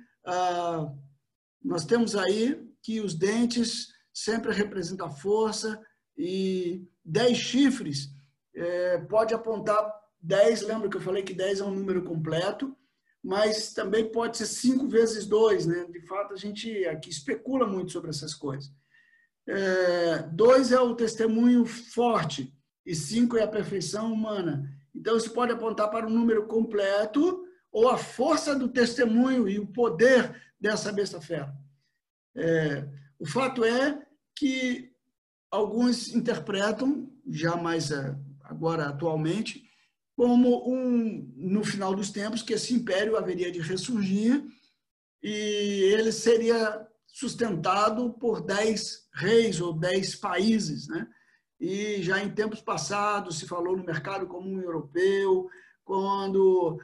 nós 1.64 1.86
temos 1.86 2.16
aí 2.16 2.70
que 2.82 3.00
os 3.00 3.14
dentes 3.14 3.88
sempre 4.14 4.54
representam 4.54 5.08
a 5.08 5.12
força 5.12 5.82
e 6.18 6.86
dez 7.04 7.38
chifres 7.38 8.10
é, 8.56 8.98
pode 9.00 9.34
apontar 9.34 9.92
10, 10.22 10.62
lembra 10.62 10.90
que 10.90 10.98
eu 10.98 11.02
falei 11.02 11.24
que 11.24 11.34
10 11.34 11.60
é 11.60 11.64
um 11.66 11.76
número 11.76 12.04
completo, 12.04 12.76
mas 13.22 13.74
também 13.74 14.10
pode 14.10 14.38
ser 14.38 14.46
5 14.46 14.88
vezes 14.88 15.26
2, 15.26 15.66
né? 15.66 15.86
De 15.86 16.02
fato, 16.02 16.34
a 16.34 16.38
gente 16.38 16.86
aqui 16.86 17.10
especula 17.10 17.68
muito 17.68 17.92
sobre 17.92 18.10
essas 18.10 18.34
coisas. 18.34 18.72
2 20.34 20.72
é, 20.72 20.76
é 20.76 20.80
o 20.80 20.96
testemunho 20.96 21.66
forte 21.66 22.54
e 22.86 22.96
5 22.96 23.38
é 23.38 23.44
a 23.44 23.48
perfeição 23.48 24.12
humana. 24.12 24.70
Então, 24.96 25.18
isso 25.18 25.32
pode 25.32 25.52
apontar 25.52 25.90
para 25.90 26.06
um 26.06 26.10
número 26.10 26.48
completo 26.48 27.46
ou 27.72 27.90
a 27.90 27.98
força 27.98 28.56
do 28.56 28.70
testemunho 28.70 29.50
e 29.50 29.60
o 29.60 29.68
poder 29.68 30.36
dessa 30.60 30.92
besta 30.92 31.20
fera. 31.20 31.54
É, 32.36 32.88
o 33.20 33.26
fato 33.26 33.64
é 33.64 34.06
que 34.36 34.93
alguns 35.54 36.14
interpretam, 36.16 37.08
já 37.30 37.56
mais 37.56 37.92
eh, 37.92 38.16
agora 38.44 38.88
atualmente, 38.88 39.64
como 40.16 40.68
um, 40.68 41.32
no 41.36 41.64
final 41.64 41.94
dos 41.94 42.10
tempos, 42.10 42.42
que 42.42 42.54
esse 42.54 42.74
império 42.74 43.16
haveria 43.16 43.52
de 43.52 43.60
ressurgir 43.60 44.44
e 45.22 45.30
ele 45.94 46.12
seria 46.12 46.88
sustentado 47.06 48.14
por 48.14 48.42
dez 48.42 49.08
reis 49.14 49.62
ou 49.62 49.74
dez 49.74 50.16
países. 50.16 50.88
Né? 50.88 51.08
E 51.60 52.02
já 52.02 52.20
em 52.20 52.34
tempos 52.34 52.60
passados 52.60 53.38
se 53.38 53.48
falou 53.48 53.78
no 53.78 53.86
mercado 53.86 54.26
comum 54.26 54.60
europeu, 54.60 55.48
quando 55.86 56.80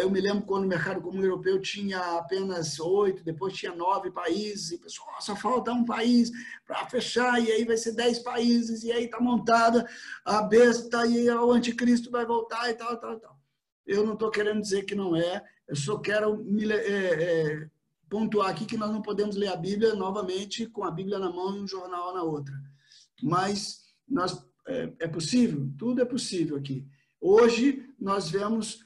eu 0.00 0.10
me 0.10 0.20
lembro 0.20 0.44
quando 0.44 0.64
o 0.64 0.68
mercado 0.68 1.00
comum 1.00 1.22
europeu 1.22 1.60
tinha 1.60 1.98
apenas 2.18 2.78
oito, 2.78 3.24
depois 3.24 3.54
tinha 3.54 3.74
nove 3.74 4.10
países, 4.10 4.70
e 4.70 4.78
pessoal, 4.78 5.20
só 5.20 5.34
falta 5.34 5.72
um 5.72 5.84
país 5.84 6.30
para 6.66 6.86
fechar, 6.88 7.42
e 7.42 7.50
aí 7.50 7.64
vai 7.64 7.76
ser 7.76 7.92
dez 7.92 8.18
países, 8.18 8.84
e 8.84 8.92
aí 8.92 9.04
está 9.06 9.18
montada 9.20 9.88
a 10.24 10.42
besta, 10.42 11.06
e 11.06 11.28
o 11.30 11.50
anticristo 11.50 12.10
vai 12.10 12.24
voltar, 12.24 12.70
e 12.70 12.74
tal, 12.74 12.96
tal, 12.98 13.18
tal. 13.18 13.36
Eu 13.86 14.04
não 14.04 14.14
estou 14.14 14.30
querendo 14.30 14.60
dizer 14.60 14.84
que 14.84 14.94
não 14.94 15.16
é, 15.16 15.42
eu 15.66 15.76
só 15.76 15.98
quero 15.98 16.36
me, 16.44 16.70
é, 16.70 16.76
é, 16.76 17.70
pontuar 18.08 18.50
aqui 18.50 18.64
que 18.64 18.76
nós 18.76 18.90
não 18.90 19.02
podemos 19.02 19.36
ler 19.36 19.48
a 19.48 19.56
Bíblia 19.56 19.94
novamente 19.94 20.66
com 20.66 20.84
a 20.84 20.90
Bíblia 20.90 21.18
na 21.18 21.30
mão 21.30 21.56
e 21.56 21.60
um 21.60 21.66
jornal 21.66 22.14
na 22.14 22.22
outra. 22.22 22.54
Mas 23.22 23.84
nós, 24.08 24.44
é, 24.68 24.92
é 25.00 25.08
possível? 25.08 25.68
Tudo 25.76 26.00
é 26.00 26.04
possível 26.04 26.56
aqui. 26.56 26.86
Hoje 27.20 27.88
nós 27.98 28.30
vemos 28.30 28.85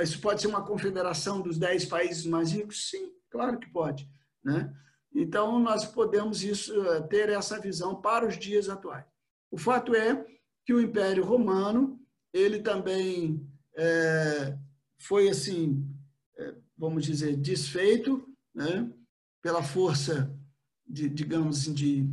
isso 0.00 0.20
pode 0.20 0.40
ser 0.40 0.48
uma 0.48 0.64
confederação 0.64 1.40
dos 1.40 1.58
dez 1.58 1.84
países 1.84 2.26
mais 2.26 2.52
ricos? 2.52 2.90
Sim, 2.90 3.12
claro 3.30 3.58
que 3.58 3.70
pode. 3.70 4.08
Né? 4.44 4.72
Então, 5.14 5.58
nós 5.58 5.84
podemos 5.84 6.42
isso, 6.42 6.72
eh, 6.86 7.02
ter 7.02 7.28
essa 7.28 7.58
visão 7.58 8.00
para 8.00 8.26
os 8.26 8.38
dias 8.38 8.68
atuais. 8.68 9.04
O 9.50 9.58
fato 9.58 9.94
é 9.94 10.24
que 10.64 10.72
o 10.72 10.80
Império 10.80 11.24
Romano, 11.24 12.00
ele 12.32 12.60
também 12.60 13.44
é, 13.76 14.56
foi, 14.98 15.28
assim, 15.28 15.84
é, 16.38 16.54
vamos 16.76 17.04
dizer, 17.04 17.36
desfeito 17.36 18.24
né? 18.54 18.88
pela 19.42 19.62
força, 19.62 20.32
de, 20.86 21.08
digamos 21.08 21.60
assim, 21.60 21.74
de... 21.74 22.08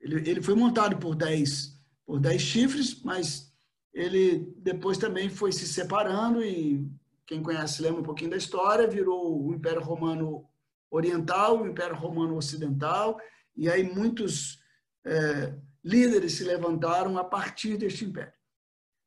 Ele, 0.00 0.28
ele 0.28 0.42
foi 0.42 0.54
montado 0.54 0.96
por 0.96 1.14
dez, 1.14 1.78
por 2.04 2.18
dez 2.18 2.42
chifres, 2.42 3.00
mas 3.02 3.51
ele 3.92 4.54
depois 4.58 4.96
também 4.96 5.28
foi 5.28 5.52
se 5.52 5.66
separando 5.66 6.42
e 6.42 6.88
quem 7.26 7.42
conhece 7.42 7.82
lembra 7.82 8.00
um 8.00 8.04
pouquinho 8.04 8.30
da 8.30 8.36
história, 8.36 8.86
virou 8.86 9.46
o 9.46 9.54
Império 9.54 9.82
Romano 9.82 10.44
Oriental, 10.90 11.60
o 11.60 11.66
Império 11.66 11.96
Romano 11.96 12.36
Ocidental, 12.36 13.18
e 13.56 13.68
aí 13.68 13.82
muitos 13.82 14.60
é, 15.04 15.54
líderes 15.84 16.34
se 16.34 16.44
levantaram 16.44 17.16
a 17.18 17.24
partir 17.24 17.76
deste 17.76 18.04
império. 18.04 18.32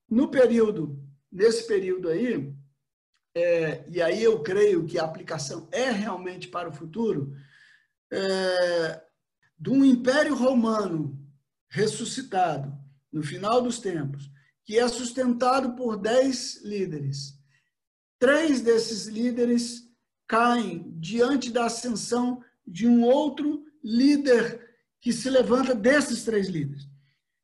No 0.09 0.29
período, 0.29 0.99
nesse 1.31 1.67
período 1.67 2.09
aí, 2.09 2.53
é, 3.35 3.85
e 3.89 4.01
aí 4.01 4.23
eu 4.23 4.41
creio 4.41 4.85
que 4.85 4.97
a 4.97 5.03
aplicação 5.03 5.67
é 5.71 5.89
realmente 5.91 6.47
para 6.47 6.69
o 6.69 6.73
futuro, 6.73 7.35
é, 8.11 9.01
de 9.57 9.69
um 9.69 9.83
Império 9.83 10.35
Romano 10.35 11.19
ressuscitado 11.69 12.73
no 13.11 13.23
final 13.23 13.61
dos 13.61 13.79
tempos, 13.79 14.29
que 14.65 14.79
é 14.79 14.87
sustentado 14.87 15.75
por 15.75 15.95
dez 15.95 16.61
líderes. 16.63 17.37
Três 18.19 18.61
desses 18.61 19.05
líderes 19.05 19.87
caem 20.27 20.91
diante 20.97 21.51
da 21.51 21.65
ascensão 21.65 22.43
de 22.65 22.87
um 22.87 23.03
outro 23.03 23.63
líder 23.83 24.59
que 24.99 25.13
se 25.13 25.29
levanta 25.29 25.75
desses 25.75 26.23
três 26.23 26.47
líderes. 26.47 26.89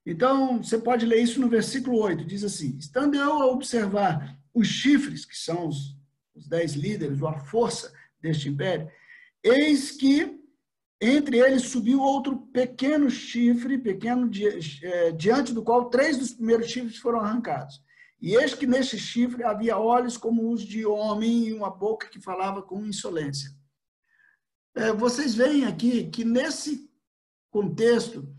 Então, 0.04 0.64
você 0.64 0.80
pode 0.80 1.06
ler 1.06 1.22
isso 1.22 1.40
no 1.40 1.48
versículo 1.48 2.00
8, 2.00 2.26
diz 2.26 2.44
assim: 2.44 2.76
Estando 2.78 3.16
eu 3.16 3.34
a 3.34 3.46
observar 3.46 4.36
os 4.52 4.68
chifres, 4.68 5.24
que 5.24 5.38
são 5.38 5.68
os, 5.68 5.96
os 6.34 6.48
dez 6.48 6.74
líderes, 6.74 7.22
ou 7.22 7.28
a 7.28 7.38
força 7.38 7.94
deste 8.20 8.50
império, 8.50 8.90
eis 9.44 9.92
que 9.92 10.41
entre 11.02 11.40
eles 11.40 11.64
subiu 11.64 12.00
outro 12.00 12.38
pequeno 12.54 13.10
chifre, 13.10 13.80
pequeno 13.80 14.30
é, 14.84 15.12
diante 15.12 15.52
do 15.52 15.64
qual 15.64 15.90
três 15.90 16.16
dos 16.18 16.32
primeiros 16.32 16.70
chifres 16.70 16.98
foram 16.98 17.20
arrancados. 17.20 17.82
E 18.22 18.36
eis 18.36 18.54
que 18.54 18.68
neste 18.68 19.00
chifre 19.00 19.44
havia 19.44 19.80
olhos 19.80 20.16
como 20.16 20.52
os 20.52 20.62
de 20.62 20.86
homem 20.86 21.48
e 21.48 21.54
uma 21.54 21.72
boca 21.72 22.08
que 22.08 22.22
falava 22.22 22.62
com 22.62 22.86
insolência. 22.86 23.50
É, 24.76 24.94
vocês 24.94 25.34
veem 25.34 25.66
aqui 25.66 26.08
que 26.12 26.24
nesse 26.24 26.88
contexto 27.50 28.32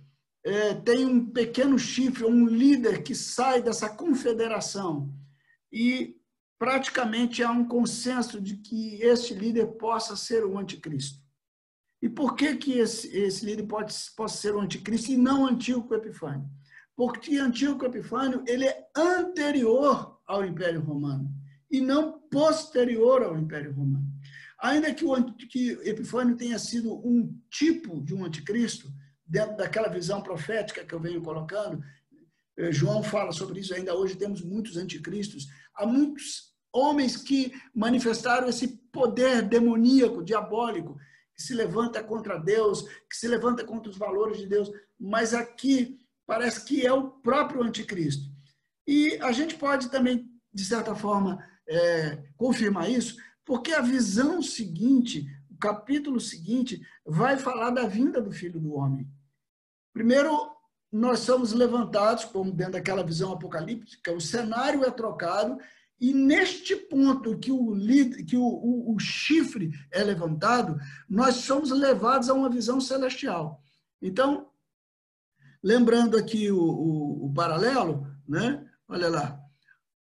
é, 0.45 0.75
tem 0.75 1.05
um 1.05 1.27
pequeno 1.27 1.77
chifre, 1.77 2.25
um 2.25 2.47
líder 2.47 3.03
que 3.03 3.15
sai 3.15 3.61
dessa 3.61 3.89
confederação 3.89 5.13
e 5.73 6.17
praticamente 6.61 7.43
há 7.43 7.51
um 7.51 7.67
consenso 7.67 8.41
de 8.41 8.57
que 8.57 9.03
este 9.03 9.35
líder 9.35 9.67
possa 9.79 10.15
ser 10.15 10.45
o 10.45 10.57
anticristo. 10.57 11.22
E 12.03 12.09
por 12.09 12.35
que, 12.35 12.57
que 12.57 12.73
esse, 12.79 13.17
esse 13.17 13.47
líder 13.47 13.63
pode, 13.63 13.95
pode 14.17 14.33
ser 14.33 14.55
o 14.57 14.61
anticristo 14.61 15.13
e 15.13 15.17
não 15.17 15.47
Antíoco 15.47 15.95
Epifânio? 15.95 16.51
Porque 16.97 17.39
Antíoco 17.39 17.87
Epifânio 17.87 18.43
ele 18.47 18.65
é 18.67 18.89
anterior 18.97 20.21
ao 20.27 20.45
Império 20.45 20.81
Romano 20.81 21.33
e 21.71 21.81
não 21.81 22.19
posterior 22.29 23.23
ao 23.23 23.39
Império 23.39 23.73
Romano. 23.73 24.05
Ainda 24.61 24.93
que, 24.93 25.05
o, 25.05 25.35
que 25.35 25.71
Epifânio 25.85 26.37
tenha 26.37 26.59
sido 26.59 26.95
um 27.07 27.39
tipo 27.49 28.01
de 28.03 28.15
um 28.15 28.25
anticristo, 28.25 28.93
dentro 29.25 29.57
daquela 29.57 29.89
visão 29.89 30.21
profética 30.23 30.85
que 30.85 30.95
eu 30.95 31.01
venho 31.01 31.23
colocando, 31.23 31.83
eh, 32.57 32.71
João 32.71 33.03
fala 33.03 33.33
sobre 33.33 33.61
isso, 33.61 33.75
ainda 33.75 33.95
hoje 33.95 34.17
temos 34.17 34.43
muitos 34.43 34.77
anticristos, 34.77 35.47
há 35.75 35.87
muitos 35.87 36.53
homens 36.73 37.17
que 37.17 37.53
manifestaram 37.75 38.49
esse 38.49 38.69
poder 38.93 39.43
demoníaco, 39.43 40.23
diabólico, 40.23 40.99
que 41.43 41.49
se 41.49 41.55
levanta 41.55 42.03
contra 42.03 42.39
Deus, 42.39 42.83
que 43.11 43.17
se 43.17 43.27
levanta 43.27 43.65
contra 43.65 43.91
os 43.91 43.99
valores 43.99 44.39
de 44.39 44.47
Deus, 44.47 44.71
mas 44.99 45.35
aqui 45.35 45.99
parece 46.25 46.65
que 46.65 46.87
é 46.87 46.93
o 46.93 47.11
próprio 47.11 47.63
anticristo. 47.63 48.31
E 48.87 49.19
a 49.21 49.33
gente 49.33 49.57
pode 49.57 49.91
também, 49.91 50.31
de 50.55 50.65
certa 50.65 50.95
forma, 50.95 51.45
é, 51.69 52.23
confirmar 52.37 52.89
isso, 52.89 53.17
porque 53.45 53.73
a 53.73 53.81
visão 53.81 54.41
seguinte, 54.41 55.27
o 55.51 55.57
capítulo 55.59 56.21
seguinte, 56.21 56.81
vai 57.05 57.37
falar 57.37 57.71
da 57.71 57.87
vinda 57.87 58.21
do 58.21 58.31
Filho 58.31 58.61
do 58.61 58.75
Homem. 58.75 59.09
Primeiro, 59.93 60.49
nós 60.93 61.21
somos 61.21 61.53
levantados, 61.53 62.25
como 62.25 62.53
dentro 62.53 62.75
daquela 62.75 63.03
visão 63.03 63.33
apocalíptica, 63.33 64.13
o 64.13 64.21
cenário 64.21 64.85
é 64.85 64.91
trocado 64.91 65.59
e 66.03 66.13
neste 66.13 66.75
ponto 66.75 67.39
que 67.39 67.53
o, 67.53 67.77
que 68.27 68.37
o, 68.37 68.43
o, 68.43 68.93
o, 68.93 68.99
chifre 68.99 69.71
é 69.89 70.03
levantado, 70.03 70.77
nós 71.09 71.37
somos 71.37 71.71
levados 71.71 72.29
a 72.29 72.35
uma 72.35 72.51
visão 72.51 72.81
celestial. 72.81 73.63
Então, 74.03 74.51
lembrando 75.63 76.17
aqui 76.19 76.51
o, 76.51 76.59
o, 76.59 77.27
o 77.27 77.33
paralelo, 77.33 78.05
né? 78.27 78.69
olha 78.89 79.09
lá, 79.09 79.41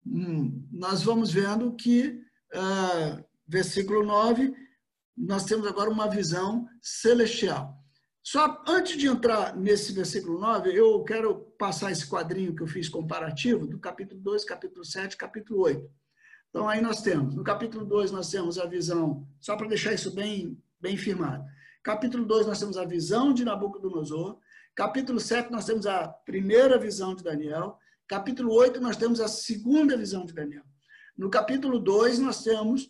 hum, 0.05 0.67
nós 0.73 1.01
vamos 1.05 1.31
vendo 1.31 1.77
que, 1.77 2.21
ah, 2.53 3.23
versículo 3.47 4.05
9, 4.05 4.53
nós 5.17 5.45
temos 5.45 5.65
agora 5.65 5.89
uma 5.89 6.11
visão 6.11 6.69
celestial. 6.83 7.84
Só 8.27 8.65
antes 8.67 8.97
de 8.97 9.07
entrar 9.07 9.55
nesse 9.55 9.93
versículo 9.93 10.41
9, 10.41 10.73
eu 10.73 11.05
quero 11.05 11.41
passar 11.59 11.93
esse 11.93 12.09
quadrinho 12.09 12.57
que 12.57 12.63
eu 12.63 12.67
fiz 12.67 12.89
comparativo 12.89 13.67
do 13.67 13.79
capítulo 13.79 14.19
2, 14.19 14.47
capítulo 14.47 14.83
7, 14.83 15.15
capítulo 15.15 15.61
8. 15.61 15.87
Então, 16.49 16.67
aí 16.67 16.81
nós 16.81 17.03
temos, 17.03 17.35
no 17.35 17.45
capítulo 17.45 17.85
2, 17.85 18.13
nós 18.13 18.31
temos 18.31 18.59
a 18.59 18.65
visão, 18.65 19.29
só 19.39 19.55
para 19.57 19.69
deixar 19.69 19.93
isso 19.93 20.15
bem, 20.15 20.59
bem 20.81 20.97
firmado. 20.97 21.45
Capítulo 21.83 22.25
2, 22.25 22.47
nós 22.47 22.59
temos 22.59 22.79
a 22.79 22.87
visão 22.87 23.35
de 23.35 23.45
Nabucodonosor. 23.45 24.39
Capítulo 24.75 25.21
7, 25.21 25.53
nós 25.53 25.67
temos 25.67 25.87
a 25.87 26.09
primeira 26.09 26.79
visão 26.79 27.15
de 27.15 27.23
Daniel. 27.23 27.79
Capítulo 28.09 28.55
8, 28.55 28.81
nós 28.81 28.97
temos 28.97 29.21
a 29.21 29.29
segunda 29.29 29.99
visão 29.99 30.25
de 30.25 30.33
Daniel. 30.33 30.65
No 31.15 31.29
capítulo 31.29 31.79
2, 31.79 32.21
nós 32.21 32.43
temos 32.43 32.89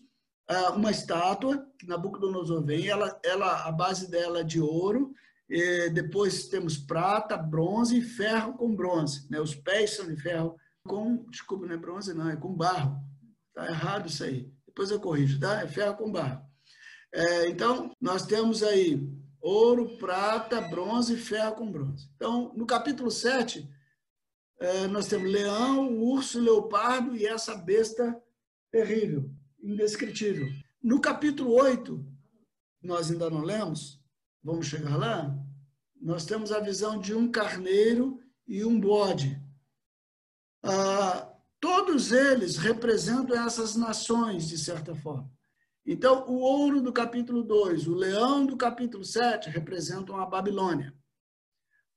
uma 0.74 0.90
estátua 0.90 1.66
que 1.78 1.86
Nabucodonosor 1.86 2.62
vem, 2.64 2.86
ela, 2.86 3.18
ela, 3.24 3.66
a 3.66 3.72
base 3.72 4.10
dela 4.10 4.40
é 4.40 4.44
de 4.44 4.60
ouro, 4.60 5.14
depois 5.92 6.48
temos 6.48 6.76
prata, 6.76 7.36
bronze 7.36 7.98
e 7.98 8.02
ferro 8.02 8.54
com 8.54 8.74
bronze. 8.74 9.26
Né? 9.30 9.40
Os 9.40 9.54
pés 9.54 9.96
são 9.96 10.06
de 10.06 10.16
ferro 10.20 10.56
com, 10.86 11.24
desculpa, 11.30 11.66
não 11.66 11.74
é 11.74 11.78
bronze, 11.78 12.12
não, 12.12 12.28
é 12.28 12.36
com 12.36 12.54
barro. 12.54 12.98
Está 13.48 13.66
errado 13.66 14.08
isso 14.08 14.24
aí. 14.24 14.52
Depois 14.66 14.90
eu 14.90 15.00
corrijo, 15.00 15.38
tá? 15.38 15.62
É 15.62 15.68
ferro 15.68 15.96
com 15.96 16.10
barro. 16.10 16.42
É, 17.12 17.48
então, 17.48 17.92
nós 18.00 18.26
temos 18.26 18.62
aí 18.62 19.00
ouro, 19.40 19.96
prata, 19.98 20.60
bronze 20.60 21.14
e 21.14 21.16
ferro 21.16 21.54
com 21.54 21.70
bronze. 21.70 22.10
Então, 22.16 22.52
no 22.56 22.66
capítulo 22.66 23.10
7, 23.10 23.68
é, 24.58 24.86
nós 24.88 25.06
temos 25.06 25.30
leão, 25.30 25.96
urso, 26.00 26.40
leopardo 26.40 27.14
e 27.14 27.24
essa 27.24 27.54
besta 27.54 28.20
terrível, 28.72 29.30
indescritível. 29.64 30.46
No 30.82 31.00
capítulo 31.00 31.52
8, 31.52 32.04
nós 32.82 33.10
ainda 33.10 33.30
não 33.30 33.40
lemos, 33.40 34.00
vamos 34.42 34.66
chegar 34.66 34.96
lá, 34.96 35.34
nós 36.00 36.26
temos 36.26 36.52
a 36.52 36.60
visão 36.60 36.98
de 37.00 37.14
um 37.14 37.30
carneiro 37.30 38.20
e 38.46 38.62
um 38.64 38.78
bode. 38.78 39.40
Ah, 40.62 41.32
todos 41.58 42.12
eles 42.12 42.58
representam 42.58 43.42
essas 43.42 43.74
nações, 43.74 44.48
de 44.48 44.58
certa 44.58 44.94
forma. 44.94 45.32
Então, 45.86 46.26
o 46.28 46.40
ouro 46.40 46.80
do 46.80 46.92
capítulo 46.92 47.42
2, 47.42 47.86
o 47.88 47.94
leão 47.94 48.44
do 48.44 48.56
capítulo 48.56 49.04
7 49.04 49.48
representam 49.50 50.16
a 50.16 50.26
Babilônia. 50.26 50.94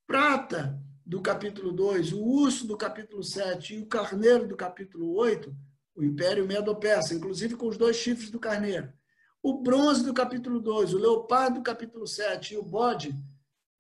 Prata 0.06 0.82
do 1.06 1.22
capítulo 1.22 1.72
2, 1.72 2.14
o 2.14 2.22
urso 2.22 2.68
do 2.68 2.78
capítulo 2.78 3.24
7 3.24 3.76
e 3.76 3.80
o 3.80 3.86
carneiro 3.86 4.48
do 4.48 4.58
capítulo 4.58 5.14
8, 5.16 5.56
o 5.98 6.04
Império 6.04 6.46
Medo-Persa, 6.46 7.16
inclusive 7.16 7.56
com 7.56 7.68
os 7.68 7.76
dois 7.76 7.96
chifres 7.96 8.30
do 8.30 8.40
carneiro. 8.40 8.94
O 9.42 9.62
bronze 9.62 10.04
do 10.06 10.14
capítulo 10.14 10.60
2, 10.60 10.94
o 10.94 11.00
leopardo 11.00 11.60
do 11.60 11.64
capítulo 11.64 12.06
7 12.06 12.54
e 12.54 12.58
o 12.58 12.64
bode 12.64 13.16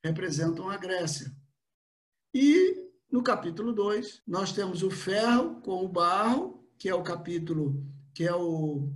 representam 0.03 0.67
a 0.67 0.77
Grécia. 0.77 1.31
E 2.33 2.89
no 3.11 3.21
capítulo 3.21 3.71
2, 3.71 4.23
nós 4.25 4.51
temos 4.51 4.81
o 4.81 4.89
ferro 4.89 5.61
com 5.61 5.85
o 5.85 5.87
barro, 5.87 6.67
que 6.77 6.89
é 6.89 6.95
o 6.95 7.03
capítulo 7.03 7.85
que 8.13 8.23
é 8.23 8.33
o 8.33 8.91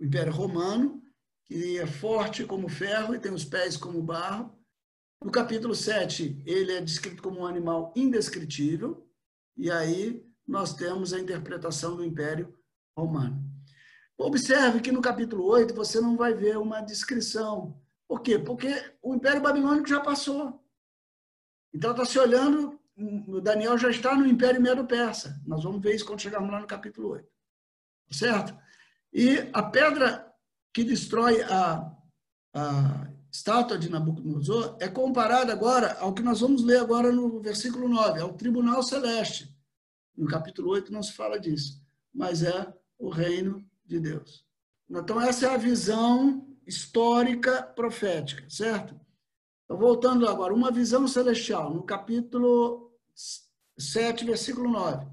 Império 0.00 0.32
Romano, 0.32 1.00
que 1.44 1.78
é 1.78 1.86
forte 1.86 2.44
como 2.44 2.68
ferro 2.68 3.14
e 3.14 3.20
tem 3.20 3.32
os 3.32 3.44
pés 3.44 3.76
como 3.76 4.02
barro. 4.02 4.52
No 5.22 5.30
capítulo 5.30 5.76
7, 5.76 6.42
ele 6.44 6.72
é 6.72 6.80
descrito 6.80 7.22
como 7.22 7.40
um 7.40 7.46
animal 7.46 7.92
indescritível, 7.94 9.08
e 9.56 9.70
aí 9.70 10.27
nós 10.48 10.74
temos 10.74 11.12
a 11.12 11.20
interpretação 11.20 11.94
do 11.94 12.04
Império 12.04 12.58
Romano. 12.96 13.38
Observe 14.16 14.80
que 14.80 14.90
no 14.90 15.02
capítulo 15.02 15.44
8 15.44 15.74
você 15.74 16.00
não 16.00 16.16
vai 16.16 16.32
ver 16.32 16.56
uma 16.56 16.80
descrição. 16.80 17.78
Por 18.08 18.22
quê? 18.22 18.38
Porque 18.38 18.68
o 19.02 19.14
Império 19.14 19.42
Babilônico 19.42 19.86
já 19.86 20.00
passou. 20.00 20.64
Então 21.72 21.90
está 21.90 22.04
se 22.06 22.18
olhando, 22.18 22.80
o 22.96 23.40
Daniel 23.40 23.76
já 23.76 23.90
está 23.90 24.16
no 24.16 24.26
Império 24.26 24.60
Medo-Persa. 24.60 25.40
Nós 25.46 25.62
vamos 25.62 25.82
ver 25.82 25.94
isso 25.94 26.06
quando 26.06 26.22
chegarmos 26.22 26.50
lá 26.50 26.58
no 26.58 26.66
capítulo 26.66 27.10
8. 27.10 27.28
Certo? 28.10 28.58
E 29.12 29.48
a 29.52 29.62
pedra 29.62 30.34
que 30.72 30.82
destrói 30.82 31.42
a, 31.42 31.94
a 32.54 33.08
estátua 33.30 33.78
de 33.78 33.90
Nabucodonosor 33.90 34.78
é 34.80 34.88
comparada 34.88 35.52
agora 35.52 35.98
ao 36.00 36.14
que 36.14 36.22
nós 36.22 36.40
vamos 36.40 36.64
ler 36.64 36.80
agora 36.80 37.12
no 37.12 37.38
versículo 37.40 37.86
9, 37.86 38.20
ao 38.20 38.32
tribunal 38.32 38.82
celeste. 38.82 39.57
No 40.18 40.26
capítulo 40.26 40.70
8 40.70 40.92
não 40.92 41.00
se 41.00 41.12
fala 41.12 41.38
disso, 41.38 41.80
mas 42.12 42.42
é 42.42 42.74
o 42.98 43.08
reino 43.08 43.64
de 43.86 44.00
Deus. 44.00 44.44
Então, 44.90 45.20
essa 45.20 45.46
é 45.46 45.54
a 45.54 45.56
visão 45.56 46.44
histórica 46.66 47.62
profética, 47.62 48.44
certo? 48.50 48.98
Então, 49.64 49.78
voltando 49.78 50.26
agora, 50.26 50.52
uma 50.52 50.72
visão 50.72 51.06
celestial, 51.06 51.72
no 51.72 51.84
capítulo 51.84 52.92
7, 53.78 54.24
versículo 54.24 54.68
9. 54.68 55.06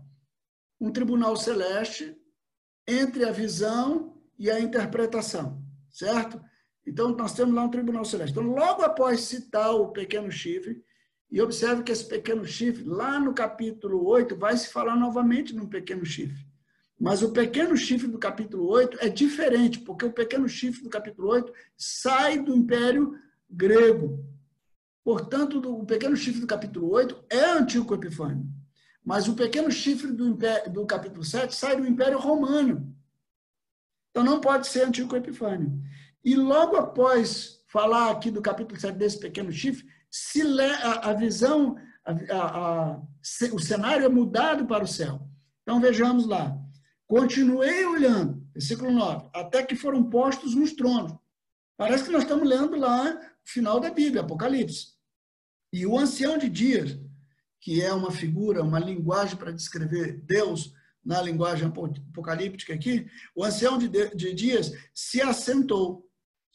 Um 0.82 0.92
tribunal 0.92 1.38
celeste 1.38 2.18
entre 2.88 3.26
a 3.26 3.32
visão 3.32 4.20
e 4.40 4.50
a 4.50 4.60
interpretação, 4.60 5.64
certo? 5.92 6.42
Então, 6.84 7.10
nós 7.10 7.34
temos 7.34 7.54
lá 7.54 7.64
um 7.64 7.70
tribunal 7.70 8.06
celeste. 8.06 8.32
Então, 8.32 8.44
logo 8.44 8.82
após 8.82 9.22
citar 9.22 9.72
o 9.76 9.92
pequeno 9.92 10.32
chifre, 10.32 10.84
e 11.32 11.42
observe 11.42 11.84
que 11.84 11.92
esse 11.92 12.08
pequeno 12.08 12.46
chifre, 12.46 12.84
lá 12.84 13.20
no 13.20 13.34
capítulo 13.34 14.06
8, 14.06 14.36
vai 14.36 14.56
se 14.56 14.70
falar 14.70 14.96
novamente 14.96 15.54
num 15.54 15.68
pequeno 15.68 16.06
chifre. 16.06 16.46
Mas 17.00 17.22
o 17.22 17.32
pequeno 17.32 17.76
chifre 17.76 18.08
do 18.08 18.18
capítulo 18.18 18.68
8 18.68 18.98
é 19.02 19.10
diferente, 19.10 19.80
porque 19.80 20.06
o 20.06 20.14
pequeno 20.14 20.48
chifre 20.48 20.82
do 20.82 20.90
capítulo 20.90 21.30
8 21.30 21.52
sai 21.76 22.40
do 22.40 22.56
Império 22.56 23.20
Grego. 23.50 24.24
Portanto, 25.04 25.60
o 25.60 25.86
pequeno 25.86 26.16
chifre 26.16 26.42
do 26.42 26.48
capítulo 26.48 26.90
8 26.92 27.26
é 27.30 27.52
Antíoco 27.52 27.94
Epifânio. 27.94 28.48
Mas 29.04 29.28
o 29.28 29.36
pequeno 29.36 29.70
chifre 29.70 30.12
do, 30.12 30.28
império, 30.28 30.72
do 30.72 30.86
capítulo 30.86 31.24
7 31.24 31.54
sai 31.54 31.76
do 31.76 31.86
Império 31.86 32.18
Romano. 32.18 32.96
Então 34.10 34.24
não 34.24 34.40
pode 34.40 34.68
ser 34.68 34.84
Antíoco 34.84 35.16
Epifânio. 35.16 35.80
E 36.24 36.36
logo 36.36 36.76
após 36.76 37.62
falar 37.68 38.10
aqui 38.10 38.32
do 38.32 38.42
capítulo 38.42 38.80
7 38.80 38.98
desse 38.98 39.20
pequeno 39.20 39.52
chifre, 39.52 39.86
se 40.18 40.42
a, 40.42 41.10
a 41.10 41.14
visão, 41.14 41.76
a, 42.06 42.12
a, 42.38 43.02
o 43.52 43.60
cenário 43.60 44.06
é 44.06 44.08
mudado 44.08 44.66
para 44.66 44.86
o 44.86 44.88
céu. 44.88 45.28
Então 45.62 45.82
vejamos 45.82 46.26
lá. 46.26 46.58
Continuei 47.06 47.86
olhando, 47.86 48.42
versículo 48.54 48.92
9, 48.92 49.30
até 49.34 49.62
que 49.62 49.76
foram 49.76 50.10
postos 50.10 50.56
nos 50.56 50.72
tronos. 50.72 51.14
Parece 51.76 52.06
que 52.06 52.12
nós 52.12 52.24
estamos 52.24 52.48
lendo 52.48 52.78
lá 52.78 53.12
o 53.12 53.50
final 53.50 53.78
da 53.82 53.92
Bíblia, 53.92 54.22
Apocalipse. 54.22 54.94
E 55.74 55.86
o 55.86 56.00
ancião 56.00 56.38
de 56.38 56.48
dias, 56.48 56.98
que 57.60 57.82
é 57.82 57.94
uma 57.94 58.10
figura, 58.10 58.64
uma 58.64 58.80
linguagem 58.80 59.36
para 59.36 59.52
descrever 59.52 60.22
Deus 60.22 60.74
na 61.04 61.22
linguagem 61.22 61.68
apocalíptica 61.68 62.74
aqui, 62.74 63.06
o 63.36 63.44
ancião 63.44 63.78
de 63.78 64.34
dias 64.34 64.72
se 64.94 65.22
assentou. 65.22 66.05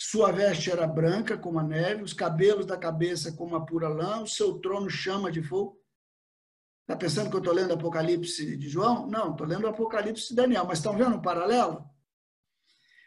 Sua 0.02 0.32
veste 0.32 0.70
era 0.70 0.86
branca 0.86 1.36
como 1.36 1.58
a 1.58 1.62
neve, 1.62 2.02
os 2.02 2.14
cabelos 2.14 2.64
da 2.64 2.74
cabeça 2.74 3.32
como 3.32 3.54
a 3.54 3.66
pura 3.66 3.86
lã, 3.86 4.22
o 4.22 4.26
seu 4.26 4.58
trono 4.58 4.88
chama 4.88 5.30
de 5.30 5.42
fogo. 5.42 5.78
Está 6.80 6.96
pensando 6.96 7.28
que 7.28 7.36
eu 7.36 7.40
estou 7.40 7.52
lendo 7.52 7.74
Apocalipse 7.74 8.56
de 8.56 8.66
João? 8.66 9.06
Não, 9.06 9.32
estou 9.32 9.46
lendo 9.46 9.66
Apocalipse 9.66 10.30
de 10.30 10.34
Daniel. 10.34 10.64
Mas 10.64 10.78
estão 10.78 10.96
vendo 10.96 11.16
o 11.16 11.20
paralelo? 11.22 11.84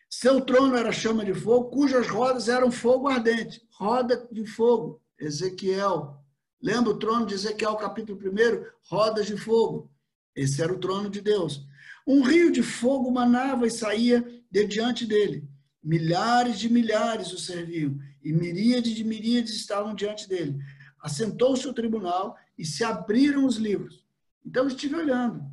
Seu 0.08 0.40
trono 0.42 0.78
era 0.78 0.92
chama 0.92 1.26
de 1.26 1.34
fogo, 1.34 1.72
cujas 1.72 2.08
rodas 2.08 2.48
eram 2.48 2.72
fogo 2.72 3.08
ardente. 3.08 3.68
Roda 3.72 4.28
de 4.32 4.46
fogo. 4.46 5.02
Ezequiel. 5.20 6.24
Lembra 6.62 6.92
o 6.92 7.00
trono 7.00 7.26
de 7.26 7.34
Ezequiel, 7.34 7.76
capítulo 7.76 8.20
1? 8.20 8.66
Rodas 8.88 9.26
de 9.26 9.36
fogo. 9.36 9.92
Esse 10.36 10.62
era 10.62 10.72
o 10.72 10.80
trono 10.80 11.10
de 11.10 11.22
Deus. 11.22 11.66
Um 12.06 12.22
rio 12.22 12.52
de 12.52 12.62
fogo 12.62 13.10
manava 13.10 13.66
e 13.66 13.72
saía 13.72 14.24
de 14.52 14.68
diante 14.68 15.08
dele. 15.08 15.52
Milhares 15.84 16.60
de 16.60 16.70
milhares 16.70 17.34
o 17.34 17.38
serviam, 17.38 18.00
e 18.24 18.32
miríades 18.32 18.94
de 18.96 19.04
miríades 19.04 19.54
estavam 19.54 19.94
diante 19.94 20.30
dele. 20.30 20.58
Assentou-se 21.00 21.68
o 21.68 21.74
tribunal 21.74 22.38
e 22.58 22.66
se 22.66 22.84
abriram 22.84 23.46
os 23.46 23.58
livros. 23.58 24.06
Então 24.46 24.68
estive 24.68 24.96
olhando, 24.96 25.44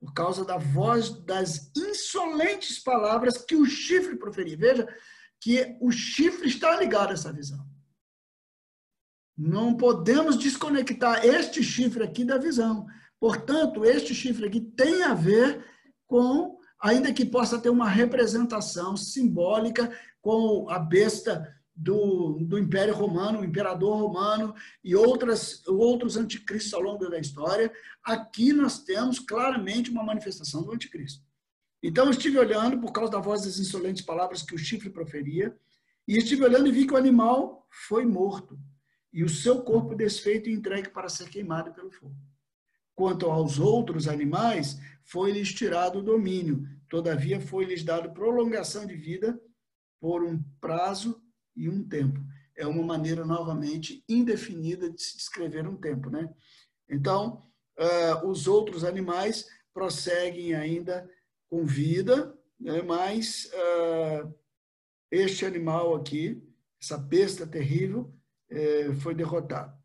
por 0.00 0.12
causa 0.12 0.44
da 0.44 0.56
voz 0.56 1.10
das 1.24 1.70
insolentes 1.76 2.78
palavras 2.78 3.38
que 3.38 3.54
o 3.54 3.66
chifre 3.66 4.16
proferia. 4.16 4.56
Veja 4.56 4.88
que 5.40 5.76
o 5.80 5.90
chifre 5.90 6.48
está 6.48 6.76
ligado 6.76 7.10
a 7.10 7.14
essa 7.14 7.32
visão. 7.32 7.64
Não 9.36 9.74
podemos 9.74 10.36
desconectar 10.36 11.24
este 11.24 11.62
chifre 11.62 12.04
aqui 12.04 12.24
da 12.24 12.36
visão. 12.36 12.86
Portanto, 13.18 13.84
este 13.84 14.14
chifre 14.14 14.46
aqui 14.46 14.60
tem 14.60 15.02
a 15.02 15.14
ver 15.14 15.64
com, 16.06 16.59
ainda 16.80 17.12
que 17.12 17.24
possa 17.24 17.58
ter 17.58 17.68
uma 17.68 17.88
representação 17.88 18.96
simbólica 18.96 19.90
com 20.20 20.68
a 20.70 20.78
besta 20.78 21.54
do, 21.74 22.38
do 22.40 22.58
Império 22.58 22.94
Romano, 22.94 23.40
o 23.40 23.44
Imperador 23.44 23.98
Romano 23.98 24.54
e 24.84 24.94
outras, 24.94 25.66
outros 25.66 26.16
anticristos 26.16 26.74
ao 26.74 26.82
longo 26.82 27.08
da 27.08 27.18
história, 27.18 27.72
aqui 28.04 28.52
nós 28.52 28.82
temos 28.82 29.18
claramente 29.18 29.90
uma 29.90 30.02
manifestação 30.02 30.62
do 30.62 30.72
anticristo. 30.72 31.24
Então, 31.82 32.04
eu 32.04 32.10
estive 32.10 32.38
olhando, 32.38 32.78
por 32.78 32.92
causa 32.92 33.10
da 33.10 33.18
voz 33.18 33.44
das 33.44 33.58
insolentes 33.58 34.04
palavras 34.04 34.42
que 34.42 34.54
o 34.54 34.58
chifre 34.58 34.90
proferia, 34.90 35.56
e 36.06 36.18
estive 36.18 36.44
olhando 36.44 36.66
e 36.66 36.72
vi 36.72 36.86
que 36.86 36.92
o 36.92 36.98
animal 36.98 37.66
foi 37.70 38.04
morto, 38.04 38.58
e 39.12 39.24
o 39.24 39.28
seu 39.28 39.62
corpo 39.62 39.94
desfeito 39.94 40.50
e 40.50 40.52
entregue 40.52 40.90
para 40.90 41.08
ser 41.08 41.30
queimado 41.30 41.72
pelo 41.72 41.90
fogo. 41.90 42.14
Quanto 43.00 43.30
aos 43.30 43.58
outros 43.58 44.06
animais, 44.06 44.78
foi-lhes 45.04 45.54
tirado 45.54 46.00
o 46.00 46.02
domínio, 46.02 46.68
todavia 46.86 47.40
foi-lhes 47.40 47.82
dado 47.82 48.12
prolongação 48.12 48.84
de 48.84 48.94
vida 48.94 49.40
por 49.98 50.22
um 50.22 50.38
prazo 50.60 51.18
e 51.56 51.66
um 51.66 51.82
tempo. 51.82 52.20
É 52.54 52.66
uma 52.66 52.82
maneira, 52.82 53.24
novamente, 53.24 54.04
indefinida 54.06 54.90
de 54.90 55.00
se 55.00 55.16
descrever 55.16 55.66
um 55.66 55.78
tempo. 55.78 56.10
Né? 56.10 56.28
Então, 56.90 57.50
uh, 57.78 58.28
os 58.28 58.46
outros 58.46 58.84
animais 58.84 59.46
prosseguem 59.72 60.54
ainda 60.54 61.10
com 61.48 61.64
vida, 61.64 62.38
né? 62.60 62.82
mas 62.82 63.50
uh, 63.54 64.30
este 65.10 65.46
animal 65.46 65.94
aqui, 65.94 66.46
essa 66.78 66.98
besta 66.98 67.46
terrível, 67.46 68.12
uh, 68.52 68.92
foi 68.96 69.14
derrotado. 69.14 69.79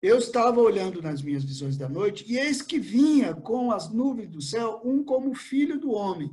Eu 0.00 0.18
estava 0.18 0.60
olhando 0.60 1.02
nas 1.02 1.22
minhas 1.22 1.44
visões 1.44 1.76
da 1.76 1.88
noite, 1.88 2.24
e 2.28 2.38
eis 2.38 2.62
que 2.62 2.78
vinha 2.78 3.34
com 3.34 3.72
as 3.72 3.92
nuvens 3.92 4.28
do 4.28 4.40
céu 4.40 4.80
um 4.84 5.04
como 5.04 5.34
filho 5.34 5.78
do 5.78 5.90
homem, 5.90 6.30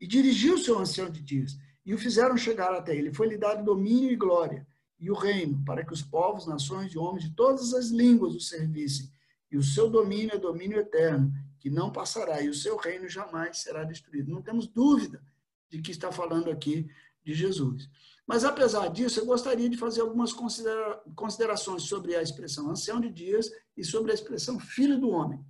e 0.00 0.06
dirigiu-se 0.06 0.70
ao 0.70 0.78
ancião 0.78 1.10
de 1.10 1.20
dias 1.20 1.58
e 1.88 1.94
o 1.94 1.98
fizeram 1.98 2.36
chegar 2.36 2.74
até 2.74 2.94
ele. 2.94 3.14
Foi-lhe 3.14 3.38
dado 3.38 3.64
domínio 3.64 4.10
e 4.10 4.16
glória 4.16 4.66
e 5.00 5.10
o 5.10 5.14
reino, 5.14 5.64
para 5.64 5.82
que 5.82 5.92
os 5.94 6.02
povos, 6.02 6.46
nações 6.46 6.92
e 6.92 6.98
homens 6.98 7.24
de 7.24 7.34
todas 7.34 7.72
as 7.72 7.88
línguas 7.88 8.34
o 8.34 8.40
servissem. 8.40 9.10
E 9.50 9.56
o 9.56 9.62
seu 9.62 9.88
domínio 9.88 10.34
é 10.34 10.38
domínio 10.38 10.78
eterno, 10.78 11.32
que 11.58 11.70
não 11.70 11.90
passará, 11.90 12.42
e 12.42 12.48
o 12.50 12.54
seu 12.54 12.76
reino 12.76 13.08
jamais 13.08 13.60
será 13.60 13.84
destruído. 13.84 14.30
Não 14.30 14.42
temos 14.42 14.66
dúvida 14.66 15.22
de 15.70 15.80
que 15.80 15.90
está 15.90 16.12
falando 16.12 16.50
aqui 16.50 16.86
de 17.24 17.32
Jesus. 17.32 17.88
Mas, 18.28 18.44
apesar 18.44 18.88
disso, 18.88 19.18
eu 19.18 19.24
gostaria 19.24 19.70
de 19.70 19.78
fazer 19.78 20.02
algumas 20.02 20.34
considera 20.34 21.02
considerações 21.16 21.84
sobre 21.84 22.14
a 22.14 22.20
expressão 22.20 22.68
ancião 22.68 23.00
de 23.00 23.10
dias 23.10 23.50
e 23.74 23.82
sobre 23.82 24.10
a 24.10 24.14
expressão 24.14 24.60
filho 24.60 25.00
do 25.00 25.08
homem. 25.08 25.42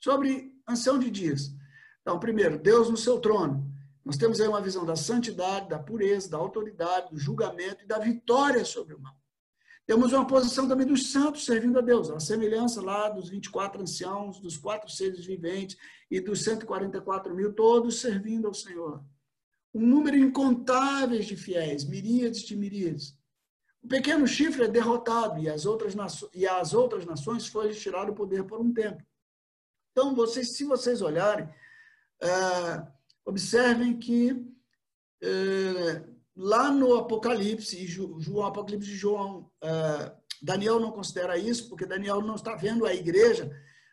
Sobre 0.00 0.52
ancião 0.68 1.00
de 1.00 1.10
dias. 1.10 1.52
Então, 2.00 2.20
primeiro, 2.20 2.60
Deus 2.60 2.88
no 2.88 2.96
seu 2.96 3.18
trono. 3.18 3.68
Nós 4.04 4.16
temos 4.16 4.40
aí 4.40 4.46
uma 4.46 4.60
visão 4.60 4.86
da 4.86 4.94
santidade, 4.94 5.68
da 5.68 5.80
pureza, 5.80 6.30
da 6.30 6.36
autoridade, 6.36 7.10
do 7.10 7.18
julgamento 7.18 7.82
e 7.82 7.88
da 7.88 7.98
vitória 7.98 8.64
sobre 8.64 8.94
o 8.94 9.00
mal. 9.00 9.16
Temos 9.84 10.12
uma 10.12 10.24
posição 10.24 10.68
também 10.68 10.86
dos 10.86 11.10
santos 11.10 11.44
servindo 11.44 11.80
a 11.80 11.82
Deus, 11.82 12.08
a 12.08 12.20
semelhança 12.20 12.80
lá 12.80 13.08
dos 13.08 13.28
24 13.30 13.82
anciãos, 13.82 14.38
dos 14.38 14.56
quatro 14.56 14.88
seres 14.88 15.24
viventes 15.26 15.76
e 16.08 16.20
dos 16.20 16.44
144 16.44 17.34
mil, 17.34 17.52
todos 17.52 18.00
servindo 18.00 18.46
ao 18.46 18.54
Senhor. 18.54 19.04
Um 19.74 19.86
número 19.86 20.16
incontável 20.16 21.18
de 21.18 21.36
fiéis, 21.36 21.84
miríades 21.84 22.42
de 22.42 22.56
miríades. 22.56 23.16
O 23.82 23.88
pequeno 23.88 24.26
chifre 24.26 24.64
é 24.64 24.68
derrotado 24.68 25.40
e 25.40 25.48
as 25.48 25.66
outras, 25.66 25.94
e 26.34 26.46
as 26.46 26.74
outras 26.74 27.04
nações 27.04 27.46
foram 27.46 27.72
tirado 27.72 28.12
o 28.12 28.14
poder 28.14 28.44
por 28.44 28.60
um 28.60 28.72
tempo. 28.72 29.02
Então, 29.90 30.14
vocês, 30.14 30.52
se 30.56 30.64
vocês 30.64 31.02
olharem, 31.02 31.46
uh, 31.46 32.92
Observem 33.24 33.98
que 33.98 34.44
é, 35.22 36.04
lá 36.36 36.70
no 36.70 36.96
Apocalipse, 36.96 37.86
João, 37.86 38.46
Apocalipse 38.46 38.88
de 38.88 38.96
João, 38.96 39.48
é, 39.62 40.12
Daniel 40.42 40.80
não 40.80 40.90
considera 40.90 41.38
isso, 41.38 41.68
porque 41.68 41.86
Daniel 41.86 42.20
não 42.20 42.34
está 42.34 42.56
vendo 42.56 42.84
a 42.84 42.92
igreja, 42.92 43.48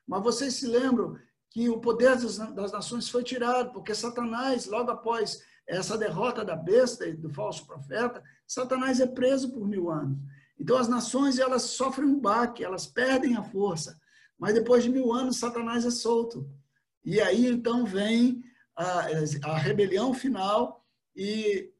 mas 0.07 0.23
vocês 0.23 0.55
se 0.55 0.65
lembram 0.65 1.15
que 1.51 1.69
o 1.69 1.79
poder 1.79 2.17
das, 2.17 2.37
das 2.37 2.71
nações 2.71 3.07
foi 3.07 3.23
tirado, 3.23 3.71
porque 3.71 3.93
Satanás, 3.93 4.65
logo 4.65 4.89
após 4.89 5.43
essa 5.69 5.97
derrota 5.97 6.43
da 6.43 6.55
besta 6.55 7.05
e 7.05 7.13
do 7.13 7.29
falso 7.29 7.65
profeta, 7.65 8.23
Satanás 8.45 8.99
é 8.99 9.05
preso 9.05 9.51
por 9.51 9.67
mil 9.67 9.89
anos. 9.89 10.17
Então 10.59 10.75
as 10.77 10.87
nações 10.87 11.37
elas 11.37 11.61
sofrem 11.61 12.07
um 12.07 12.19
baque, 12.19 12.63
elas 12.63 12.87
perdem 12.87 13.37
a 13.37 13.43
força, 13.43 13.99
mas 14.37 14.53
depois 14.53 14.83
de 14.83 14.89
mil 14.89 15.13
anos 15.13 15.37
Satanás 15.37 15.85
é 15.85 15.91
solto. 15.91 16.49
E 17.05 17.21
aí 17.21 17.45
então 17.45 17.85
vem 17.85 18.43
a, 18.75 19.05
a 19.43 19.57
rebelião 19.57 20.13
final 20.13 20.85
e 21.15 21.71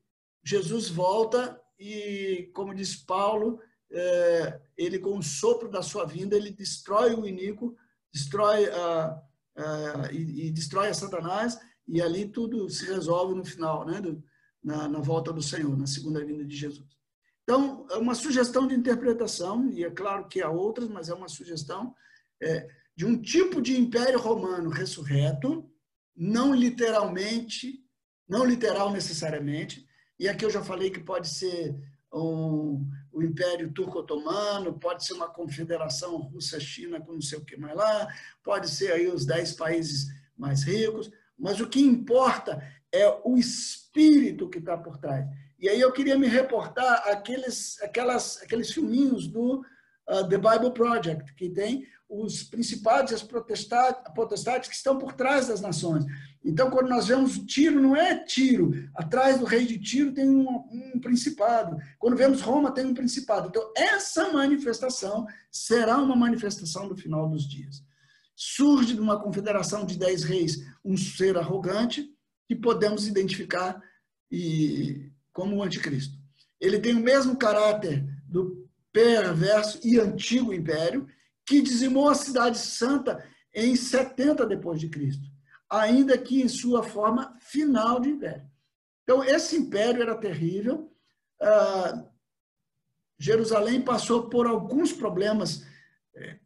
Jesus 0.44 0.90
volta 0.90 1.60
e, 1.80 2.52
como 2.54 2.76
diz 2.76 2.96
Paulo, 2.96 3.60
é, 3.92 4.60
ele 4.78 5.00
com 5.00 5.18
o 5.18 5.24
sopro 5.24 5.70
da 5.70 5.82
sua 5.82 6.06
vinda, 6.06 6.36
ele 6.36 6.52
destrói 6.52 7.16
o 7.16 7.26
iníquo, 7.26 7.76
destrói 8.14 8.70
a, 8.70 9.22
a, 9.56 10.12
e, 10.12 10.48
e, 10.48 10.52
destrói 10.52 10.90
a 10.90 10.94
Satanás, 10.94 11.60
e 11.92 12.02
ali 12.02 12.28
tudo 12.28 12.70
se 12.70 12.86
resolve 12.86 13.34
no 13.36 13.44
final, 13.44 13.86
né? 13.86 14.00
Do, 14.00 14.24
na, 14.64 14.88
na 14.88 15.00
volta 15.00 15.32
do 15.32 15.42
Senhor, 15.42 15.76
na 15.78 15.88
segunda 15.88 16.24
vinda 16.24 16.46
de 16.46 16.56
Jesus. 16.56 16.88
Então, 17.44 17.88
é 17.90 17.98
uma 17.98 18.14
sugestão 18.14 18.68
de 18.68 18.76
interpretação, 18.76 19.68
e 19.72 19.84
é 19.84 19.90
claro 19.90 20.28
que 20.28 20.42
há 20.42 20.50
outras, 20.50 20.88
mas 20.88 21.10
é 21.10 21.14
uma 21.14 21.28
sugestão 21.28 21.96
é, 22.42 22.70
de 22.96 23.06
um 23.06 23.20
tipo 23.20 23.62
de 23.62 23.80
império 23.80 24.20
romano 24.20 24.70
ressurreto, 24.70 25.68
não 26.16 26.54
literalmente, 26.54 27.84
não 28.28 28.46
literal 28.46 28.92
necessariamente, 28.92 29.88
e 30.20 30.28
aqui 30.28 30.46
eu 30.46 30.50
já 30.50 30.62
falei 30.62 30.92
que 30.92 31.00
pode 31.00 31.30
ser 31.30 31.76
um, 32.14 32.86
o 33.12 33.24
Império 33.24 33.72
Turco-Otomano, 33.72 34.78
pode 34.80 35.06
ser 35.06 35.14
uma 35.14 35.30
confederação 35.30 36.18
Rússia-China 36.18 37.00
com 37.00 37.14
não 37.14 37.22
sei 37.22 37.40
o 37.40 37.46
que 37.46 37.58
mais 37.58 37.76
lá, 37.76 38.08
pode 38.44 38.70
ser 38.70 38.92
aí 38.92 39.08
os 39.08 39.26
dez 39.26 39.54
países 39.54 40.08
mais 40.38 40.64
ricos, 40.64 41.10
mas 41.40 41.60
o 41.60 41.68
que 41.68 41.80
importa 41.80 42.62
é 42.92 43.08
o 43.24 43.38
espírito 43.38 44.50
que 44.50 44.58
está 44.58 44.78
por 44.78 44.98
trás. 44.98 45.26
E 45.60 45.68
aí 45.70 45.80
eu 45.80 45.92
queria 45.92 46.18
me 46.18 46.28
reportar 46.28 47.08
aqueles, 47.08 47.82
aquelas, 47.82 48.42
aqueles 48.42 48.72
filminhos 48.72 49.28
do 49.28 49.60
uh, 50.10 50.28
The 50.28 50.38
Bible 50.38 50.74
Project, 50.74 51.34
que 51.36 51.50
tem 51.50 51.86
os 52.10 52.42
principados 52.42 53.12
e 53.12 53.16
as 53.16 53.22
potestades 53.22 54.68
que 54.68 54.76
estão 54.76 54.98
por 54.98 55.14
trás 55.14 55.48
das 55.48 55.62
nações. 55.62 56.06
Então, 56.44 56.72
quando 56.72 56.90
nós 56.90 57.08
vemos 57.08 57.38
tiro, 57.40 57.80
não 57.80 57.96
é 57.96 58.24
tiro. 58.24 58.90
Atrás 58.96 59.38
do 59.38 59.46
rei 59.46 59.66
de 59.66 59.78
tiro 59.78 60.12
tem 60.12 60.28
um, 60.28 60.50
um, 60.72 61.00
principado. 61.00 61.78
Quando 62.00 62.18
vemos 62.18 62.42
Roma, 62.42 62.72
tem 62.72 62.86
um 62.86 62.96
principado. 62.96 63.50
Então, 63.50 63.72
essa 63.76 64.32
manifestação 64.32 65.28
será 65.52 65.98
uma 65.98 66.16
manifestação 66.16 66.88
do 66.88 66.96
final 66.96 67.30
dos 67.30 67.48
dias. 67.48 67.84
Surge 68.42 68.94
de 68.94 69.02
uma 69.02 69.20
confederação 69.20 69.86
de 69.86 69.98
dez 69.98 70.24
reis 70.24 70.66
um 70.84 70.96
ser 70.96 71.38
arrogante 71.38 72.10
que 72.48 72.56
podemos 72.56 73.08
identificar 73.08 73.82
e, 74.32 75.12
como 75.34 75.58
o 75.58 75.64
anticristo. 75.64 76.18
Ele 76.60 76.80
tem 76.80 76.96
o 76.96 77.02
mesmo 77.02 77.38
caráter 77.38 78.06
do 78.28 78.70
perverso 78.92 79.80
e 79.84 80.00
antigo 80.00 80.54
império 80.54 81.08
que 81.46 81.62
dizimou 81.62 82.10
a 82.10 82.16
cidade 82.16 82.58
santa 82.58 83.24
em 83.54 83.76
70 83.76 84.46
depois 84.46 84.80
de 84.80 84.88
Cristo 84.88 85.30
ainda 85.70 86.18
que 86.18 86.42
em 86.42 86.48
sua 86.48 86.82
forma 86.82 87.38
final 87.40 88.00
de 88.00 88.10
império. 88.10 88.50
Então, 89.04 89.24
esse 89.24 89.56
império 89.56 90.02
era 90.02 90.16
terrível. 90.16 90.92
Ah, 91.40 92.06
Jerusalém 93.18 93.82
passou 93.82 94.30
por 94.30 94.48
alguns 94.48 94.92
problemas 94.92 95.66
é, 96.16 96.40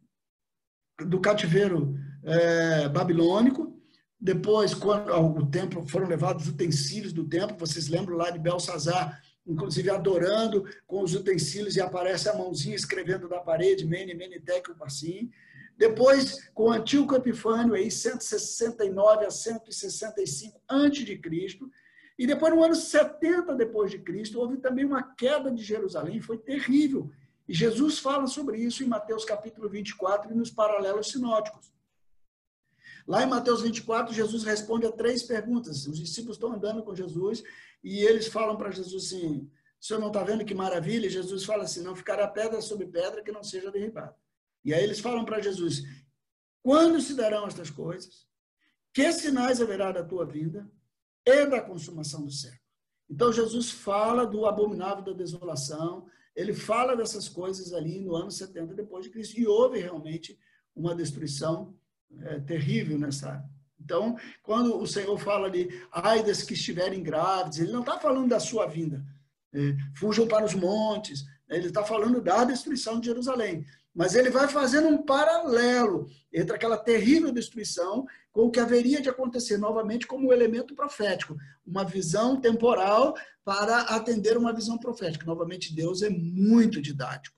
do 1.00 1.20
cativeiro 1.20 1.98
é, 2.22 2.88
babilônico. 2.88 3.74
Depois, 4.20 4.74
quando 4.74 5.12
o 5.12 5.46
templo 5.46 5.86
foram 5.86 6.06
levados 6.06 6.44
os 6.44 6.48
utensílios 6.50 7.12
do 7.12 7.28
templo, 7.28 7.58
vocês 7.58 7.88
lembram 7.88 8.16
lá 8.16 8.30
de 8.30 8.38
Belsazar, 8.38 9.20
inclusive 9.46 9.90
adorando 9.90 10.64
com 10.86 11.02
os 11.02 11.14
utensílios, 11.14 11.76
e 11.76 11.80
aparece 11.80 12.28
a 12.28 12.34
mãozinha 12.34 12.76
escrevendo 12.76 13.28
na 13.28 13.40
parede, 13.40 13.86
Mene, 13.86 14.14
Mene, 14.14 14.40
Tekel, 14.40 14.74
Passim. 14.76 15.30
Depois, 15.76 16.48
com 16.54 16.70
Antíoco 16.70 17.16
Epifânio, 17.16 17.74
aí 17.74 17.90
169 17.90 19.26
a 19.26 19.30
165 19.30 20.60
a.C., 20.68 21.20
e 22.16 22.28
depois, 22.28 22.54
no 22.54 22.62
ano 22.62 22.76
70 22.76 23.54
depois 23.56 23.90
de 23.90 23.98
Cristo, 23.98 24.38
houve 24.38 24.56
também 24.58 24.84
uma 24.84 25.02
queda 25.02 25.50
de 25.50 25.62
Jerusalém, 25.62 26.20
foi 26.20 26.38
terrível. 26.38 27.10
E 27.46 27.54
Jesus 27.54 27.98
fala 27.98 28.26
sobre 28.26 28.58
isso 28.58 28.82
em 28.82 28.86
Mateus 28.86 29.24
capítulo 29.24 29.68
24 29.68 30.32
e 30.32 30.34
nos 30.34 30.50
paralelos 30.50 31.10
sinóticos. 31.10 31.72
Lá 33.06 33.22
em 33.22 33.26
Mateus 33.26 33.60
24, 33.60 34.14
Jesus 34.14 34.44
responde 34.44 34.86
a 34.86 34.92
três 34.92 35.22
perguntas. 35.22 35.86
Os 35.86 35.98
discípulos 35.98 36.36
estão 36.36 36.52
andando 36.52 36.82
com 36.82 36.94
Jesus 36.94 37.42
e 37.82 37.98
eles 38.02 38.28
falam 38.28 38.56
para 38.56 38.70
Jesus 38.70 39.04
assim: 39.04 39.50
o 39.80 39.84
senhor 39.84 40.00
não 40.00 40.08
está 40.08 40.24
vendo 40.24 40.44
que 40.44 40.54
maravilha? 40.54 41.06
E 41.06 41.10
Jesus 41.10 41.44
fala 41.44 41.64
assim: 41.64 41.82
não 41.82 41.94
ficará 41.94 42.26
pedra 42.26 42.62
sobre 42.62 42.86
pedra 42.86 43.22
que 43.22 43.30
não 43.30 43.44
seja 43.44 43.70
derribada. 43.70 44.16
E 44.64 44.72
aí 44.72 44.82
eles 44.82 45.00
falam 45.00 45.26
para 45.26 45.42
Jesus: 45.42 45.82
quando 46.62 46.98
se 47.00 47.14
darão 47.14 47.46
estas 47.46 47.68
coisas? 47.68 48.26
Que 48.94 49.12
sinais 49.12 49.60
haverá 49.60 49.92
da 49.92 50.02
tua 50.02 50.24
vinda 50.24 50.70
e 51.26 51.46
da 51.46 51.60
consumação 51.60 52.24
do 52.24 52.30
século? 52.30 52.60
Então 53.10 53.30
Jesus 53.30 53.70
fala 53.70 54.24
do 54.24 54.46
abominável 54.46 55.04
da 55.04 55.12
desolação, 55.12 56.08
ele 56.34 56.52
fala 56.52 56.96
dessas 56.96 57.28
coisas 57.28 57.72
ali 57.72 58.00
no 58.00 58.14
ano 58.14 58.30
70 58.30 58.74
depois 58.74 59.04
de 59.04 59.10
Cristo 59.10 59.38
e 59.38 59.46
houve 59.46 59.78
realmente 59.78 60.38
uma 60.74 60.94
destruição 60.94 61.74
é, 62.20 62.40
terrível 62.40 62.98
nessa 62.98 63.44
então, 63.84 64.16
quando 64.42 64.76
o 64.78 64.86
Senhor 64.86 65.16
fala 65.18 65.50
de 65.50 65.68
ai 65.92 66.22
das 66.22 66.42
que 66.42 66.54
estiverem 66.54 67.02
grávidas, 67.02 67.58
ele 67.58 67.72
não 67.72 67.80
está 67.80 67.98
falando 67.98 68.28
da 68.30 68.40
sua 68.40 68.66
vinda. 68.66 69.04
É, 69.52 69.76
fujam 69.94 70.26
para 70.26 70.44
os 70.44 70.54
montes. 70.54 71.22
Ele 71.48 71.68
está 71.68 71.84
falando 71.84 72.20
da 72.22 72.44
destruição 72.44 72.98
de 72.98 73.06
Jerusalém. 73.06 73.66
Mas 73.94 74.14
ele 74.14 74.28
vai 74.28 74.48
fazendo 74.48 74.88
um 74.88 74.98
paralelo 74.98 76.08
entre 76.32 76.56
aquela 76.56 76.76
terrível 76.76 77.30
destruição 77.30 78.04
com 78.32 78.46
o 78.46 78.50
que 78.50 78.58
haveria 78.58 79.00
de 79.00 79.08
acontecer 79.08 79.56
novamente 79.56 80.06
como 80.06 80.32
elemento 80.32 80.74
profético, 80.74 81.36
uma 81.64 81.84
visão 81.84 82.40
temporal 82.40 83.14
para 83.44 83.82
atender 83.82 84.36
uma 84.36 84.52
visão 84.52 84.76
profética. 84.76 85.24
Novamente, 85.24 85.72
Deus 85.72 86.02
é 86.02 86.10
muito 86.10 86.82
didático. 86.82 87.36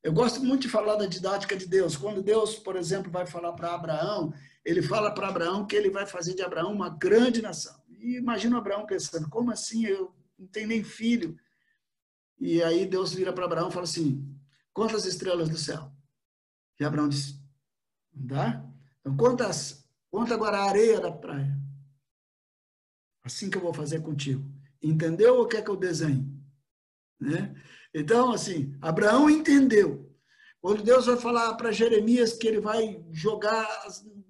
Eu 0.00 0.12
gosto 0.12 0.40
muito 0.40 0.62
de 0.62 0.68
falar 0.68 0.94
da 0.94 1.06
didática 1.06 1.56
de 1.56 1.66
Deus. 1.66 1.96
Quando 1.96 2.22
Deus, 2.22 2.54
por 2.54 2.76
exemplo, 2.76 3.10
vai 3.10 3.26
falar 3.26 3.52
para 3.54 3.74
Abraão, 3.74 4.32
ele 4.64 4.80
fala 4.80 5.12
para 5.12 5.28
Abraão 5.28 5.66
que 5.66 5.74
ele 5.74 5.90
vai 5.90 6.06
fazer 6.06 6.34
de 6.34 6.42
Abraão 6.42 6.72
uma 6.72 6.88
grande 6.88 7.42
nação. 7.42 7.76
E 7.90 8.16
imagina 8.16 8.58
Abraão 8.58 8.86
pensando: 8.86 9.28
como 9.28 9.50
assim? 9.50 9.86
Eu 9.86 10.14
não 10.38 10.46
tenho 10.46 10.68
nem 10.68 10.84
filho. 10.84 11.36
E 12.38 12.62
aí 12.62 12.86
Deus 12.86 13.12
vira 13.12 13.32
para 13.32 13.44
Abraão 13.44 13.68
e 13.68 13.72
fala 13.72 13.84
assim: 13.84 14.37
Quantas 14.72 15.04
estrelas 15.04 15.48
do 15.48 15.56
céu? 15.56 15.92
E 16.78 16.84
Abraão 16.84 17.08
disse, 17.08 17.40
não 18.12 18.26
dá? 18.26 18.64
Então, 19.00 19.16
quantas, 19.16 19.88
conta 20.10 20.34
agora 20.34 20.58
a 20.58 20.68
areia 20.68 21.00
da 21.00 21.10
praia. 21.10 21.58
Assim 23.24 23.50
que 23.50 23.56
eu 23.56 23.62
vou 23.62 23.74
fazer 23.74 24.00
contigo. 24.00 24.48
Entendeu 24.82 25.36
ou 25.36 25.48
quer 25.48 25.62
que 25.62 25.70
eu 25.70 25.76
desenhe? 25.76 26.26
Né? 27.20 27.54
Então, 27.92 28.32
assim, 28.32 28.76
Abraão 28.80 29.28
entendeu. 29.28 30.08
Quando 30.60 30.82
Deus 30.82 31.06
vai 31.06 31.16
falar 31.16 31.54
para 31.54 31.72
Jeremias 31.72 32.32
que 32.32 32.46
ele 32.46 32.60
vai 32.60 33.04
jogar, 33.10 33.66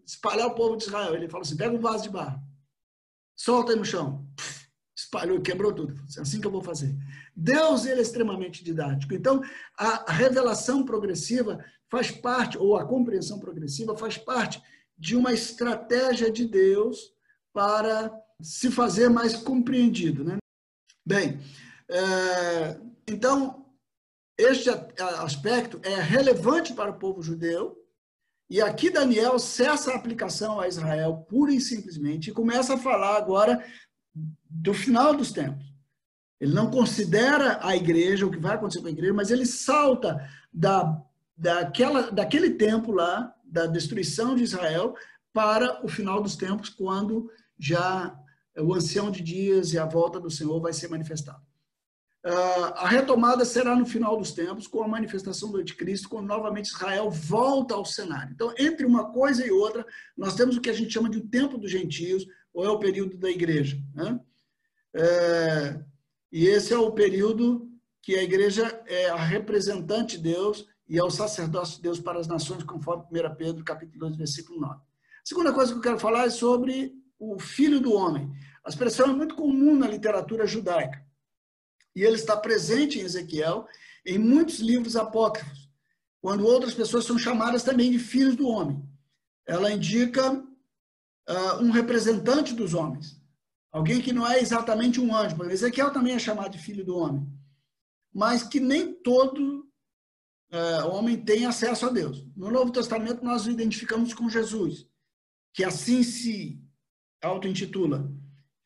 espalhar 0.04 0.46
o 0.46 0.54
povo 0.54 0.76
de 0.76 0.84
Israel, 0.84 1.14
ele 1.14 1.28
fala 1.28 1.42
assim: 1.42 1.56
pega 1.56 1.74
um 1.74 1.80
vaso 1.80 2.04
de 2.04 2.10
barro, 2.10 2.40
solta 3.34 3.72
aí 3.72 3.78
no 3.78 3.84
chão 3.84 4.26
espalhou, 5.08 5.40
quebrou 5.40 5.72
tudo. 5.72 5.94
É 6.16 6.20
assim 6.20 6.40
que 6.40 6.46
eu 6.46 6.50
vou 6.50 6.62
fazer. 6.62 6.94
Deus 7.34 7.86
ele 7.86 8.00
é 8.00 8.02
extremamente 8.02 8.62
didático. 8.62 9.14
Então, 9.14 9.42
a 9.76 10.12
revelação 10.12 10.84
progressiva 10.84 11.64
faz 11.88 12.10
parte, 12.10 12.58
ou 12.58 12.76
a 12.76 12.84
compreensão 12.84 13.40
progressiva 13.40 13.96
faz 13.96 14.18
parte 14.18 14.62
de 14.96 15.16
uma 15.16 15.32
estratégia 15.32 16.30
de 16.30 16.46
Deus 16.46 17.12
para 17.52 18.12
se 18.42 18.70
fazer 18.70 19.08
mais 19.08 19.34
compreendido. 19.34 20.22
Né? 20.22 20.36
Bem, 21.04 21.40
é, 21.88 22.78
então, 23.08 23.64
este 24.36 24.68
aspecto 25.20 25.80
é 25.82 25.94
relevante 25.94 26.74
para 26.74 26.90
o 26.90 26.98
povo 26.98 27.22
judeu, 27.22 27.76
e 28.50 28.62
aqui 28.62 28.88
Daniel 28.88 29.38
cessa 29.38 29.92
a 29.92 29.96
aplicação 29.96 30.58
a 30.58 30.68
Israel 30.68 31.26
pura 31.28 31.52
e 31.52 31.60
simplesmente 31.60 32.30
e 32.30 32.32
começa 32.32 32.74
a 32.74 32.78
falar 32.78 33.16
agora 33.16 33.62
do 34.48 34.74
final 34.74 35.14
dos 35.14 35.32
tempos. 35.32 35.66
Ele 36.40 36.52
não 36.52 36.70
considera 36.70 37.58
a 37.62 37.76
igreja, 37.76 38.26
o 38.26 38.30
que 38.30 38.38
vai 38.38 38.54
acontecer 38.54 38.80
com 38.80 38.86
a 38.86 38.92
igreja, 38.92 39.12
mas 39.12 39.30
ele 39.30 39.44
salta 39.44 40.28
da, 40.52 41.02
daquela, 41.36 42.10
daquele 42.10 42.50
tempo 42.50 42.92
lá, 42.92 43.34
da 43.44 43.66
destruição 43.66 44.34
de 44.34 44.44
Israel, 44.44 44.94
para 45.32 45.84
o 45.84 45.88
final 45.88 46.22
dos 46.22 46.36
tempos, 46.36 46.68
quando 46.68 47.30
já 47.58 48.16
o 48.56 48.74
ancião 48.74 49.10
de 49.10 49.22
dias 49.22 49.72
e 49.72 49.78
a 49.78 49.84
volta 49.84 50.20
do 50.20 50.30
Senhor 50.30 50.60
vai 50.60 50.72
ser 50.72 50.88
manifestado. 50.88 51.42
Uh, 52.26 52.74
a 52.74 52.88
retomada 52.88 53.44
será 53.44 53.76
no 53.76 53.86
final 53.86 54.16
dos 54.16 54.32
tempos, 54.32 54.66
com 54.66 54.82
a 54.82 54.88
manifestação 54.88 55.50
do 55.50 55.58
anticristo, 55.58 56.08
quando 56.08 56.26
novamente 56.26 56.66
Israel 56.66 57.10
volta 57.10 57.74
ao 57.74 57.84
cenário. 57.84 58.32
Então, 58.32 58.52
entre 58.58 58.84
uma 58.84 59.12
coisa 59.12 59.46
e 59.46 59.50
outra, 59.50 59.86
nós 60.16 60.34
temos 60.34 60.56
o 60.56 60.60
que 60.60 60.68
a 60.68 60.72
gente 60.72 60.92
chama 60.92 61.08
de 61.08 61.18
o 61.18 61.26
tempo 61.26 61.56
dos 61.56 61.70
gentios, 61.70 62.26
ou 62.58 62.64
é 62.64 62.70
o 62.70 62.78
período 62.80 63.16
da 63.16 63.30
igreja. 63.30 63.80
Né? 63.94 64.18
É, 64.92 65.80
e 66.32 66.48
esse 66.48 66.74
é 66.74 66.76
o 66.76 66.90
período 66.90 67.70
que 68.02 68.16
a 68.16 68.22
igreja 68.24 68.82
é 68.88 69.08
a 69.10 69.14
representante 69.14 70.16
de 70.16 70.24
Deus 70.24 70.66
e 70.88 70.98
é 70.98 71.04
o 71.04 71.10
sacerdócio 71.10 71.76
de 71.76 71.82
Deus 71.82 72.00
para 72.00 72.18
as 72.18 72.26
nações, 72.26 72.64
conforme 72.64 73.04
1 73.04 73.36
Pedro, 73.36 73.62
capítulo 73.62 74.00
2, 74.00 74.16
versículo 74.16 74.58
9. 74.58 74.74
A 74.74 74.80
segunda 75.24 75.52
coisa 75.52 75.70
que 75.70 75.78
eu 75.78 75.82
quero 75.82 76.00
falar 76.00 76.26
é 76.26 76.30
sobre 76.30 76.92
o 77.16 77.38
filho 77.38 77.78
do 77.78 77.92
homem. 77.92 78.28
A 78.64 78.70
expressão 78.70 79.08
é 79.08 79.14
muito 79.14 79.36
comum 79.36 79.76
na 79.76 79.86
literatura 79.86 80.44
judaica. 80.44 81.06
E 81.94 82.02
ele 82.02 82.16
está 82.16 82.36
presente 82.36 82.98
em 82.98 83.02
Ezequiel, 83.02 83.68
em 84.04 84.18
muitos 84.18 84.58
livros 84.58 84.96
apócrifos, 84.96 85.70
quando 86.20 86.44
outras 86.44 86.74
pessoas 86.74 87.04
são 87.04 87.16
chamadas 87.16 87.62
também 87.62 87.92
de 87.92 88.00
filhos 88.00 88.34
do 88.34 88.48
homem. 88.48 88.82
Ela 89.46 89.70
indica 89.70 90.44
uh, 91.28 91.62
um 91.62 91.70
representante 91.70 92.54
dos 92.54 92.74
homens. 92.74 93.20
Alguém 93.70 94.00
que 94.00 94.12
não 94.12 94.26
é 94.26 94.40
exatamente 94.40 95.00
um 95.00 95.14
anjo. 95.14 95.42
Ezequiel 95.44 95.92
também 95.92 96.14
é 96.14 96.18
chamado 96.18 96.52
de 96.52 96.58
filho 96.58 96.84
do 96.84 96.96
homem. 96.96 97.26
Mas 98.12 98.42
que 98.42 98.58
nem 98.58 98.94
todo 98.94 99.68
uh, 100.52 100.88
homem 100.90 101.16
tem 101.16 101.44
acesso 101.44 101.86
a 101.86 101.90
Deus. 101.90 102.26
No 102.34 102.50
Novo 102.50 102.72
Testamento, 102.72 103.24
nós 103.24 103.46
o 103.46 103.50
identificamos 103.50 104.14
com 104.14 104.28
Jesus, 104.28 104.86
que 105.52 105.62
assim 105.62 106.02
se 106.02 106.60
auto-intitula. 107.22 108.10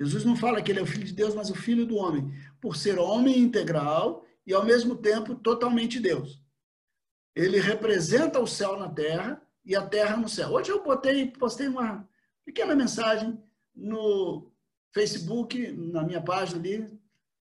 Jesus 0.01 0.25
não 0.25 0.37
fala 0.37 0.63
que 0.63 0.71
ele 0.71 0.81
é 0.81 0.83
o 0.83 0.87
filho 0.87 1.05
de 1.05 1.13
Deus, 1.13 1.35
mas 1.35 1.51
o 1.51 1.55
filho 1.55 1.87
do 1.87 1.97
homem, 1.97 2.33
por 2.61 2.77
ser 2.77 2.99
homem 2.99 3.39
integral 3.39 4.25
e, 4.47 4.53
ao 4.53 4.65
mesmo 4.65 4.97
tempo, 4.97 5.35
totalmente 5.35 6.01
Deus. 6.01 6.43
Ele 7.35 7.61
representa 7.61 8.41
o 8.41 8.47
céu 8.47 8.79
na 8.79 8.89
terra 8.89 9.41
e 9.65 9.75
a 9.75 9.87
terra 9.87 10.17
no 10.17 10.29
céu. 10.29 10.51
Hoje 10.51 10.71
eu 10.71 10.83
botei, 10.83 11.31
postei 11.31 11.69
uma 11.69 12.09
pequena 12.53 12.76
mensagem 12.76 13.42
no 13.74 14.53
Facebook, 14.94 15.72
na 15.72 16.05
minha 16.05 16.22
página 16.22 16.61
ali, 16.61 17.00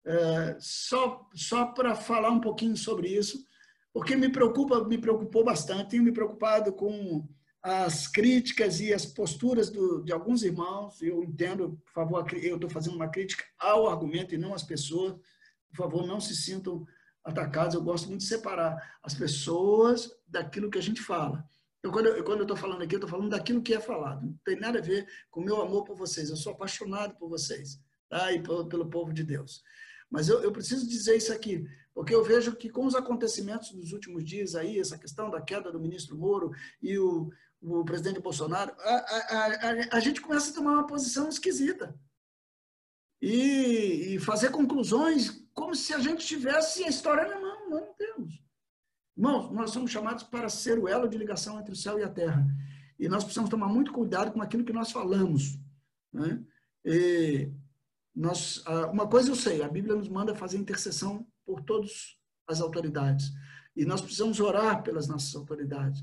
é, 0.04 0.56
só, 0.58 1.28
só 1.34 1.66
para 1.66 1.94
falar 1.94 2.30
um 2.30 2.40
pouquinho 2.40 2.76
sobre 2.76 3.08
isso, 3.08 3.44
porque 3.92 4.16
me 4.16 4.28
preocupa, 4.30 4.82
me 4.84 4.96
preocupou 4.96 5.44
bastante, 5.44 5.90
tenho 5.90 6.02
me 6.02 6.12
preocupado 6.12 6.72
com 6.72 7.28
as 7.62 8.08
críticas 8.08 8.80
e 8.80 8.92
as 8.92 9.06
posturas 9.06 9.70
do, 9.70 10.02
de 10.02 10.12
alguns 10.12 10.42
irmãos. 10.42 11.00
Eu 11.00 11.22
entendo, 11.22 11.80
por 11.84 11.92
favor, 11.92 12.26
eu 12.34 12.56
estou 12.56 12.70
fazendo 12.70 12.96
uma 12.96 13.08
crítica 13.08 13.44
ao 13.58 13.88
argumento 13.88 14.34
e 14.34 14.38
não 14.38 14.54
às 14.54 14.64
pessoas. 14.64 15.14
Por 15.70 15.76
favor, 15.76 16.06
não 16.06 16.20
se 16.20 16.34
sintam 16.34 16.84
atacados. 17.24 17.74
Eu 17.74 17.82
gosto 17.82 18.08
muito 18.08 18.22
de 18.22 18.26
separar 18.26 18.98
as 19.02 19.14
pessoas 19.14 20.10
daquilo 20.26 20.70
que 20.70 20.78
a 20.78 20.82
gente 20.82 21.00
fala. 21.00 21.46
Eu, 21.82 21.90
quando 21.90 22.06
eu 22.06 22.24
quando 22.24 22.42
estou 22.42 22.56
falando 22.56 22.82
aqui, 22.82 22.94
eu 22.94 22.98
estou 22.98 23.10
falando 23.10 23.30
daquilo 23.30 23.62
que 23.62 23.74
é 23.74 23.80
falado. 23.80 24.24
Não 24.24 24.38
tem 24.44 24.58
nada 24.58 24.78
a 24.78 24.82
ver 24.82 25.06
com 25.30 25.40
o 25.40 25.44
meu 25.44 25.60
amor 25.60 25.84
por 25.84 25.96
vocês. 25.96 26.30
Eu 26.30 26.36
sou 26.36 26.52
apaixonado 26.52 27.16
por 27.16 27.28
vocês 27.28 27.80
tá? 28.08 28.32
e 28.32 28.42
pelo, 28.42 28.68
pelo 28.68 28.88
povo 28.88 29.12
de 29.12 29.24
Deus. 29.24 29.62
Mas 30.10 30.28
eu, 30.28 30.42
eu 30.42 30.52
preciso 30.52 30.86
dizer 30.86 31.16
isso 31.16 31.32
aqui, 31.32 31.66
porque 31.94 32.14
eu 32.14 32.22
vejo 32.22 32.54
que 32.54 32.68
com 32.68 32.84
os 32.84 32.94
acontecimentos 32.94 33.72
dos 33.72 33.92
últimos 33.92 34.22
dias 34.22 34.54
aí, 34.54 34.78
essa 34.78 34.98
questão 34.98 35.30
da 35.30 35.40
queda 35.40 35.72
do 35.72 35.80
ministro 35.80 36.16
Moro 36.16 36.52
e 36.82 36.98
o, 36.98 37.30
o 37.62 37.84
presidente 37.84 38.20
Bolsonaro, 38.20 38.74
a, 38.78 38.94
a, 38.94 39.46
a, 39.46 39.96
a 39.96 40.00
gente 40.00 40.20
começa 40.20 40.50
a 40.50 40.54
tomar 40.54 40.72
uma 40.72 40.86
posição 40.86 41.28
esquisita. 41.28 41.98
E, 43.20 44.14
e, 44.14 44.18
fazer 44.18 44.50
conclusões 44.50 45.30
como 45.54 45.76
se 45.76 45.94
a 45.94 46.00
gente 46.00 46.26
tivesse 46.26 46.82
a 46.82 46.88
história 46.88 47.28
na 47.28 47.40
mão. 47.40 47.70
Nós 47.70 47.80
não 47.82 47.94
temos. 47.94 48.42
Irmãos, 49.16 49.52
nós 49.52 49.70
somos 49.70 49.90
chamados 49.90 50.22
para 50.22 50.48
ser 50.48 50.78
o 50.78 50.88
elo 50.88 51.08
de 51.08 51.18
ligação 51.18 51.58
entre 51.60 51.72
o 51.72 51.76
céu 51.76 51.98
e 51.98 52.02
a 52.02 52.08
terra. 52.08 52.46
E 52.98 53.08
nós 53.08 53.24
precisamos 53.24 53.50
tomar 53.50 53.68
muito 53.68 53.92
cuidado 53.92 54.32
com 54.32 54.40
aquilo 54.40 54.64
que 54.64 54.72
nós 54.72 54.90
falamos. 54.90 55.58
Né? 56.12 56.42
Nós, 58.14 58.62
uma 58.92 59.08
coisa 59.08 59.30
eu 59.30 59.36
sei, 59.36 59.62
a 59.62 59.68
Bíblia 59.68 59.94
nos 59.94 60.08
manda 60.08 60.34
fazer 60.34 60.58
intercessão 60.58 61.26
por 61.44 61.62
todas 61.62 62.16
as 62.46 62.60
autoridades. 62.60 63.30
E 63.74 63.84
nós 63.84 64.00
precisamos 64.00 64.40
orar 64.40 64.82
pelas 64.82 65.08
nossas 65.08 65.34
autoridades. 65.34 66.02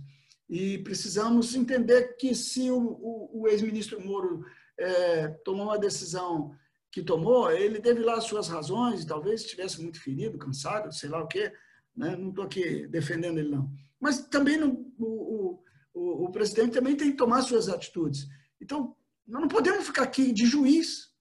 E 0.49 0.79
precisamos 0.79 1.55
entender 1.55 2.15
que 2.15 2.33
se 2.33 2.71
o, 2.71 2.79
o, 2.79 3.41
o 3.41 3.47
ex-ministro 3.47 4.03
Moro 4.03 4.43
é, 4.77 5.27
tomou 5.45 5.65
uma 5.65 5.77
decisão 5.77 6.55
que 6.91 7.03
tomou, 7.03 7.51
ele 7.51 7.79
teve 7.79 8.01
lá 8.01 8.15
as 8.15 8.23
suas 8.23 8.47
razões, 8.47 9.05
talvez 9.05 9.41
estivesse 9.41 9.79
muito 9.79 10.01
ferido, 10.01 10.39
cansado, 10.39 10.91
sei 10.91 11.07
lá 11.07 11.23
o 11.23 11.27
quê, 11.27 11.53
né? 11.99 12.15
Não 12.15 12.29
estou 12.29 12.45
aqui 12.45 12.87
defendendo 12.87 13.37
ele, 13.37 13.49
não. 13.49 13.69
Mas 13.99 14.21
também 14.27 14.57
não, 14.57 14.71
o, 14.97 15.61
o, 15.93 16.25
o 16.25 16.31
presidente 16.31 16.71
também 16.71 16.95
tem 16.95 17.11
que 17.11 17.17
tomar 17.17 17.41
suas 17.41 17.67
atitudes. 17.67 18.25
Então, 18.61 18.95
nós 19.27 19.41
não 19.41 19.49
podemos 19.49 19.85
ficar 19.85 20.03
aqui 20.03 20.31
de 20.31 20.45
juiz. 20.45 21.13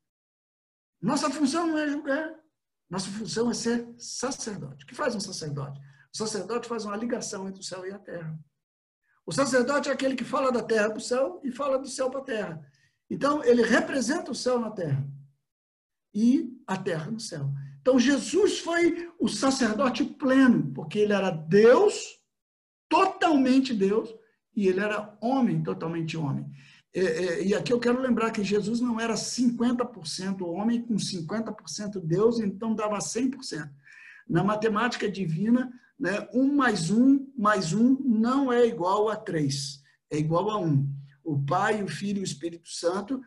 Nossa 1.02 1.28
função 1.30 1.66
não 1.66 1.76
é 1.76 1.88
julgar. 1.88 2.32
Nossa 2.88 3.10
função 3.10 3.50
é 3.50 3.54
ser 3.54 3.92
sacerdote. 3.98 4.84
O 4.84 4.86
que 4.86 4.94
faz 4.94 5.16
um 5.16 5.20
sacerdote? 5.20 5.80
O 6.14 6.16
sacerdote 6.16 6.68
faz 6.68 6.84
uma 6.84 6.96
ligação 6.96 7.48
entre 7.48 7.60
o 7.60 7.64
céu 7.64 7.84
e 7.84 7.90
a 7.90 7.98
terra. 7.98 8.38
O 9.26 9.32
sacerdote 9.32 9.90
é 9.90 9.92
aquele 9.92 10.14
que 10.14 10.24
fala 10.24 10.52
da 10.52 10.62
terra 10.62 10.90
para 10.90 10.98
o 10.98 11.02
céu 11.02 11.40
e 11.44 11.50
fala 11.50 11.76
do 11.76 11.88
céu 11.88 12.08
para 12.08 12.20
a 12.20 12.24
terra. 12.24 12.70
Então, 13.10 13.42
ele 13.42 13.62
representa 13.62 14.30
o 14.30 14.34
céu 14.34 14.60
na 14.60 14.70
terra 14.70 15.04
e 16.14 16.56
a 16.66 16.76
terra 16.76 17.10
no 17.10 17.18
céu. 17.18 17.52
Então, 17.88 17.98
Jesus 17.98 18.58
foi 18.58 19.10
o 19.18 19.28
sacerdote 19.28 20.04
pleno, 20.04 20.70
porque 20.74 20.98
ele 20.98 21.14
era 21.14 21.30
Deus, 21.30 22.18
totalmente 22.86 23.72
Deus, 23.72 24.14
e 24.54 24.68
ele 24.68 24.80
era 24.80 25.16
homem, 25.22 25.62
totalmente 25.62 26.14
homem. 26.14 26.44
E 26.94 27.54
aqui 27.54 27.72
eu 27.72 27.80
quero 27.80 27.98
lembrar 27.98 28.30
que 28.30 28.44
Jesus 28.44 28.82
não 28.82 29.00
era 29.00 29.14
50% 29.14 30.42
homem 30.42 30.82
com 30.82 30.96
50% 30.96 31.98
Deus, 31.98 32.40
então 32.40 32.74
dava 32.74 32.98
100%. 32.98 33.70
Na 34.28 34.44
matemática 34.44 35.10
divina, 35.10 35.72
né, 35.98 36.28
um 36.34 36.54
mais 36.54 36.90
um 36.90 37.26
mais 37.38 37.72
um 37.72 37.96
não 38.04 38.52
é 38.52 38.66
igual 38.66 39.08
a 39.08 39.16
três, 39.16 39.82
é 40.10 40.18
igual 40.18 40.50
a 40.50 40.58
um. 40.58 40.86
O 41.24 41.42
Pai, 41.42 41.82
o 41.82 41.88
Filho 41.88 42.18
e 42.18 42.20
o 42.20 42.24
Espírito 42.24 42.68
Santo 42.68 43.22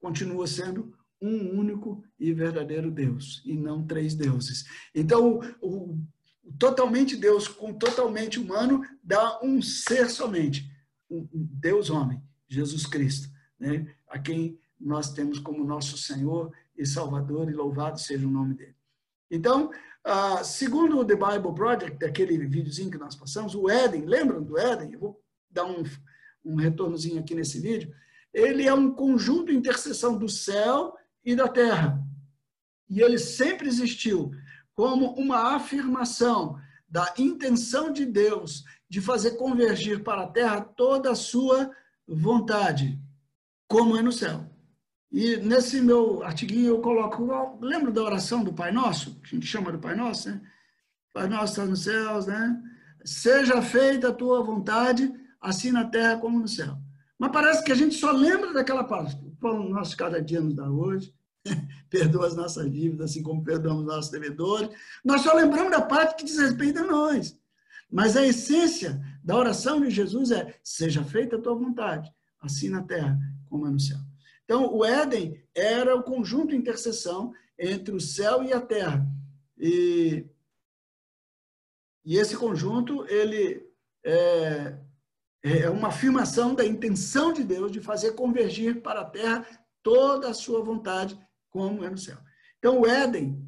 continua 0.00 0.46
sendo 0.46 0.98
um 1.20 1.58
único 1.58 2.02
e 2.18 2.32
verdadeiro 2.32 2.90
Deus, 2.90 3.42
e 3.44 3.54
não 3.54 3.86
três 3.86 4.14
deuses. 4.14 4.64
Então, 4.94 5.40
o, 5.60 5.98
o 6.42 6.52
totalmente 6.58 7.16
Deus 7.16 7.46
com 7.46 7.72
totalmente 7.74 8.38
humano 8.40 8.82
dá 9.02 9.38
um 9.42 9.60
ser 9.60 10.08
somente, 10.08 10.70
um 11.10 11.28
Deus 11.32 11.90
homem, 11.90 12.22
Jesus 12.48 12.86
Cristo, 12.86 13.28
né? 13.58 13.94
a 14.08 14.18
quem 14.18 14.58
nós 14.80 15.12
temos 15.12 15.38
como 15.38 15.64
nosso 15.64 15.98
Senhor 15.98 16.52
e 16.76 16.86
Salvador, 16.86 17.50
e 17.50 17.54
louvado 17.54 18.00
seja 18.00 18.26
o 18.26 18.30
nome 18.30 18.54
dele. 18.54 18.74
Então, 19.30 19.70
uh, 20.06 20.42
segundo 20.42 20.98
o 20.98 21.04
The 21.04 21.14
Bible 21.14 21.54
Project, 21.54 22.04
aquele 22.04 22.38
videozinho 22.38 22.90
que 22.90 22.98
nós 22.98 23.14
passamos, 23.14 23.54
o 23.54 23.68
Éden, 23.68 24.06
lembram 24.06 24.42
do 24.42 24.58
Éden? 24.58 24.92
Eu 24.92 24.98
vou 24.98 25.22
dar 25.50 25.66
um, 25.66 25.84
um 26.44 26.56
retornozinho 26.56 27.20
aqui 27.20 27.34
nesse 27.34 27.60
vídeo. 27.60 27.92
Ele 28.32 28.66
é 28.66 28.72
um 28.72 28.90
conjunto 28.90 29.46
de 29.46 29.56
interseção 29.56 30.16
do 30.16 30.28
céu 30.28 30.96
e 31.24 31.34
da 31.34 31.48
terra. 31.48 32.02
E 32.88 33.00
ele 33.00 33.18
sempre 33.18 33.68
existiu 33.68 34.32
como 34.74 35.12
uma 35.14 35.54
afirmação 35.54 36.58
da 36.88 37.14
intenção 37.18 37.92
de 37.92 38.04
Deus 38.04 38.64
de 38.88 39.00
fazer 39.00 39.36
convergir 39.36 40.02
para 40.02 40.22
a 40.22 40.28
terra 40.28 40.60
toda 40.60 41.12
a 41.12 41.14
sua 41.14 41.70
vontade, 42.06 43.00
como 43.68 43.96
é 43.96 44.02
no 44.02 44.10
céu. 44.10 44.50
E 45.12 45.36
nesse 45.36 45.80
meu 45.80 46.22
artiguinho 46.22 46.68
eu 46.68 46.80
coloco, 46.80 47.58
lembra 47.60 47.92
da 47.92 48.02
oração 48.02 48.42
do 48.42 48.52
Pai 48.52 48.72
Nosso? 48.72 49.20
A 49.22 49.26
gente 49.26 49.46
chama 49.46 49.70
do 49.70 49.78
Pai 49.78 49.94
Nosso, 49.94 50.30
né? 50.30 50.40
Pai 51.12 51.28
Nosso 51.28 51.52
está 51.52 51.64
nos 51.64 51.84
céus, 51.84 52.26
né? 52.26 52.62
Seja 53.04 53.62
feita 53.62 54.08
a 54.08 54.14
tua 54.14 54.42
vontade, 54.42 55.12
assim 55.40 55.72
na 55.72 55.84
terra 55.84 56.18
como 56.18 56.38
no 56.38 56.48
céu. 56.48 56.76
Mas 57.18 57.32
parece 57.32 57.64
que 57.64 57.72
a 57.72 57.74
gente 57.74 57.94
só 57.96 58.10
lembra 58.12 58.52
daquela 58.52 58.84
parte. 58.84 59.29
Pão 59.40 59.68
nosso 59.68 59.96
cada 59.96 60.20
dia 60.20 60.40
nos 60.40 60.54
dá 60.54 60.68
hoje. 60.70 61.14
Perdoa 61.88 62.26
as 62.26 62.36
nossas 62.36 62.70
dívidas, 62.70 63.10
assim 63.10 63.22
como 63.22 63.42
perdoamos 63.42 63.86
nossos 63.86 64.10
devedores. 64.10 64.70
Nós 65.04 65.22
só 65.22 65.34
lembramos 65.34 65.72
da 65.72 65.80
parte 65.80 66.16
que 66.16 66.24
diz 66.24 66.38
respeito 66.38 66.80
a 66.80 66.84
nós. 66.84 67.38
Mas 67.90 68.16
a 68.16 68.24
essência 68.24 69.00
da 69.24 69.36
oração 69.36 69.80
de 69.80 69.90
Jesus 69.90 70.30
é: 70.30 70.58
seja 70.62 71.02
feita 71.02 71.36
a 71.36 71.40
tua 71.40 71.54
vontade, 71.54 72.12
assim 72.40 72.68
na 72.68 72.82
terra 72.82 73.18
como 73.48 73.66
é 73.66 73.70
no 73.70 73.80
céu. 73.80 73.98
Então, 74.44 74.72
o 74.72 74.84
Éden 74.84 75.42
era 75.54 75.94
o 75.96 76.02
conjunto 76.02 76.48
de 76.48 76.56
intercessão 76.56 77.32
entre 77.58 77.94
o 77.94 78.00
céu 78.00 78.42
e 78.42 78.52
a 78.52 78.60
terra. 78.60 79.06
E, 79.58 80.24
e 82.04 82.16
esse 82.16 82.36
conjunto, 82.36 83.04
ele 83.06 83.68
é, 84.04 84.78
é 85.42 85.70
uma 85.70 85.88
afirmação 85.88 86.54
da 86.54 86.64
intenção 86.64 87.32
de 87.32 87.42
Deus 87.42 87.72
de 87.72 87.80
fazer 87.80 88.12
convergir 88.12 88.82
para 88.82 89.00
a 89.00 89.04
terra 89.04 89.46
toda 89.82 90.28
a 90.28 90.34
sua 90.34 90.62
vontade, 90.62 91.18
como 91.48 91.84
é 91.84 91.90
no 91.90 91.98
céu. 91.98 92.18
Então, 92.58 92.80
o 92.80 92.86
Éden 92.86 93.42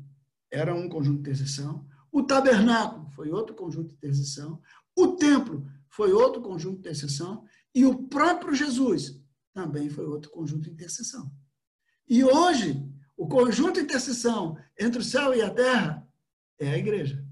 era 0.51 0.74
um 0.74 0.88
conjunto 0.88 1.22
de 1.22 1.30
intercessão, 1.30 1.86
o 2.11 2.22
tabernáculo 2.22 3.11
foi 3.11 3.30
outro 3.30 3.55
conjunto 3.55 3.88
de 3.88 3.95
intercessão, 3.95 4.61
o 4.97 5.09
templo 5.16 5.66
foi 5.88 6.12
outro 6.12 6.40
conjunto 6.40 6.74
de 6.74 6.80
intercessão, 6.80 7.45
e 7.74 7.84
o 7.84 8.09
próprio 8.09 8.55
Jesus 8.55 9.20
também 9.55 9.88
foi 9.90 10.07
outro 10.07 10.30
conjunto 10.30 10.64
de 10.64 10.70
intercessão. 10.70 11.30
E 12.09 12.24
hoje, 12.24 12.82
o 13.16 13.28
conjunto 13.28 13.74
de 13.74 13.80
intercessão 13.80 14.57
entre 14.78 15.01
o 15.01 15.05
céu 15.05 15.34
e 15.34 15.43
a 15.43 15.51
terra 15.51 16.07
é 16.59 16.70
a 16.70 16.78
igreja. 16.78 17.24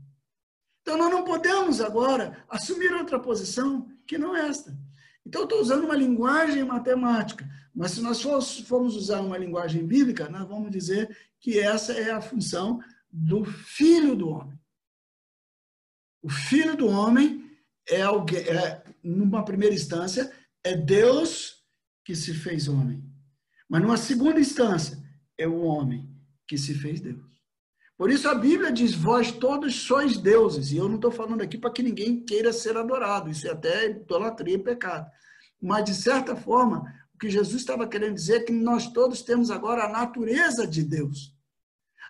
Então, 0.82 0.96
nós 0.96 1.11
não 1.11 1.24
podemos 1.24 1.80
agora 1.80 2.44
assumir 2.48 2.92
outra 2.92 3.18
posição 3.18 3.86
que 4.11 4.18
não 4.18 4.34
esta. 4.34 4.76
Então, 5.24 5.42
eu 5.42 5.44
estou 5.44 5.61
usando 5.61 5.84
uma 5.84 5.94
linguagem 5.94 6.64
matemática, 6.64 7.48
mas 7.72 7.92
se 7.92 8.00
nós 8.00 8.20
formos 8.20 8.96
usar 8.96 9.20
uma 9.20 9.38
linguagem 9.38 9.86
bíblica, 9.86 10.28
nós 10.28 10.48
vamos 10.48 10.72
dizer 10.72 11.16
que 11.38 11.61
essa 11.61 11.92
é 11.92 12.11
a 12.11 12.20
função 12.20 12.80
do 13.08 13.44
Filho 13.44 14.16
do 14.16 14.28
Homem. 14.28 14.58
O 16.20 16.28
Filho 16.28 16.76
do 16.76 16.88
Homem 16.88 17.48
é, 17.88 18.02
alguém, 18.02 18.40
é 18.40 18.82
numa 19.00 19.44
primeira 19.44 19.76
instância, 19.76 20.32
é 20.64 20.76
Deus 20.76 21.64
que 22.04 22.16
se 22.16 22.34
fez 22.34 22.66
homem. 22.66 23.00
Mas 23.68 23.80
numa 23.80 23.96
segunda 23.96 24.40
instância, 24.40 24.98
é 25.38 25.46
o 25.46 25.61
homem 25.61 26.12
que 26.48 26.58
se 26.58 26.74
fez 26.74 27.00
Deus. 27.00 27.30
Por 28.01 28.11
isso 28.11 28.26
a 28.30 28.34
Bíblia 28.34 28.72
diz: 28.72 28.94
Vós 28.94 29.30
todos 29.30 29.82
sois 29.82 30.16
deuses. 30.16 30.72
E 30.72 30.78
eu 30.78 30.88
não 30.88 30.96
estou 30.96 31.11
falando 31.11 31.42
aqui 31.42 31.59
para 31.59 31.70
que 31.70 31.82
ninguém 31.82 32.24
queira 32.24 32.51
ser 32.51 32.74
adorado. 32.74 33.28
Isso 33.28 33.46
é 33.46 33.51
até 33.51 33.90
idolatria 33.90 34.55
e 34.55 34.59
pecado. 34.59 35.07
Mas, 35.61 35.84
de 35.84 35.94
certa 35.94 36.34
forma, 36.34 36.90
o 37.14 37.18
que 37.18 37.28
Jesus 37.28 37.61
estava 37.61 37.86
querendo 37.86 38.14
dizer 38.14 38.36
é 38.36 38.44
que 38.44 38.53
nós 38.53 38.90
todos 38.90 39.20
temos 39.20 39.51
agora 39.51 39.84
a 39.84 39.88
natureza 39.90 40.66
de 40.66 40.82
Deus. 40.82 41.36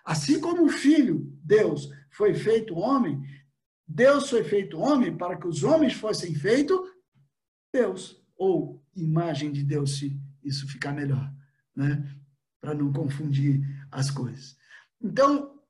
Assim 0.05 0.39
como 0.39 0.63
o 0.63 0.69
Filho, 0.69 1.29
Deus, 1.43 1.89
foi 2.09 2.35
feito 2.35 2.73
homem, 2.73 3.21
Deus 3.85 4.29
foi 4.29 4.45
feito 4.45 4.79
homem 4.79 5.17
para 5.17 5.35
que 5.35 5.45
os 5.45 5.61
homens 5.61 5.91
fossem 5.91 6.33
feitos 6.33 6.79
Deus, 7.73 8.23
ou 8.37 8.81
imagem 8.95 9.51
de 9.51 9.61
Deus, 9.61 9.97
se 9.97 10.17
isso 10.41 10.65
ficar 10.69 10.93
melhor, 10.93 11.29
né? 11.75 12.01
para 12.61 12.73
não 12.73 12.93
confundir 12.93 13.61
as 13.91 14.09
coisas. 14.09 14.55
Então, 15.01 15.60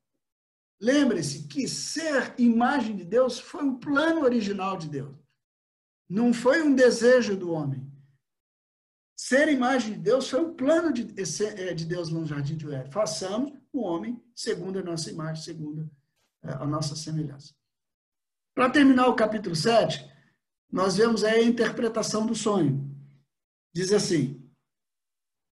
lembre-se 0.81 1.47
que 1.47 1.67
ser 1.67 2.33
imagem 2.39 2.95
de 2.95 3.05
Deus 3.05 3.39
foi 3.39 3.63
o 3.63 3.77
plano 3.77 4.21
original 4.21 4.75
de 4.75 4.89
Deus. 4.89 5.15
Não 6.09 6.33
foi 6.33 6.63
um 6.63 6.73
desejo 6.73 7.37
do 7.37 7.51
homem. 7.51 7.89
Ser 9.15 9.47
imagem 9.49 9.93
de 9.93 9.99
Deus 9.99 10.27
foi 10.27 10.43
o 10.43 10.53
plano 10.55 10.91
de, 10.91 11.03
é, 11.03 11.73
de 11.75 11.85
Deus 11.85 12.09
no 12.09 12.25
jardim 12.25 12.57
de 12.57 12.65
Éden. 12.65 12.91
Façamos 12.91 13.53
o 13.71 13.81
homem 13.81 14.21
segundo 14.35 14.79
a 14.79 14.83
nossa 14.83 15.11
imagem, 15.11 15.43
segundo 15.43 15.89
é, 16.43 16.51
a 16.51 16.65
nossa 16.65 16.95
semelhança. 16.95 17.53
Para 18.55 18.71
terminar 18.71 19.07
o 19.07 19.15
capítulo 19.15 19.55
7, 19.55 20.11
nós 20.71 20.97
vemos 20.97 21.23
aí 21.23 21.41
a 21.41 21.47
interpretação 21.47 22.25
do 22.25 22.33
sonho. 22.33 22.89
Diz 23.73 23.93
assim: 23.93 24.51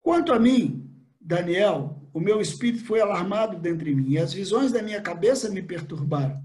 Quanto 0.03 0.33
a 0.33 0.39
mim, 0.39 0.95
Daniel, 1.19 1.94
o 2.15 2.21
meu 2.21 2.41
espírito 2.41 2.85
foi 2.85 3.01
alarmado 3.01 3.59
dentro 3.59 3.85
de 3.85 3.93
mim, 3.93 4.13
e 4.13 4.19
as 4.19 4.33
visões 4.33 4.71
da 4.71 4.81
minha 4.81 5.03
cabeça 5.03 5.51
me 5.51 5.61
perturbaram. 5.61 6.41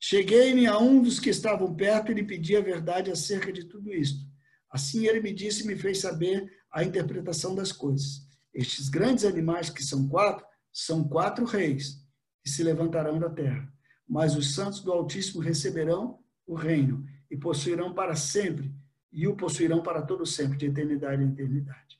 Cheguei-me 0.00 0.66
a 0.66 0.78
um 0.78 1.02
dos 1.02 1.20
que 1.20 1.28
estavam 1.28 1.74
perto 1.74 2.10
e 2.10 2.14
lhe 2.14 2.24
pedi 2.24 2.56
a 2.56 2.62
verdade 2.62 3.10
acerca 3.10 3.52
de 3.52 3.64
tudo 3.64 3.92
isto. 3.92 4.24
Assim 4.70 5.06
ele 5.06 5.20
me 5.20 5.30
disse 5.30 5.62
e 5.62 5.66
me 5.66 5.76
fez 5.76 6.00
saber 6.00 6.50
a 6.72 6.82
interpretação 6.82 7.54
das 7.54 7.70
coisas. 7.70 8.26
Estes 8.54 8.88
grandes 8.88 9.26
animais, 9.26 9.68
que 9.68 9.84
são 9.84 10.08
quatro, 10.08 10.42
são 10.72 11.06
quatro 11.06 11.44
reis 11.44 12.02
que 12.42 12.48
se 12.48 12.62
levantarão 12.62 13.18
da 13.18 13.28
terra. 13.28 13.70
Mas 14.08 14.34
os 14.34 14.54
santos 14.54 14.80
do 14.80 14.90
Altíssimo 14.90 15.42
receberão 15.42 16.18
o 16.46 16.54
reino 16.54 17.04
e 17.30 17.36
possuirão 17.36 17.92
para 17.92 18.16
sempre, 18.16 18.74
e 19.12 19.28
o 19.28 19.36
possuirão 19.36 19.82
para 19.82 20.00
todo 20.00 20.24
sempre, 20.24 20.56
de 20.56 20.64
eternidade 20.64 21.22
em 21.22 21.28
eternidade. 21.28 21.99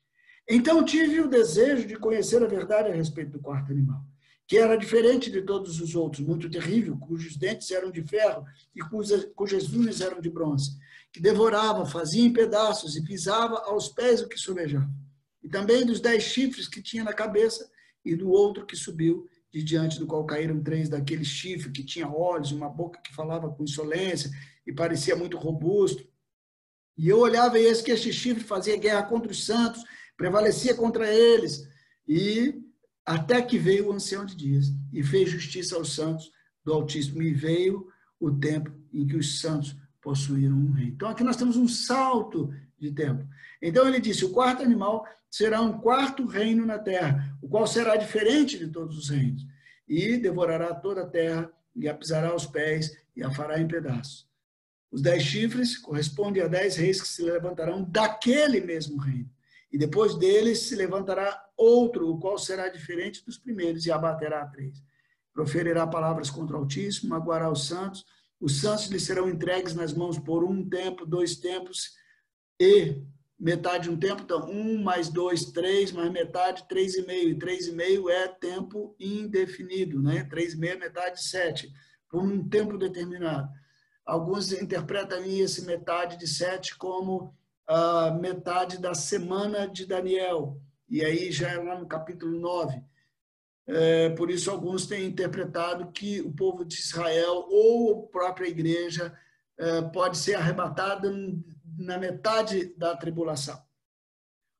Então 0.50 0.84
tive 0.84 1.20
o 1.20 1.28
desejo 1.28 1.86
de 1.86 1.96
conhecer 1.96 2.42
a 2.42 2.46
verdade 2.46 2.90
a 2.90 2.94
respeito 2.94 3.30
do 3.30 3.40
quarto 3.40 3.72
animal 3.72 4.04
que 4.50 4.58
era 4.58 4.74
diferente 4.74 5.30
de 5.30 5.42
todos 5.42 5.80
os 5.80 5.94
outros, 5.94 6.26
muito 6.26 6.50
terrível, 6.50 6.98
cujos 6.98 7.36
dentes 7.36 7.70
eram 7.70 7.88
de 7.88 8.02
ferro 8.02 8.44
e 8.74 8.80
cujas, 8.80 9.24
cujas 9.32 9.72
unhas 9.72 10.00
eram 10.00 10.20
de 10.20 10.28
bronze, 10.28 10.76
que 11.12 11.20
devorava, 11.20 11.86
fazia 11.86 12.24
em 12.24 12.32
pedaços 12.32 12.96
e 12.96 13.04
pisava 13.04 13.60
aos 13.66 13.90
pés 13.90 14.20
o 14.20 14.28
que 14.28 14.36
sobejava. 14.36 14.90
E 15.40 15.48
também 15.48 15.86
dos 15.86 16.00
dez 16.00 16.24
chifres 16.24 16.66
que 16.66 16.82
tinha 16.82 17.04
na 17.04 17.12
cabeça 17.12 17.70
e 18.04 18.16
do 18.16 18.28
outro 18.28 18.66
que 18.66 18.74
subiu, 18.74 19.28
de 19.52 19.62
diante 19.62 20.00
do 20.00 20.06
qual 20.08 20.26
caíram 20.26 20.60
três 20.60 20.88
daquele 20.88 21.24
chifre 21.24 21.70
que 21.70 21.84
tinha 21.84 22.08
olhos, 22.08 22.50
uma 22.50 22.68
boca 22.68 23.00
que 23.00 23.14
falava 23.14 23.48
com 23.48 23.62
insolência 23.62 24.32
e 24.66 24.72
parecia 24.72 25.14
muito 25.14 25.38
robusto. 25.38 26.04
E 26.98 27.08
eu 27.08 27.20
olhava 27.20 27.56
e 27.56 27.66
eis 27.66 27.82
que 27.82 27.92
este 27.92 28.12
chifre 28.12 28.42
fazia 28.42 28.76
guerra 28.76 29.04
contra 29.04 29.30
os 29.30 29.46
santos, 29.46 29.84
prevalecia 30.20 30.74
contra 30.74 31.10
eles, 31.10 31.66
e 32.06 32.62
até 33.06 33.40
que 33.40 33.56
veio 33.56 33.88
o 33.88 33.92
ancião 33.94 34.26
de 34.26 34.36
dias 34.36 34.66
e 34.92 35.02
fez 35.02 35.30
justiça 35.30 35.76
aos 35.76 35.94
santos 35.94 36.30
do 36.62 36.74
Altíssimo, 36.74 37.22
e 37.22 37.32
veio 37.32 37.88
o 38.20 38.30
tempo 38.30 38.70
em 38.92 39.06
que 39.06 39.16
os 39.16 39.40
santos 39.40 39.74
possuíram 39.98 40.54
um 40.54 40.72
rei. 40.72 40.88
Então 40.88 41.08
aqui 41.08 41.24
nós 41.24 41.38
temos 41.38 41.56
um 41.56 41.66
salto 41.66 42.52
de 42.78 42.92
tempo. 42.92 43.26
Então 43.62 43.88
ele 43.88 43.98
disse: 43.98 44.26
o 44.26 44.30
quarto 44.30 44.62
animal 44.62 45.06
será 45.30 45.62
um 45.62 45.80
quarto 45.80 46.26
reino 46.26 46.66
na 46.66 46.78
terra, 46.78 47.34
o 47.40 47.48
qual 47.48 47.66
será 47.66 47.96
diferente 47.96 48.58
de 48.58 48.68
todos 48.68 48.98
os 48.98 49.08
reinos, 49.08 49.46
e 49.88 50.18
devorará 50.18 50.74
toda 50.74 51.00
a 51.00 51.06
terra, 51.06 51.50
e 51.74 51.88
a 51.88 51.94
pisará 51.94 52.28
aos 52.28 52.44
pés, 52.44 52.94
e 53.16 53.22
a 53.22 53.30
fará 53.30 53.58
em 53.58 53.66
pedaços. 53.66 54.28
Os 54.92 55.00
dez 55.00 55.22
chifres 55.22 55.78
correspondem 55.78 56.42
a 56.42 56.46
dez 56.46 56.76
reis 56.76 57.00
que 57.00 57.08
se 57.08 57.22
levantarão 57.22 57.82
daquele 57.82 58.60
mesmo 58.60 58.98
reino. 58.98 59.30
E 59.72 59.78
depois 59.78 60.16
deles 60.16 60.60
se 60.60 60.74
levantará 60.74 61.44
outro, 61.56 62.10
o 62.10 62.18
qual 62.18 62.36
será 62.36 62.68
diferente 62.68 63.24
dos 63.24 63.38
primeiros, 63.38 63.86
e 63.86 63.92
abaterá 63.92 64.42
a 64.42 64.46
três. 64.46 64.82
Proferirá 65.32 65.86
palavras 65.86 66.28
contra 66.28 66.56
o 66.56 66.60
Altíssimo, 66.60 67.10
magoará 67.10 67.50
os 67.50 67.66
santos. 67.66 68.04
Os 68.40 68.60
santos 68.60 68.86
lhe 68.86 68.98
serão 68.98 69.28
entregues 69.28 69.74
nas 69.74 69.92
mãos 69.92 70.18
por 70.18 70.42
um 70.42 70.68
tempo, 70.68 71.06
dois 71.06 71.36
tempos, 71.36 71.92
e 72.58 73.02
metade 73.38 73.84
de 73.84 73.90
um 73.90 73.98
tempo, 73.98 74.22
então, 74.22 74.50
um 74.50 74.82
mais 74.82 75.08
dois, 75.08 75.46
três, 75.46 75.92
mais 75.92 76.10
metade, 76.10 76.68
três 76.68 76.94
e 76.96 77.06
meio. 77.06 77.30
E 77.30 77.38
três 77.38 77.68
e 77.68 77.72
meio 77.72 78.10
é 78.10 78.28
tempo 78.28 78.94
indefinido, 79.00 80.02
né? 80.02 80.24
Três 80.24 80.52
e 80.52 80.58
meio 80.58 80.74
é 80.74 80.76
metade, 80.76 81.22
sete, 81.24 81.72
por 82.08 82.22
um 82.22 82.46
tempo 82.46 82.76
determinado. 82.76 83.48
Alguns 84.04 84.52
interpretam 84.52 85.24
esse 85.24 85.64
metade 85.64 86.18
de 86.18 86.26
sete 86.26 86.76
como 86.76 87.34
metade 88.20 88.78
da 88.78 88.94
semana 88.94 89.66
de 89.66 89.86
Daniel, 89.86 90.60
e 90.88 91.04
aí 91.04 91.30
já 91.30 91.50
é 91.50 91.58
lá 91.58 91.78
no 91.78 91.86
capítulo 91.86 92.38
9. 92.38 92.82
É, 93.66 94.10
por 94.10 94.30
isso, 94.30 94.50
alguns 94.50 94.86
têm 94.86 95.06
interpretado 95.06 95.92
que 95.92 96.20
o 96.20 96.32
povo 96.32 96.64
de 96.64 96.74
Israel 96.74 97.46
ou 97.48 98.04
a 98.04 98.08
própria 98.10 98.48
igreja 98.48 99.16
é, 99.56 99.82
pode 99.82 100.18
ser 100.18 100.34
arrebatada 100.34 101.12
na 101.78 101.96
metade 101.96 102.74
da 102.76 102.96
tribulação. 102.96 103.62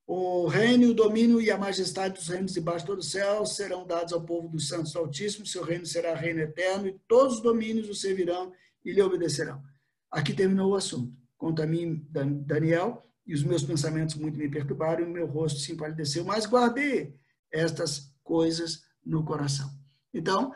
O 0.06 0.46
reino, 0.46 0.90
o 0.90 0.94
domínio 0.94 1.40
e 1.40 1.50
a 1.50 1.58
majestade 1.58 2.14
dos 2.14 2.28
reinos 2.28 2.52
debaixo 2.52 2.80
de 2.80 2.86
todo 2.86 2.98
o 2.98 3.02
céu 3.02 3.46
serão 3.46 3.86
dados 3.86 4.12
ao 4.12 4.24
povo 4.24 4.48
dos 4.48 4.68
santos 4.68 4.92
do 4.92 4.98
Altíssimo, 4.98 5.46
seu 5.46 5.62
reino 5.62 5.86
será 5.86 6.14
reino 6.14 6.40
eterno, 6.40 6.88
e 6.88 6.98
todos 7.06 7.36
os 7.36 7.42
domínios 7.42 7.88
o 7.88 7.94
servirão 7.94 8.52
e 8.84 8.92
lhe 8.92 9.02
obedecerão. 9.02 9.62
Aqui 10.10 10.32
terminou 10.32 10.72
o 10.72 10.74
assunto. 10.74 11.12
Conta 11.40 11.64
a 11.64 11.66
mim, 11.66 12.06
Daniel, 12.10 13.02
e 13.26 13.32
os 13.32 13.42
meus 13.42 13.62
pensamentos 13.62 14.14
muito 14.14 14.36
me 14.36 14.46
perturbaram, 14.46 15.00
e 15.00 15.06
o 15.06 15.10
meu 15.10 15.26
rosto 15.26 15.58
se 15.58 15.72
empalideceu, 15.72 16.22
mas 16.22 16.44
guardei 16.44 17.18
estas 17.50 18.14
coisas 18.22 18.82
no 19.02 19.24
coração. 19.24 19.70
Então, 20.12 20.54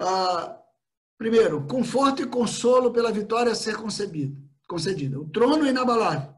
ah, 0.00 0.60
primeiro, 1.16 1.64
conforto 1.68 2.22
e 2.22 2.26
consolo 2.26 2.92
pela 2.92 3.12
vitória 3.12 3.52
a 3.52 3.54
ser 3.54 3.76
concebido, 3.76 4.36
concedida. 4.66 5.16
O 5.20 5.28
trono 5.28 5.64
é 5.64 5.70
inabalável. 5.70 6.34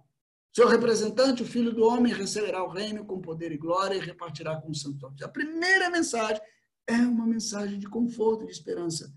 Seu 0.55 0.69
representante, 0.69 1.43
o 1.43 1.47
filho 1.47 1.73
do 1.73 1.87
homem, 1.87 2.13
receberá 2.13 2.63
o 2.63 2.69
reino 2.69 3.07
com 3.07 3.23
poder 3.23 3.53
e 3.53 3.57
glória 3.57 3.95
e 3.95 4.01
repartirá 4.01 4.61
com 4.61 4.71
os 4.71 4.83
santos. 4.83 5.23
A 5.23 5.29
primeira 5.29 5.89
mensagem 5.89 6.43
é 6.87 6.97
uma 6.97 7.27
mensagem 7.27 7.79
de 7.79 7.89
conforto 7.89 8.45
de 8.45 8.53
esperança. 8.53 9.11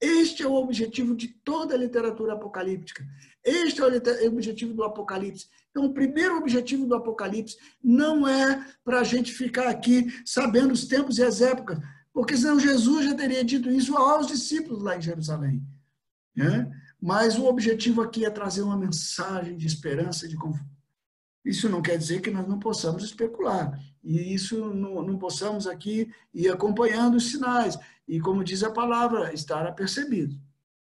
Este 0.00 0.42
é 0.42 0.46
o 0.46 0.54
objetivo 0.54 1.14
de 1.14 1.28
toda 1.28 1.74
a 1.74 1.78
literatura 1.78 2.32
apocalíptica. 2.32 3.06
Este 3.44 3.82
é 3.82 3.84
o 3.84 4.28
objetivo 4.28 4.72
do 4.72 4.82
Apocalipse. 4.82 5.46
Então, 5.70 5.84
o 5.84 5.92
primeiro 5.92 6.36
objetivo 6.36 6.86
do 6.86 6.94
Apocalipse 6.94 7.56
não 7.82 8.26
é 8.26 8.66
para 8.82 9.00
a 9.00 9.04
gente 9.04 9.32
ficar 9.32 9.68
aqui 9.68 10.06
sabendo 10.24 10.72
os 10.72 10.86
tempos 10.86 11.18
e 11.18 11.22
as 11.22 11.40
épocas, 11.40 11.78
porque 12.12 12.36
senão 12.36 12.58
Jesus 12.58 13.06
já 13.06 13.14
teria 13.14 13.44
dito 13.44 13.70
isso 13.70 13.96
aos 13.96 14.26
discípulos 14.26 14.82
lá 14.82 14.96
em 14.96 15.02
Jerusalém. 15.02 15.62
Né? 16.34 16.70
Mas 17.00 17.38
o 17.38 17.46
objetivo 17.46 18.02
aqui 18.02 18.24
é 18.24 18.30
trazer 18.30 18.62
uma 18.62 18.76
mensagem 18.76 19.56
de 19.56 19.66
esperança 19.66 20.26
de 20.26 20.36
conforto. 20.36 20.68
Isso 21.44 21.68
não 21.68 21.80
quer 21.80 21.96
dizer 21.96 22.20
que 22.20 22.30
nós 22.30 22.46
não 22.46 22.58
possamos 22.58 23.02
especular, 23.02 23.78
e 24.04 24.34
isso 24.34 24.74
não, 24.74 25.02
não 25.02 25.18
possamos 25.18 25.66
aqui 25.66 26.12
ir 26.34 26.50
acompanhando 26.50 27.16
os 27.16 27.30
sinais, 27.30 27.78
e 28.10 28.20
como 28.20 28.42
diz 28.42 28.64
a 28.64 28.72
palavra, 28.72 29.32
estar 29.32 29.64
apercebido. 29.64 30.36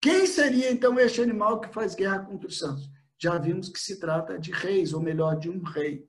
Quem 0.02 0.28
seria 0.28 0.70
então 0.70 1.00
este 1.00 1.22
animal 1.22 1.62
que 1.62 1.74
faz 1.74 1.96
guerra 1.96 2.20
contra 2.20 2.50
os 2.50 2.60
santos? 2.60 2.90
Já 3.18 3.38
vimos 3.38 3.70
que 3.70 3.80
se 3.80 4.02
trata 4.02 4.38
de 4.38 4.52
reis, 4.52 4.92
ou 4.92 5.02
melhor, 5.02 5.40
de 5.40 5.50
um 5.50 5.64
rei. 5.64 6.06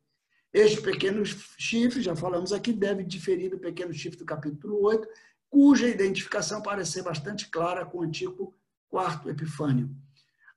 Este 0.53 0.83
pequeno 0.83 1.25
chifre, 1.25 2.03
já 2.03 2.17
falamos 2.17 2.53
aqui, 2.53 2.73
deve 2.73 3.05
diferir 3.05 3.51
do 3.51 3.59
pequeno 3.59 3.93
chifre 3.93 4.19
do 4.19 4.25
capítulo 4.25 4.83
8, 4.83 5.07
cuja 5.49 5.87
identificação 5.87 6.61
parece 6.61 6.91
ser 6.91 7.03
bastante 7.05 7.49
clara 7.51 7.87
com 7.87 7.99
o 7.99 8.03
antigo 8.03 8.53
quarto 8.89 9.31
Epifânio. 9.31 9.89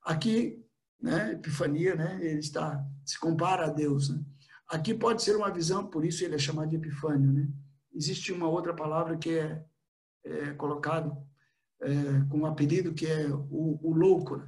Aqui, 0.04 0.66
né, 1.00 1.34
Epifania, 1.34 1.94
né, 1.94 2.18
ele 2.24 2.40
está, 2.40 2.84
se 3.06 3.20
compara 3.20 3.66
a 3.68 3.70
Deus. 3.70 4.10
Né? 4.10 4.20
Aqui 4.68 4.96
pode 4.96 5.22
ser 5.22 5.36
uma 5.36 5.52
visão, 5.52 5.86
por 5.86 6.04
isso 6.04 6.26
ele 6.26 6.34
é 6.34 6.40
chamado 6.40 6.70
de 6.70 6.78
Epifânio. 6.78 7.32
Né? 7.32 7.48
Existe 7.94 8.34
uma 8.34 8.50
outra 8.50 8.74
palavra 8.74 9.16
que 9.16 9.38
é, 9.38 9.64
é 10.24 10.54
colocado 10.54 11.18
é, 11.82 11.94
com 12.30 12.40
um 12.40 12.46
apelido 12.46 12.94
que 12.94 13.06
é 13.06 13.28
o, 13.30 13.80
o 13.82 13.94
louco. 13.94 14.38
Né? 14.38 14.48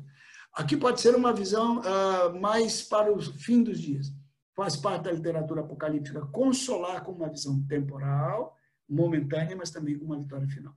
Aqui 0.53 0.76
pode 0.76 0.99
ser 0.99 1.15
uma 1.15 1.34
visão 1.34 1.80
uh, 1.80 2.39
mais 2.39 2.84
para 2.84 3.11
o 3.11 3.22
fim 3.22 3.63
dos 3.63 3.80
dias. 3.80 4.13
faz 4.53 4.76
parte 4.76 5.03
da 5.03 5.11
literatura 5.11 5.61
apocalíptica 5.61 6.26
consolar 6.28 7.03
com 7.03 7.13
uma 7.13 7.30
visão 7.30 7.65
temporal, 7.67 8.57
momentânea, 8.88 9.55
mas 9.55 9.72
também 9.72 9.97
com 9.97 10.05
uma 10.05 10.19
vitória 10.19 10.47
final. 10.47 10.76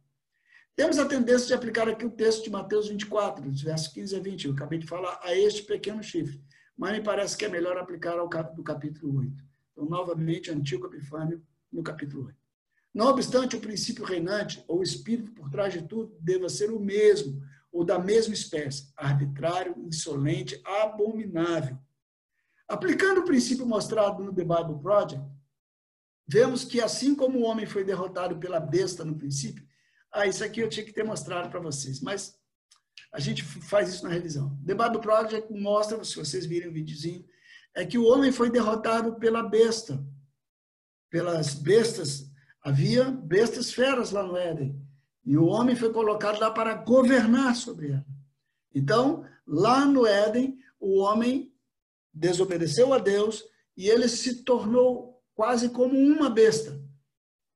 Temos 0.76 0.98
a 0.98 1.06
tendência 1.06 1.48
de 1.48 1.54
aplicar 1.54 1.88
aqui 1.88 2.04
o 2.04 2.10
texto 2.10 2.44
de 2.44 2.50
Mateus 2.50 2.88
24, 2.88 3.50
dos 3.50 3.62
versos 3.62 3.88
15 3.88 4.16
a 4.16 4.20
20. 4.20 4.46
Eu 4.46 4.52
acabei 4.54 4.78
de 4.78 4.86
falar 4.86 5.20
a 5.22 5.34
este 5.34 5.62
pequeno 5.62 6.02
chifre, 6.02 6.40
mas 6.76 6.92
me 6.92 7.02
parece 7.02 7.36
que 7.36 7.44
é 7.44 7.48
melhor 7.48 7.76
aplicar 7.76 8.18
ao 8.18 8.28
do 8.28 8.62
capítulo 8.62 9.18
8. 9.18 9.44
Então, 9.72 9.84
novamente, 9.86 10.50
Antigo 10.50 10.86
Epifânio, 10.86 11.42
no 11.72 11.82
capítulo 11.82 12.26
8. 12.26 12.43
Não 12.94 13.08
obstante, 13.08 13.56
o 13.56 13.60
princípio 13.60 14.04
reinante, 14.04 14.64
ou 14.68 14.82
espírito 14.82 15.32
por 15.32 15.50
trás 15.50 15.72
de 15.72 15.82
tudo, 15.82 16.16
deva 16.20 16.48
ser 16.48 16.70
o 16.70 16.78
mesmo, 16.78 17.42
ou 17.72 17.84
da 17.84 17.98
mesma 17.98 18.32
espécie, 18.32 18.92
arbitrário, 18.96 19.74
insolente, 19.84 20.60
abominável. 20.64 21.76
Aplicando 22.68 23.20
o 23.20 23.24
princípio 23.24 23.66
mostrado 23.66 24.22
no 24.22 24.32
The 24.32 24.44
Bible 24.44 24.80
Project, 24.80 25.24
vemos 26.26 26.64
que 26.64 26.80
assim 26.80 27.14
como 27.16 27.40
o 27.40 27.42
homem 27.42 27.66
foi 27.66 27.82
derrotado 27.82 28.38
pela 28.38 28.60
besta 28.60 29.04
no 29.04 29.16
princípio, 29.16 29.66
ah, 30.12 30.26
isso 30.26 30.44
aqui 30.44 30.60
eu 30.60 30.68
tinha 30.68 30.86
que 30.86 30.92
ter 30.92 31.02
mostrado 31.02 31.50
para 31.50 31.58
vocês, 31.58 32.00
mas 32.00 32.38
a 33.12 33.18
gente 33.18 33.42
faz 33.42 33.92
isso 33.92 34.04
na 34.04 34.10
revisão. 34.10 34.56
The 34.64 34.74
Bible 34.74 35.00
Project 35.00 35.52
mostra, 35.52 36.02
se 36.04 36.14
vocês 36.14 36.46
virem 36.46 36.68
o 36.68 36.72
videozinho, 36.72 37.24
é 37.74 37.84
que 37.84 37.98
o 37.98 38.04
homem 38.04 38.30
foi 38.30 38.48
derrotado 38.48 39.16
pela 39.16 39.42
besta, 39.42 40.04
pelas 41.10 41.54
bestas. 41.54 42.32
Havia 42.64 43.10
bestas 43.10 43.72
feras 43.72 44.10
lá 44.10 44.22
no 44.22 44.36
Éden. 44.36 44.82
E 45.24 45.36
o 45.36 45.44
homem 45.44 45.76
foi 45.76 45.92
colocado 45.92 46.40
lá 46.40 46.50
para 46.50 46.74
governar 46.74 47.54
sobre 47.54 47.90
ela. 47.90 48.06
Então, 48.74 49.24
lá 49.46 49.84
no 49.84 50.06
Éden, 50.06 50.58
o 50.80 50.98
homem 50.98 51.52
desobedeceu 52.12 52.94
a 52.94 52.98
Deus 52.98 53.44
e 53.76 53.88
ele 53.88 54.08
se 54.08 54.42
tornou 54.44 55.22
quase 55.34 55.68
como 55.68 55.98
uma 55.98 56.30
besta 56.30 56.82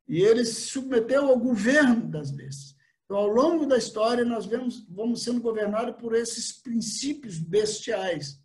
e 0.09 0.23
ele 0.23 0.45
se 0.45 0.63
submeteu 0.69 1.27
ao 1.27 1.39
governo 1.39 2.09
das 2.09 2.31
bestas. 2.31 2.75
Então, 3.05 3.17
ao 3.17 3.29
longo 3.29 3.67
da 3.67 3.77
história, 3.77 4.25
nós 4.25 4.47
vemos, 4.47 4.87
vamos 4.89 5.23
sendo 5.23 5.41
governados 5.41 5.97
por 5.97 6.15
esses 6.15 6.53
princípios 6.53 7.39
bestiais. 7.39 8.39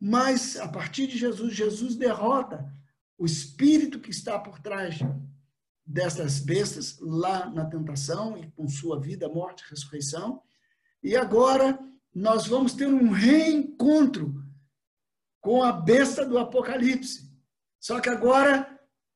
Mas, 0.00 0.56
a 0.56 0.68
partir 0.68 1.06
de 1.06 1.16
Jesus, 1.16 1.54
Jesus 1.54 1.96
derrota 1.96 2.72
o 3.16 3.24
espírito 3.24 4.00
que 4.00 4.10
está 4.10 4.38
por 4.38 4.60
trás 4.60 4.98
dessas 5.86 6.40
bestas 6.40 6.98
lá 7.00 7.48
na 7.48 7.64
tentação 7.64 8.36
e 8.36 8.50
com 8.50 8.68
sua 8.68 8.98
vida, 8.98 9.28
morte 9.28 9.62
e 9.62 9.70
ressurreição. 9.70 10.42
E 11.02 11.14
agora 11.14 11.78
nós 12.12 12.46
vamos 12.46 12.72
ter 12.72 12.86
um 12.86 13.10
reencontro 13.10 14.42
com 15.40 15.62
a 15.62 15.70
besta 15.70 16.26
do 16.26 16.38
Apocalipse. 16.38 17.30
Só 17.78 18.00
que 18.00 18.08
agora 18.08 18.68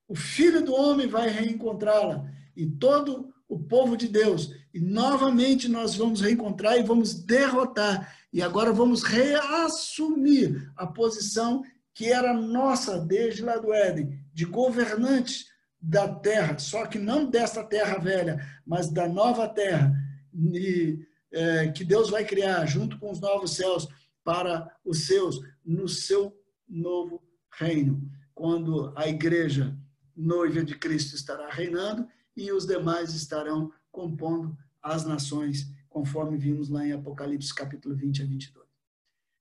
o 0.06 0.14
Filho 0.14 0.64
do 0.64 0.72
Homem 0.74 1.08
vai 1.08 1.28
reencontrá-la 1.28 2.30
e 2.54 2.66
todo 2.66 3.34
o 3.48 3.58
povo 3.58 3.96
de 3.96 4.06
Deus. 4.06 4.54
E 4.72 4.78
novamente 4.78 5.68
nós 5.68 5.96
vamos 5.96 6.20
reencontrar 6.20 6.78
e 6.78 6.84
vamos 6.84 7.14
derrotar. 7.14 8.16
E 8.32 8.40
agora 8.40 8.72
vamos 8.72 9.02
reassumir 9.02 10.72
a 10.76 10.86
posição 10.86 11.64
que 11.92 12.06
era 12.06 12.32
nossa 12.32 13.00
desde 13.00 13.42
lá 13.42 13.56
do 13.56 13.72
Éden, 13.72 14.24
de 14.32 14.44
governantes 14.44 15.49
da 15.80 16.12
terra, 16.12 16.58
só 16.58 16.86
que 16.86 16.98
não 16.98 17.28
desta 17.28 17.64
terra 17.64 17.98
velha, 17.98 18.44
mas 18.66 18.90
da 18.90 19.08
nova 19.08 19.48
terra, 19.48 19.92
e, 20.34 21.06
é, 21.32 21.68
que 21.68 21.84
Deus 21.84 22.10
vai 22.10 22.24
criar 22.24 22.66
junto 22.66 22.98
com 22.98 23.10
os 23.10 23.20
novos 23.20 23.52
céus 23.52 23.88
para 24.22 24.70
os 24.84 25.06
seus, 25.06 25.40
no 25.64 25.88
seu 25.88 26.36
novo 26.68 27.22
reino. 27.52 28.00
Quando 28.34 28.92
a 28.96 29.08
igreja 29.08 29.76
noiva 30.16 30.62
de 30.62 30.76
Cristo 30.76 31.14
estará 31.14 31.48
reinando 31.50 32.06
e 32.36 32.52
os 32.52 32.66
demais 32.66 33.14
estarão 33.14 33.72
compondo 33.90 34.56
as 34.82 35.04
nações, 35.04 35.70
conforme 35.88 36.36
vimos 36.36 36.68
lá 36.68 36.86
em 36.86 36.92
Apocalipse 36.92 37.54
capítulo 37.54 37.94
20 37.94 38.22
a 38.22 38.26
22. 38.26 38.66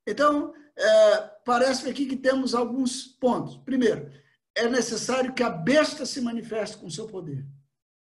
Então, 0.08 0.54
é, 0.76 1.18
parece 1.46 1.88
aqui 1.90 2.06
que 2.06 2.16
temos 2.16 2.56
alguns 2.56 3.06
pontos. 3.06 3.58
Primeiro, 3.58 4.10
é 4.60 4.70
necessário 4.70 5.34
que 5.34 5.42
a 5.42 5.50
besta 5.50 6.06
se 6.06 6.20
manifeste 6.20 6.78
com 6.78 6.90
seu 6.90 7.08
poder. 7.08 7.46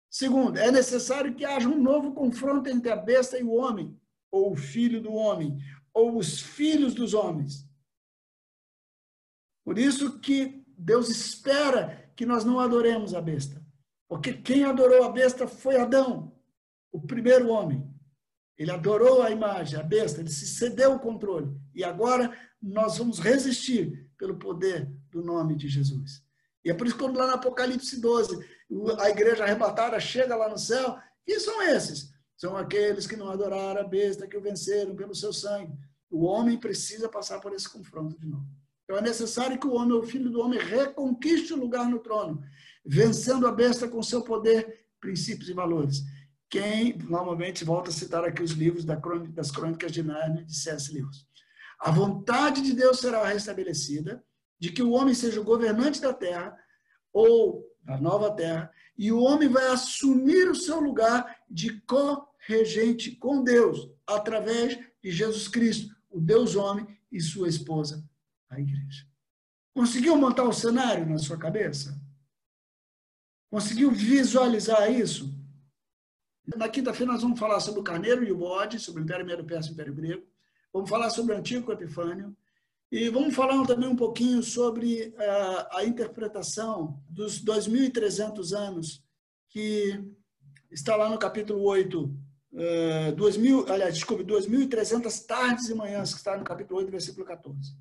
Segundo, 0.09 0.57
é 0.59 0.70
necessário 0.70 1.34
que 1.34 1.44
haja 1.44 1.68
um 1.68 1.82
novo 1.82 2.12
confronto 2.14 2.70
entre 2.70 2.90
a 2.90 2.96
besta 2.96 3.36
e 3.38 3.42
o 3.42 3.52
homem, 3.52 3.98
ou 4.30 4.52
o 4.52 4.57
filho 4.57 5.02
do 5.02 5.12
homem, 5.12 5.59
ou 5.92 6.16
os 6.16 6.40
filhos 6.40 6.94
dos 6.94 7.12
homens. 7.12 7.68
Por 9.64 9.78
isso 9.78 10.20
que 10.20 10.64
Deus 10.78 11.09
espera 11.09 12.12
que 12.14 12.24
nós 12.24 12.44
não 12.44 12.61
adoremos 12.61 13.14
a 13.14 13.20
besta. 13.20 13.61
Porque 14.09 14.32
quem 14.32 14.64
adorou 14.64 15.02
a 15.02 15.11
besta 15.11 15.48
foi 15.48 15.76
Adão, 15.76 16.32
o 16.92 17.00
primeiro 17.00 17.48
homem. 17.48 17.92
Ele 18.57 18.70
adorou 18.70 19.22
a 19.22 19.30
imagem, 19.30 19.80
a 19.80 19.82
besta, 19.82 20.20
ele 20.20 20.30
se 20.30 20.46
cedeu 20.46 20.94
o 20.94 21.00
controle. 21.00 21.52
E 21.74 21.82
agora 21.82 22.36
nós 22.62 22.98
vamos 22.98 23.18
resistir 23.18 24.09
pelo 24.16 24.38
poder 24.38 24.88
do 25.11 25.22
nome 25.22 25.57
de 25.57 25.68
Jesus. 25.68 26.24
E 26.65 26.71
é 26.71 26.75
por 26.75 26.87
isso 26.87 26.97
que 26.97 27.03
quando 27.03 27.19
lá 27.19 27.27
no 27.27 27.35
Apocalipse 27.35 28.01
12, 28.01 28.39
a 28.99 29.11
igreja 29.11 29.45
arrebatada 29.45 30.01
chega 30.01 30.35
lá 30.35 30.49
no 30.49 30.59
céu, 30.59 30.99
quem 31.27 31.39
são 31.39 31.62
esses? 31.62 32.12
São 32.37 32.57
aqueles 32.57 33.07
que 33.07 33.17
não 33.17 33.31
adoraram 33.31 33.81
a 33.81 33.85
besta, 33.85 34.27
que 34.27 34.37
o 34.37 34.41
venceram 34.41 34.95
pelo 34.97 35.15
seu 35.15 35.33
sangue. 35.33 35.73
O 36.11 36.25
homem 36.25 36.59
precisa 36.59 37.09
passar 37.09 37.41
por 37.41 37.53
esse 37.53 37.69
confronto 37.69 38.19
de 38.19 38.27
novo. 38.27 38.47
Então 38.85 38.97
é 38.97 39.01
necessário 39.01 39.59
que 39.59 39.67
o 39.67 39.75
homem, 39.75 39.97
o 39.97 40.03
filho 40.03 40.31
do 40.31 40.41
homem, 40.41 40.59
reconquiste 40.59 41.53
o 41.53 41.59
lugar 41.59 41.89
no 41.89 41.99
trono, 41.99 42.43
vencendo 42.85 43.47
a 43.47 43.53
besta 43.53 43.89
com 43.89 44.03
seu 44.03 44.23
poder, 44.23 44.87
princípios 45.01 45.49
e 45.49 45.55
valores. 45.55 46.03
Quem, 46.51 46.97
normalmente, 46.99 47.65
volta 47.65 47.91
a 47.91 47.93
citar 47.93 48.25
aqui 48.25 48.43
os 48.43 48.53
livros 48.53 48.85
das 48.85 49.51
Crônicas 49.51 49.91
de 49.91 50.03
Nárnia, 50.03 50.45
de 50.45 50.55
C.S. 50.55 50.93
Lewis. 50.93 51.27
A 51.81 51.91
vontade 51.91 52.62
de 52.62 52.73
Deus 52.73 53.01
será 53.01 53.25
restabelecida, 53.25 54.25
de 54.65 54.73
que 54.73 54.83
o 54.83 54.93
homem 54.93 55.12
seja 55.12 55.39
o 55.39 55.45
governante 55.45 56.01
da 56.01 56.15
terra, 56.15 56.59
ou 57.12 57.71
da 57.83 58.01
nova 58.01 58.35
terra, 58.35 58.73
e 58.97 59.12
o 59.12 59.21
homem 59.21 59.47
vai 59.47 59.67
assumir 59.67 60.49
o 60.49 60.55
seu 60.55 60.81
lugar 60.81 61.37
de 61.51 61.83
co-regente 61.83 63.15
com 63.15 63.45
Deus, 63.45 63.91
através 64.07 64.79
de 65.03 65.11
Jesus 65.11 65.49
Cristo, 65.49 65.95
o 66.09 66.19
Deus 66.19 66.57
homem 66.57 66.86
e 67.12 67.20
sua 67.20 67.47
esposa, 67.47 68.03
a 68.49 68.59
igreja. 68.59 69.07
Conseguiu 69.74 70.16
montar 70.16 70.45
o 70.45 70.53
cenário 70.53 71.05
na 71.05 71.19
sua 71.19 71.36
cabeça? 71.36 72.01
Conseguiu 73.51 73.91
visualizar 73.91 74.91
isso? 74.91 75.39
Na 76.57 76.70
quinta-feira 76.70 77.12
nós 77.12 77.20
vamos 77.20 77.39
falar 77.39 77.61
sobre 77.61 77.81
o 77.81 77.85
carneiro 77.85 78.24
e 78.24 78.32
o 78.32 78.39
bode, 78.39 78.81
sobre 78.81 79.03
o 79.03 79.05
Império 79.05 79.27
Medo 79.27 79.45
Persa 79.45 79.69
e 79.69 79.73
o 79.73 79.74
Império 79.74 79.95
Grego. 79.95 80.27
Vamos 80.73 80.89
falar 80.89 81.11
sobre 81.11 81.35
o 81.35 81.39
Antigo 81.39 81.70
Epifânio. 81.70 82.35
E 82.95 83.09
vamos 83.09 83.35
falar 83.35 83.66
também 83.66 83.89
um 83.89 83.97
pouquinho 83.97 84.41
sobre 84.41 85.12
a, 85.19 85.23
eh, 85.25 85.69
a 85.79 85.85
interpretação 85.85 87.03
dos 87.11 87.45
2.300 87.45 88.57
anos 88.57 89.03
que 89.49 90.01
está 90.71 90.95
lá 90.95 91.09
no 91.09 91.19
capítulo 91.19 91.61
8, 91.65 92.05
uh, 92.05 93.12
2000, 93.16 93.73
aliás, 93.73 93.95
desculpe, 93.95 94.23
2.300 94.23 95.27
tardes 95.27 95.69
e 95.69 95.75
manhãs, 95.75 96.12
que 96.12 96.19
está 96.19 96.39
no 96.39 96.45
capítulo 96.45 96.79
8, 96.79 96.91
versículo 96.93 97.27
14 97.27 97.77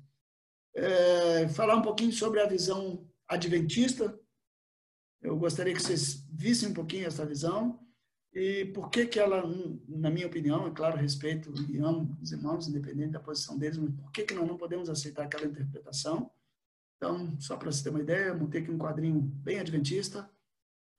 é, 0.74 1.46
falar 1.46 1.76
um 1.76 1.82
pouquinho 1.82 2.12
sobre 2.12 2.40
a 2.40 2.48
visão 2.48 3.06
adventista. 3.28 4.18
Eu 5.22 5.36
gostaria 5.36 5.72
que 5.72 5.80
vocês 5.80 6.26
vissem 6.28 6.70
um 6.70 6.74
pouquinho 6.74 7.06
essa 7.06 7.24
visão 7.24 7.83
e 8.34 8.64
por 8.66 8.90
que 8.90 9.06
que 9.06 9.20
ela, 9.20 9.44
na 9.86 10.10
minha 10.10 10.26
opinião, 10.26 10.66
é 10.66 10.70
claro, 10.70 10.98
respeito 10.98 11.54
e 11.70 11.78
amo 11.78 12.18
os 12.20 12.32
irmãos, 12.32 12.66
independente 12.66 13.12
da 13.12 13.20
posição 13.20 13.56
deles, 13.56 13.78
mas 13.78 13.94
por 13.94 14.10
que 14.10 14.24
que 14.24 14.34
nós 14.34 14.48
não 14.48 14.56
podemos 14.56 14.90
aceitar 14.90 15.24
aquela 15.24 15.46
interpretação? 15.46 16.30
Então, 16.96 17.38
só 17.40 17.56
para 17.56 17.70
você 17.70 17.84
ter 17.84 17.90
uma 17.90 18.00
ideia, 18.00 18.34
montei 18.34 18.60
aqui 18.60 18.72
um 18.72 18.78
quadrinho 18.78 19.20
bem 19.20 19.60
adventista, 19.60 20.28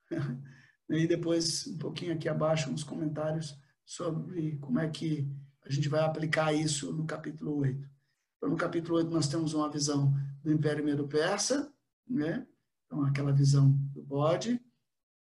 e 0.90 1.08
depois 1.08 1.68
um 1.68 1.78
pouquinho 1.78 2.14
aqui 2.14 2.30
abaixo 2.30 2.70
uns 2.70 2.84
comentários 2.84 3.60
sobre 3.84 4.58
como 4.58 4.80
é 4.80 4.90
que 4.90 5.30
a 5.64 5.70
gente 5.70 5.90
vai 5.90 6.02
aplicar 6.02 6.54
isso 6.54 6.94
no 6.94 7.06
capítulo 7.06 7.58
8. 7.58 7.90
Então, 8.38 8.50
no 8.50 8.56
capítulo 8.56 8.98
8, 8.98 9.10
nós 9.10 9.28
temos 9.28 9.54
uma 9.54 9.70
visão 9.70 10.14
do 10.42 10.54
Império 10.54 10.86
Medo-Persa, 10.86 11.74
né? 12.08 12.48
então, 12.86 13.04
aquela 13.04 13.34
visão 13.34 13.72
do 13.72 14.02
bode, 14.02 14.62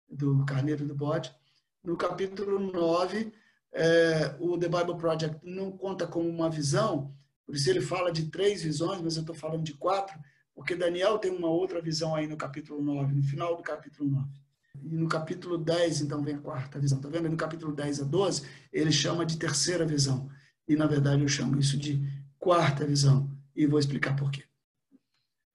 do 0.09 0.43
carneiro 0.45 0.87
do 0.87 0.95
bode. 0.95 1.31
No 1.83 1.95
capítulo 1.95 2.59
9, 2.59 3.31
é, 3.73 4.35
o 4.39 4.57
The 4.57 4.67
Bible 4.67 4.97
Project 4.97 5.39
não 5.43 5.71
conta 5.71 6.05
como 6.05 6.27
uma 6.27 6.49
visão, 6.49 7.13
por 7.45 7.55
isso 7.55 7.69
ele 7.69 7.81
fala 7.81 8.11
de 8.11 8.27
três 8.29 8.61
visões, 8.61 9.01
mas 9.01 9.15
eu 9.15 9.21
estou 9.21 9.35
falando 9.35 9.63
de 9.63 9.73
quatro, 9.73 10.19
porque 10.53 10.75
Daniel 10.75 11.17
tem 11.17 11.31
uma 11.31 11.49
outra 11.49 11.81
visão 11.81 12.15
aí 12.15 12.27
no 12.27 12.37
capítulo 12.37 12.81
9, 12.81 13.15
no 13.15 13.23
final 13.23 13.55
do 13.55 13.63
capítulo 13.63 14.09
9. 14.09 14.27
E 14.83 14.95
no 14.95 15.07
capítulo 15.07 15.57
10, 15.57 16.01
então, 16.01 16.21
vem 16.23 16.35
a 16.35 16.39
quarta 16.39 16.79
visão. 16.79 16.97
Está 16.97 17.09
vendo? 17.09 17.29
No 17.29 17.37
capítulo 17.37 17.73
10 17.73 18.01
a 18.01 18.03
12, 18.03 18.43
ele 18.71 18.91
chama 18.91 19.25
de 19.25 19.37
terceira 19.37 19.85
visão. 19.85 20.29
E, 20.67 20.75
na 20.75 20.85
verdade, 20.85 21.21
eu 21.21 21.27
chamo 21.27 21.59
isso 21.59 21.77
de 21.77 22.01
quarta 22.37 22.85
visão, 22.85 23.29
e 23.55 23.65
vou 23.65 23.79
explicar 23.79 24.15
por 24.15 24.31
quê. 24.31 24.43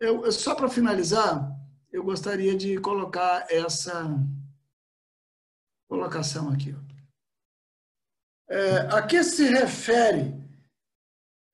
eu, 0.01 0.31
só 0.31 0.55
para 0.55 0.69
finalizar, 0.69 1.51
eu 1.91 2.03
gostaria 2.03 2.55
de 2.55 2.79
colocar 2.79 3.47
essa 3.49 4.05
colocação 5.89 6.51
aqui. 6.51 6.75
É, 8.49 8.77
a 8.93 9.03
que 9.03 9.23
se 9.23 9.49
refere 9.49 10.35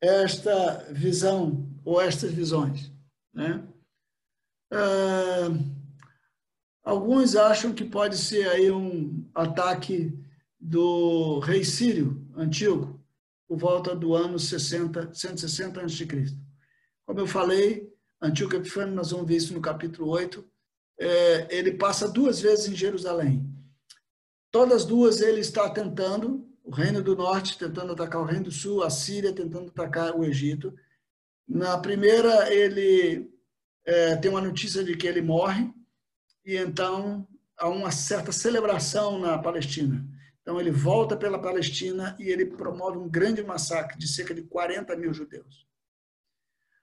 esta 0.02 0.92
visão 0.92 1.68
ou 1.84 2.00
estas 2.00 2.32
visões? 2.32 2.92
Né? 3.32 3.66
É, 4.72 4.76
alguns 6.82 7.36
acham 7.36 7.72
que 7.72 7.84
pode 7.84 8.16
ser 8.16 8.48
aí 8.48 8.70
um 8.70 9.28
ataque 9.34 10.18
do 10.58 11.38
rei 11.40 11.64
Sírio 11.64 12.28
antigo, 12.36 13.00
por 13.48 13.56
volta 13.56 13.96
do 13.96 14.14
ano 14.14 14.38
60, 14.38 15.14
160 15.14 15.80
a.C. 15.80 16.06
Como 17.06 17.18
eu 17.18 17.26
falei, 17.26 17.90
Antíoco 18.22 18.56
Epifânio, 18.56 18.94
nós 18.94 19.10
vamos 19.10 19.26
ver 19.26 19.36
isso 19.36 19.54
no 19.54 19.62
capítulo 19.62 20.10
8, 20.10 20.44
é, 21.00 21.56
ele 21.56 21.72
passa 21.72 22.06
duas 22.06 22.40
vezes 22.40 22.68
em 22.68 22.76
Jerusalém. 22.76 23.49
Todas 24.50 24.84
duas 24.84 25.20
ele 25.20 25.40
está 25.40 25.68
tentando, 25.70 26.48
o 26.64 26.70
reino 26.70 27.02
do 27.02 27.16
norte 27.16 27.58
tentando 27.58 27.92
atacar 27.92 28.20
o 28.20 28.24
reino 28.24 28.44
do 28.44 28.50
sul, 28.50 28.82
a 28.82 28.90
Síria 28.90 29.32
tentando 29.32 29.68
atacar 29.68 30.16
o 30.16 30.24
Egito. 30.24 30.74
Na 31.48 31.78
primeira, 31.78 32.52
ele 32.52 33.30
é, 33.84 34.16
tem 34.16 34.30
uma 34.30 34.40
notícia 34.40 34.82
de 34.82 34.96
que 34.96 35.06
ele 35.06 35.22
morre, 35.22 35.72
e 36.44 36.56
então 36.56 37.26
há 37.56 37.68
uma 37.68 37.90
certa 37.90 38.32
celebração 38.32 39.18
na 39.18 39.38
Palestina. 39.38 40.04
Então 40.42 40.60
ele 40.60 40.70
volta 40.70 41.16
pela 41.16 41.40
Palestina 41.40 42.16
e 42.18 42.28
ele 42.28 42.46
promove 42.46 42.98
um 42.98 43.08
grande 43.08 43.42
massacre 43.42 43.98
de 43.98 44.08
cerca 44.08 44.34
de 44.34 44.42
40 44.42 44.96
mil 44.96 45.12
judeus. 45.12 45.66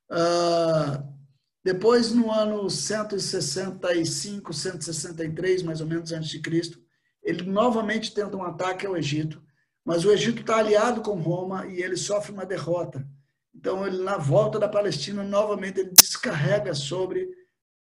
Uh, 0.10 1.18
depois, 1.64 2.14
no 2.14 2.32
ano 2.32 2.70
165, 2.70 4.54
163, 4.54 5.64
mais 5.64 5.82
ou 5.82 5.88
menos 5.88 6.14
antes 6.14 6.30
de 6.30 6.40
Cristo, 6.40 6.82
ele 7.28 7.44
novamente 7.44 8.14
tenta 8.14 8.38
um 8.38 8.44
ataque 8.44 8.88
ao 8.88 8.96
Egito, 8.96 9.44
mas 9.84 10.06
o 10.06 10.12
Egito 10.12 10.40
está 10.40 10.58
aliado 10.58 11.02
com 11.02 11.20
Roma 11.20 11.68
e 11.68 11.82
ele 11.82 11.98
sofre 11.98 12.32
uma 12.32 12.46
derrota. 12.46 13.06
Então, 13.54 13.86
ele 13.86 13.98
na 13.98 14.18
volta 14.18 14.58
da 14.58 14.70
Palestina, 14.70 15.24
novamente 15.24 15.82
ele 15.82 15.90
descarrega 15.90 16.74
sobre 16.74 17.30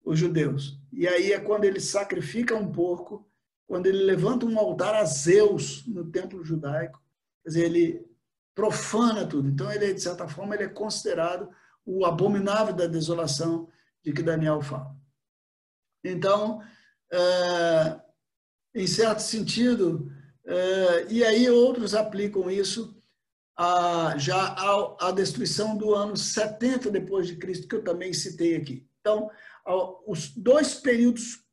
os 0.02 0.18
judeus. 0.18 0.80
E 0.90 1.06
aí 1.06 1.32
é 1.32 1.38
quando 1.38 1.64
ele 1.64 1.78
sacrifica 1.78 2.54
um 2.54 2.72
porco, 2.72 3.30
quando 3.66 3.86
ele 3.86 4.02
levanta 4.02 4.46
um 4.46 4.58
altar 4.58 4.94
a 4.94 5.04
Zeus 5.04 5.86
no 5.86 6.10
templo 6.10 6.42
judaico, 6.42 7.02
quer 7.42 7.50
dizer, 7.50 7.64
ele 7.66 8.08
profana 8.54 9.26
tudo. 9.26 9.46
Então, 9.46 9.70
ele, 9.70 9.92
de 9.92 10.00
certa 10.00 10.26
forma, 10.26 10.54
ele 10.54 10.64
é 10.64 10.68
considerado 10.68 11.50
o 11.84 12.06
abominável 12.06 12.74
da 12.74 12.86
desolação 12.86 13.68
de 14.02 14.10
que 14.10 14.22
Daniel 14.22 14.62
fala. 14.62 14.96
Então, 16.02 16.62
é, 17.12 18.00
em 18.78 18.86
certo 18.86 19.20
sentido, 19.20 20.10
é, 20.44 21.06
e 21.10 21.24
aí 21.24 21.48
outros 21.50 21.94
aplicam 21.94 22.50
isso 22.50 22.96
já 24.16 24.54
à, 25.00 25.10
destruição 25.10 25.76
do 25.76 25.92
ano 25.92 26.16
70 26.16 26.90
depois 26.90 27.26
de 27.26 27.36
Cristo, 27.36 27.66
que 27.66 27.74
eu 27.74 27.82
também 27.82 28.12
citei 28.12 28.54
aqui. 28.54 28.88
Então, 29.00 29.30
os 30.06 30.28
dois 30.28 30.74
períodos 30.74 31.44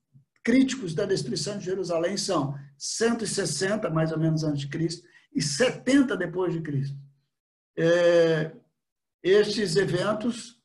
críticos 0.44 0.94
da 0.94 1.06
destruição 1.06 1.58
de 1.58 1.66
Jerusalém 1.66 2.16
são 2.16 2.56
160 2.78 3.90
mais 3.90 4.12
ou 4.12 4.20
menos 4.20 4.44
antes 4.44 4.62
de 4.62 4.68
Cristo 4.68 5.08
e 5.34 5.42
70 5.42 6.16
depois 6.16 6.54
de 6.54 6.62
Cristo. 6.62 6.96
É, 7.76 8.52
estes 9.24 9.76
eventos, 9.76 10.62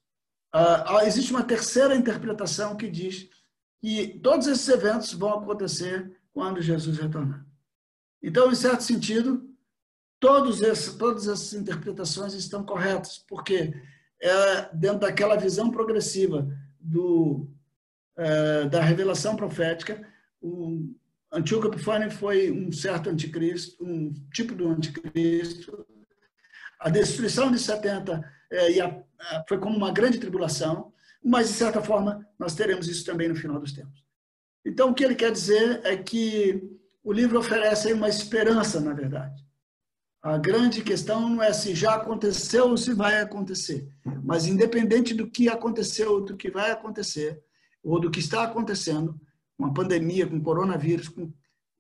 existe 1.07 1.33
uma 1.33 1.43
terceira 1.43 1.97
interpretação 1.97 2.77
que 2.77 2.91
diz 2.91 3.29
que 3.81 4.21
todos 4.23 4.47
esses 4.47 4.69
eventos 4.69 5.15
vão 5.15 5.39
acontecer 5.39 6.20
quando 6.33 6.63
Jesus 6.63 6.99
retornar. 6.99 7.45
Então, 8.23 8.51
em 8.51 8.55
certo 8.55 8.83
sentido, 8.83 9.49
todos 10.19 10.61
esses, 10.61 10.95
todas 10.95 11.27
essas 11.27 11.55
interpretações 11.55 12.35
estão 12.35 12.65
corretas, 12.65 13.25
porque 13.27 13.75
é 14.23 14.75
dentro 14.75 15.01
daquela 15.01 15.37
visão 15.37 15.71
progressiva 15.71 16.47
do, 16.79 17.49
é, 18.17 18.69
da 18.69 18.83
revelação 18.83 19.35
profética, 19.35 20.07
o 20.41 20.95
Antíoco 21.33 21.69
Epifânio 21.69 22.11
foi 22.11 22.51
um 22.51 22.73
certo 22.73 23.09
anticristo, 23.09 23.85
um 23.85 24.13
tipo 24.33 24.55
do 24.55 24.69
anticristo. 24.69 25.87
A 26.81 26.89
destruição 26.91 27.51
de 27.51 27.59
70 27.59 28.25
é, 28.51 28.73
e 28.73 28.81
a, 28.81 29.03
foi 29.49 29.59
como 29.59 29.77
uma 29.77 29.93
grande 29.93 30.19
tribulação, 30.19 30.93
mas, 31.23 31.49
de 31.49 31.55
certa 31.55 31.83
forma, 31.83 32.27
nós 32.39 32.55
teremos 32.55 32.89
isso 32.89 33.05
também 33.05 33.29
no 33.29 33.37
final 33.37 33.61
dos 33.61 33.73
tempos. 33.73 34.03
Então, 34.65 34.91
o 34.91 34.95
que 34.95 35.05
ele 35.05 35.15
quer 35.15 35.33
dizer 35.33 35.81
é 35.85 35.97
que 35.97 36.63
o 37.03 37.13
livro 37.13 37.39
oferece 37.39 37.93
uma 37.93 38.09
esperança, 38.09 38.81
na 38.81 38.93
verdade. 38.93 39.45
A 40.23 40.37
grande 40.37 40.83
questão 40.83 41.31
não 41.31 41.43
é 41.43 41.53
se 41.53 41.75
já 41.75 41.95
aconteceu 41.95 42.69
ou 42.69 42.77
se 42.77 42.93
vai 42.93 43.21
acontecer, 43.23 43.89
mas 44.23 44.47
independente 44.47 45.15
do 45.15 45.31
que 45.31 45.49
aconteceu 45.49 46.21
do 46.21 46.37
que 46.37 46.51
vai 46.51 46.71
acontecer, 46.71 47.43
ou 47.83 47.99
do 47.99 48.11
que 48.11 48.21
está 48.21 48.45
acontecendo, 48.45 49.19
com 49.57 49.65
a 49.65 49.73
pandemia, 49.73 50.27
com 50.27 50.43
coronavírus, 50.43 51.09
com... 51.09 51.33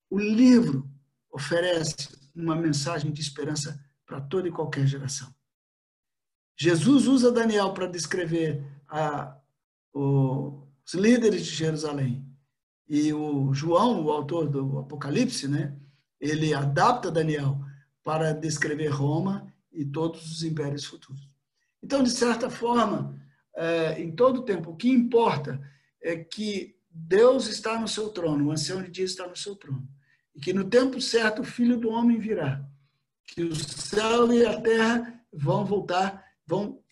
o 0.08 0.18
livro 0.18 0.88
oferece 1.30 2.08
uma 2.34 2.56
mensagem 2.56 3.12
de 3.12 3.20
esperança 3.20 3.78
para 4.06 4.22
toda 4.22 4.48
e 4.48 4.52
qualquer 4.52 4.86
geração. 4.86 5.32
Jesus 6.58 7.06
usa 7.06 7.30
Daniel 7.30 7.72
para 7.72 7.86
descrever 7.86 8.64
a, 8.88 9.38
o, 9.92 10.66
os 10.84 10.94
líderes 10.94 11.44
de 11.44 11.54
Jerusalém. 11.54 12.29
E 12.90 13.12
o 13.12 13.54
João, 13.54 14.04
o 14.04 14.10
autor 14.10 14.48
do 14.48 14.80
Apocalipse, 14.80 15.46
né, 15.46 15.76
ele 16.20 16.52
adapta 16.52 17.08
Daniel 17.08 17.60
para 18.02 18.32
descrever 18.32 18.88
Roma 18.88 19.46
e 19.72 19.84
todos 19.84 20.32
os 20.32 20.42
impérios 20.42 20.84
futuros. 20.84 21.30
Então, 21.80 22.02
de 22.02 22.10
certa 22.10 22.50
forma, 22.50 23.16
é, 23.54 24.02
em 24.02 24.10
todo 24.10 24.40
o 24.40 24.44
tempo, 24.44 24.72
o 24.72 24.76
que 24.76 24.90
importa 24.90 25.60
é 26.02 26.16
que 26.16 26.74
Deus 26.90 27.46
está 27.46 27.78
no 27.78 27.86
seu 27.86 28.08
trono, 28.08 28.48
o 28.48 28.50
ancião 28.50 28.82
de 28.82 28.90
dias 28.90 29.10
está 29.10 29.24
no 29.28 29.36
seu 29.36 29.54
trono. 29.54 29.88
E 30.34 30.40
que 30.40 30.52
no 30.52 30.64
tempo 30.64 31.00
certo 31.00 31.42
o 31.42 31.44
Filho 31.44 31.78
do 31.78 31.90
Homem 31.90 32.18
virá. 32.18 32.60
Que 33.24 33.44
o 33.44 33.54
céu 33.54 34.32
e 34.32 34.44
a 34.44 34.60
terra 34.60 35.22
vão 35.32 35.64
voltar 35.64 36.28
vão 36.44 36.82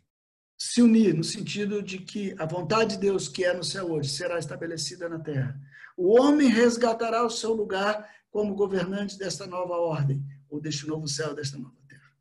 se 0.57 0.81
unir 0.81 1.13
no 1.13 1.25
sentido 1.25 1.83
de 1.83 1.99
que 1.99 2.33
a 2.39 2.47
vontade 2.47 2.95
de 2.95 3.01
Deus 3.01 3.29
que 3.29 3.45
é 3.45 3.53
no 3.53 3.65
céu 3.65 3.91
hoje 3.91 4.11
será 4.11 4.39
estabelecida 4.39 5.09
na 5.09 5.19
terra. 5.19 5.61
O 5.99 6.17
homem 6.17 6.47
resgatará 6.47 7.27
o 7.27 7.29
seu 7.29 7.53
lugar 7.53 8.09
como 8.31 8.55
governante 8.55 9.19
desta 9.19 9.49
nova 9.49 9.75
ordem, 9.75 10.25
ou 10.49 10.61
deste 10.61 10.87
novo 10.87 11.09
céu, 11.09 11.35
desta 11.35 11.59
nova 11.59 11.75
terra. 11.89 12.13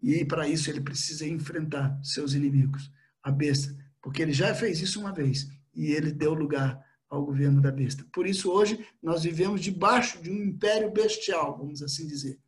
E 0.00 0.24
para 0.24 0.46
isso 0.46 0.70
ele 0.70 0.80
precisa 0.80 1.26
enfrentar 1.26 1.98
seus 2.04 2.34
inimigos, 2.34 2.88
a 3.20 3.32
besta, 3.32 3.76
porque 4.00 4.22
ele 4.22 4.32
já 4.32 4.54
fez 4.54 4.80
isso 4.80 5.00
uma 5.00 5.12
vez 5.12 5.48
e 5.74 5.90
ele 5.90 6.12
deu 6.12 6.34
lugar 6.34 6.80
ao 7.08 7.26
governo 7.26 7.60
da 7.60 7.72
besta. 7.72 8.06
Por 8.12 8.28
isso 8.28 8.48
hoje 8.48 8.86
nós 9.02 9.24
vivemos 9.24 9.60
debaixo 9.60 10.22
de 10.22 10.30
um 10.30 10.44
império 10.44 10.92
bestial, 10.92 11.58
vamos 11.58 11.82
assim 11.82 12.06
dizer. 12.06 12.38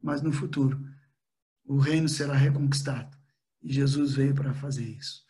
Mas 0.00 0.22
no 0.22 0.32
futuro 0.32 0.80
o 1.66 1.78
reino 1.78 2.08
será 2.08 2.34
reconquistado 2.34 3.18
e 3.60 3.72
Jesus 3.72 4.14
veio 4.14 4.36
para 4.36 4.54
fazer 4.54 4.84
isso. 4.84 5.24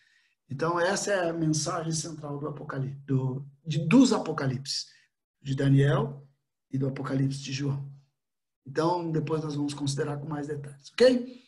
Então, 0.50 0.78
essa 0.78 1.12
é 1.12 1.30
a 1.30 1.32
mensagem 1.32 1.92
central 1.92 2.38
do 2.38 2.46
Apocalipse, 2.46 3.00
do, 3.06 3.42
de, 3.64 3.78
dos 3.78 4.12
Apocalipses, 4.12 4.86
de 5.40 5.54
Daniel 5.54 6.26
e 6.70 6.78
do 6.78 6.88
Apocalipse 6.88 7.40
de 7.40 7.52
João. 7.52 7.90
Então, 8.66 9.10
depois 9.10 9.42
nós 9.42 9.54
vamos 9.54 9.74
considerar 9.74 10.18
com 10.18 10.28
mais 10.28 10.46
detalhes, 10.46 10.90
ok? 10.92 11.42